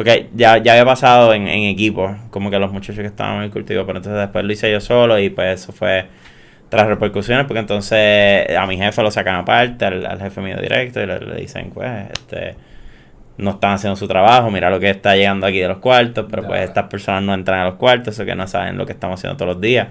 [0.00, 3.42] porque ya, ya había pasado en, en equipo, como que los muchachos que estaban en
[3.42, 6.06] el cultivo, pero entonces después lo hice yo solo y pues eso fue
[6.70, 11.02] tras repercusiones, porque entonces a mi jefe lo sacan aparte, al, al jefe mío directo,
[11.02, 12.54] y le, le dicen, pues, este,
[13.36, 16.46] no están haciendo su trabajo, mira lo que está llegando aquí de los cuartos, pero
[16.46, 19.20] pues estas personas no entran a los cuartos, eso que no saben lo que estamos
[19.20, 19.88] haciendo todos los días.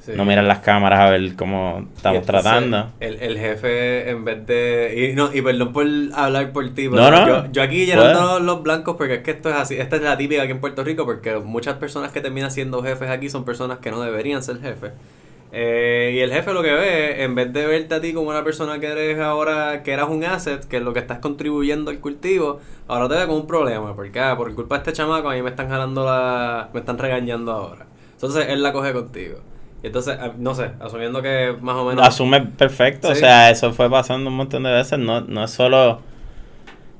[0.00, 0.12] Sí.
[0.16, 2.90] No miran las cámaras a ver cómo estamos entonces, tratando.
[3.00, 5.10] El, el jefe, en vez de.
[5.12, 7.26] Y, no, y perdón por hablar por ti, pero No, no.
[7.26, 9.76] Yo, yo aquí llenando los blancos, porque es que esto es así.
[9.76, 13.10] Esta es la típica aquí en Puerto Rico, porque muchas personas que terminan siendo jefes
[13.10, 14.92] aquí son personas que no deberían ser jefes.
[15.52, 18.44] Eh, y el jefe lo que ve, en vez de verte a ti como una
[18.44, 21.98] persona que eres ahora, que eras un asset, que es lo que estás contribuyendo al
[21.98, 25.34] cultivo, ahora te ve como un problema, porque ah, por culpa de este chamaco a
[25.34, 27.86] mí me están jalando la, me están regañando ahora.
[28.12, 29.38] Entonces él la coge contigo.
[29.82, 32.06] Y entonces, ah, no sé, asumiendo que más o menos...
[32.06, 36.02] Asume perfecto, o sea, eso fue pasando un montón de veces, no, no es solo...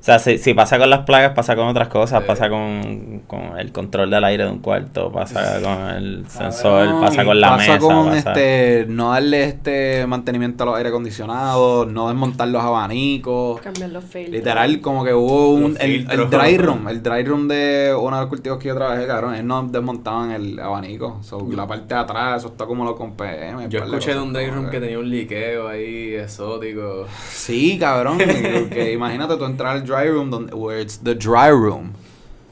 [0.01, 2.25] O sea, si, si pasa con las plagas, pasa con otras cosas, Sí.
[2.27, 7.01] pasa con, con el control del aire de un cuarto, pasa con el sensor, Cabrón,
[7.01, 10.89] pasa con la pasa mesa, con pasa- este no darle este mantenimiento a los aire
[10.89, 13.61] acondicionados, no desmontar los abanicos.
[13.61, 14.35] Cambiar los filtros.
[14.35, 15.77] Literal, como que hubo un.
[15.79, 16.87] El, dry room.
[16.87, 19.35] El dry room de uno de los cultivos que yo trabajé, cabrón.
[19.35, 21.19] Ellos no desmontaban el abanico.
[21.21, 23.69] So, la parte de atrás, eso está como lo con PM.
[23.69, 27.05] Yo escuché de un dry room que tenía un liqueo ahí exótico.
[27.29, 28.17] Sí, cabrón.
[28.17, 31.93] que, que imagínate tú entrar al dry room donde, where it's the dry room.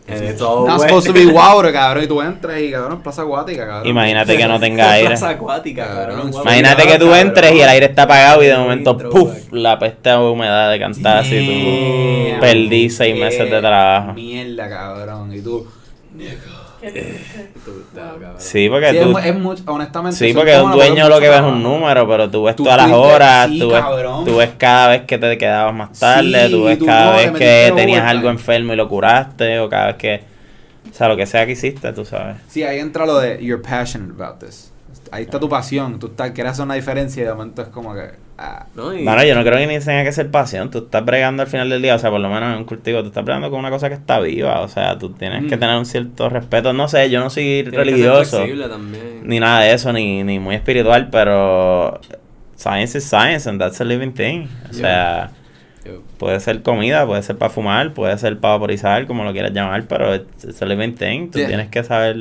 [0.08, 2.04] And it's all Not supposed to be water, cabrón.
[2.04, 3.88] Y tú entras y, cabrón, plaza acuática, cabrón.
[3.88, 5.10] Imagínate que no tenga aire.
[5.10, 6.32] Plaza acuática, cabrón.
[6.34, 7.28] Imagínate que tú Cabrón.
[7.28, 9.50] entres y el aire está apagado y de momento, Intro, ¡puf!
[9.50, 9.62] güey.
[9.62, 14.14] La peste a humedad de cantazo y tú perdí seis meses de trabajo.
[14.14, 15.32] Mierda, cabrón.
[15.32, 15.68] Y tú.
[18.38, 19.18] Sí, porque Sí, tú...
[19.18, 20.18] es, es mucho, honestamente.
[20.18, 22.78] Sí, porque un dueño lo que ves es un número, pero tú ves Tú todas
[22.78, 23.84] las horas, sí, tú, ves,
[24.26, 27.18] tú ves cada vez que te quedabas más tarde, Sí, tú ves tú cada no,
[27.18, 30.24] vez que tenías algo enfermo y lo curaste, o cada vez que...
[30.90, 32.38] O sea, lo que sea que hiciste, tú sabes.
[32.48, 34.69] Sí, ahí entra lo de you're passionate about this.
[35.12, 36.00] Ahí está tu pasión.
[36.00, 38.12] Tú estás, quieres hacer una diferencia y de momento es como que.
[38.38, 40.72] Ah, No, y- Bueno, yo no creo que ni tenga que ser pasión.
[40.72, 43.02] Tú estás bregando al final del día, o sea, por lo menos en un cultivo,
[43.02, 44.62] tú estás bregando con una cosa que está viva.
[44.62, 45.60] O sea, tú tienes que Mm.
[45.60, 46.72] tener un cierto respeto.
[46.72, 48.46] No sé, yo no soy tienes religioso,
[49.24, 52.00] ni nada de eso, ni, ni muy espiritual, pero
[52.56, 54.48] science is science and that's a living thing.
[54.70, 55.32] O sea,
[56.18, 59.86] puede ser comida, puede ser para fumar, puede ser para vaporizar, como lo quieras llamar,
[59.88, 61.30] pero it's, it's a living thing.
[61.32, 61.48] Tú Yeah.
[61.48, 62.16] tienes que saber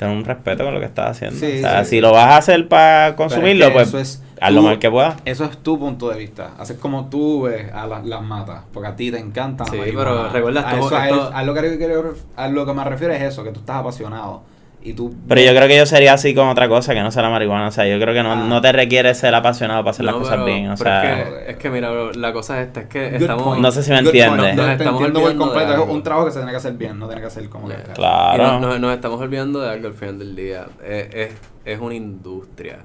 [0.00, 1.38] tener un respeto con lo que estás haciendo.
[1.38, 1.90] Sí, o sea, sí.
[1.90, 4.90] si lo vas a hacer para es consumirlo, que pues es haz lo mal que
[4.90, 5.16] puedas.
[5.26, 6.52] Eso es tu punto de vista.
[6.58, 8.62] Haces como tú ves a la- las matas.
[8.72, 12.14] Porque a ti te encanta la Sí, pero recuerda, a, eso, a, lo que, quiero-
[12.34, 14.42] a lo que me refiero es eso, que tú estás apasionado.
[14.82, 15.14] Y tú.
[15.28, 17.68] Pero yo creo que yo sería así con otra cosa que no sea la marihuana.
[17.68, 18.46] O sea, yo creo que no, Ah.
[18.48, 20.70] no te requiere ser apasionado para hacer las cosas pero- bien.
[20.70, 23.16] O pero sea, es que, es que mira, bro, la cosa es esta, es que
[23.16, 23.58] estamos...
[23.58, 24.36] No sé si me Good entiende.
[24.38, 24.56] point.
[24.56, 25.72] Nos Te estamos olvidando completo.
[25.84, 27.74] Es un trabajo que se tiene que hacer bien, no tiene que hacer como que.
[27.74, 28.42] Y claro.
[28.52, 30.66] nos, nos- nos estamos olvidando de algo al final del día.
[30.82, 31.32] Es, es,
[31.66, 32.78] es una industria.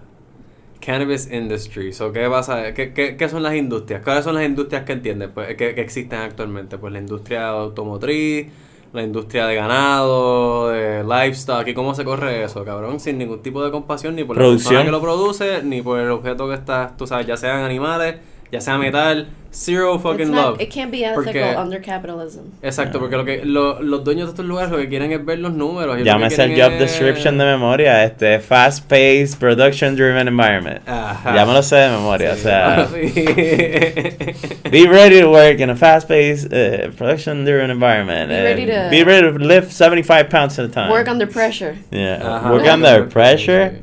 [0.86, 1.94] Cannabis industry.
[1.94, 2.74] So, ¿qué pasa?
[2.74, 4.02] ¿Qué, qué, qué son las industrias?
[4.04, 5.30] ¿Cuáles son las industrias que entiendes?
[5.34, 6.78] Pues, que, que existen actualmente.
[6.78, 8.48] Pues la industria automotriz,
[8.96, 11.68] la industria de ganado, de livestock.
[11.68, 13.00] ¿Y cómo se corre eso, cabrón?
[13.00, 14.70] Sin ningún tipo de compasión, ni por la Producción.
[14.74, 18.16] persona que lo produce, ni por el objeto que está, tú sabes, ya sean animales,
[18.52, 19.28] ya sea metal.
[19.58, 20.62] Zero fucking not- love.
[20.62, 22.42] It can't be ethical Porque- under capitalism.
[22.62, 25.40] Exacto, porque lo que lo- los dueños de estos lugares lo que quieren es ver
[25.40, 25.98] los números.
[25.98, 28.04] y Llámese el job es- description de memoria.
[28.04, 30.82] Este, fast paced, production driven environment.
[30.86, 31.34] Ajá.
[31.34, 32.34] Ya me lo sé de memoria.
[32.34, 33.14] O Sí, sea, sí.
[34.72, 38.28] be ready to work in a fast paced, uh, production driven environment.
[38.30, 40.90] Be ready to- be ready to lift 75 pounds at a time.
[40.92, 41.76] Work under pressure.
[41.92, 42.20] Yeah.
[42.22, 42.52] Ajá.
[42.52, 43.80] Work under pressure.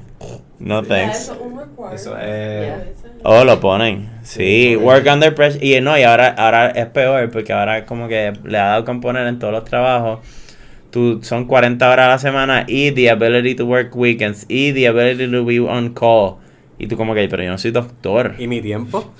[0.59, 1.23] No thanks.
[1.23, 1.95] Eso es un requirement.
[1.95, 4.11] Eso es- Oh, lo ponen.
[4.23, 5.65] Sí, work under pressure.
[5.65, 9.01] Y no, y ahora, ahora es peor porque ahora como que le ha dado con
[9.01, 10.21] poner en todos los trabajos.
[10.91, 14.89] Tú, son 40 horas a la semana y the ability to work weekends y the
[14.89, 16.37] ability to be on call.
[16.79, 18.35] Y tú como que, pero yo no soy doctor.
[18.39, 19.13] ¿Y mi tiempo?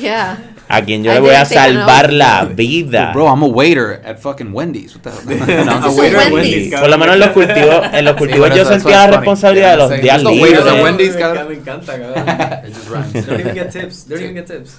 [0.00, 0.38] Yeah.
[0.70, 3.12] ¿A quién yo I le voy a salvar la vida?
[3.14, 4.94] Bro, I'm a waiter at fucking Wendy's.
[4.94, 5.64] What the hell?
[5.64, 6.32] No, This is waiter Wendy's.
[6.32, 9.16] Wendy's, Por lo menos en los cultivos, en los cultivos pero yo sentía la funny.
[9.16, 10.74] responsabilidad de los I'm días estos waiters libres.
[10.76, 11.48] de Wendy's, cabrón.
[11.48, 12.68] Me encanta, cabrón.
[12.68, 13.12] It just rhymes.
[13.26, 14.08] Don't even get tips.
[14.08, 14.78] Don't even get tips.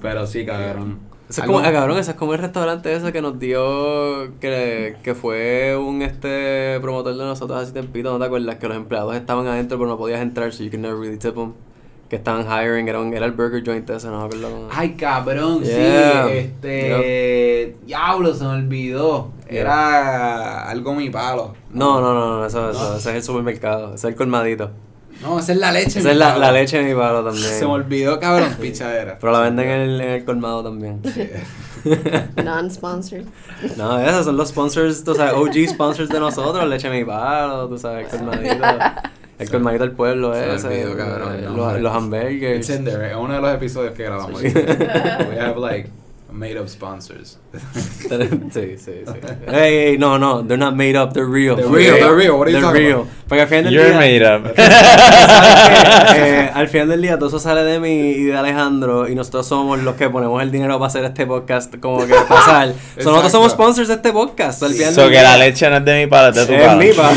[0.00, 0.98] Pero sí, cabrón.
[1.30, 4.96] Eso es como, ah, cabrón, eso es como el restaurante ese que nos dio, que,
[5.02, 8.56] que fue un este promotor de nosotros así tempito, ¿no te acuerdas?
[8.56, 11.34] Que los empleados estaban adentro pero no podías entrar, so you can never really tip
[11.34, 11.54] them.
[12.12, 14.50] Que estaban hiring, era, un- era el burger joint ese, no me acuerdo.
[14.50, 16.26] cómo- Ay, cabrón, Yeah.
[16.28, 16.32] sí.
[16.34, 17.76] Este.
[17.86, 19.30] Diablo, se me olvidó.
[19.48, 21.54] Era algo mi palo.
[21.72, 22.96] No, no, no, no, eso, eso, No.
[22.98, 24.70] ese es el supermercado, ese es el colmadito.
[25.22, 26.00] No, esa es la leche.
[26.00, 27.46] Esa mi es la, leche de mi palo también.
[27.48, 29.16] Se me olvidó, cabrón, pichadera.
[29.18, 31.00] Pero la venden en el, en el colmado también.
[32.44, 33.24] Non-sponsored.
[33.78, 37.68] No, esos son los sponsors, tú sabes, OG sponsors de nosotros, leche de mi palo,
[37.68, 38.64] tú sabes, colmadito.
[39.42, 40.66] El colmadito del pueblo se me ese.
[40.86, 42.68] olvidó, cabrón, el los, los hamburgers.
[42.68, 43.10] It's in there.
[43.10, 44.42] Es uno de los episodios que grabamos.
[44.42, 45.90] We have like
[46.32, 47.38] made up sponsors.
[47.52, 48.08] sí,
[48.50, 48.92] sí, sí.
[49.46, 51.54] Hey, hey, no, no, they're not made up, they're real.
[51.56, 52.38] They're real, they're real.
[52.38, 53.00] What are you They're talking real.
[53.02, 53.28] about?
[53.28, 53.98] Porque al final del You're día.
[53.98, 54.54] made up.
[56.14, 59.46] Eh, al final del día todo eso sale de mí y de Alejandro y nosotros
[59.46, 62.74] somos los que ponemos el dinero para hacer este podcast como que pasar.
[62.98, 64.62] So, nosotros somos sponsors de este podcast.
[64.62, 65.22] Al final So del que día.
[65.30, 66.78] la leche no es de mi palo, es de tu es palo.
[66.80, 67.16] mi palo.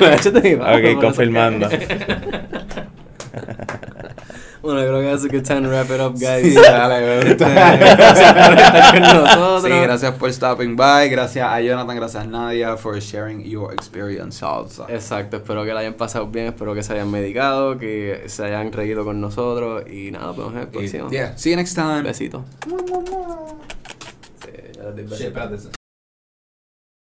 [0.00, 0.76] la leche es de mi palo.
[0.94, 1.68] Ok, confirmando.
[4.64, 6.42] Bueno, creo que es a good time to wrap it up, guys.
[6.42, 7.48] Sí, dale, me gusta.
[7.76, 9.62] Gracias por estar con nosotros.
[9.62, 11.10] Sí, gracias por stopping by.
[11.10, 14.86] Gracias a Jonathan, gracias a Nadia for sharing your experience also.
[14.88, 18.72] Exacto, espero que la hayan pasado bien, espero que se hayan medicado, que se hayan
[18.72, 21.10] reído con nosotros y nada, pues nos vemos en el próximo.
[21.10, 22.00] Yeah, see you next time.
[22.00, 22.42] Besito.
[24.40, 25.83] Sí, ya les besito.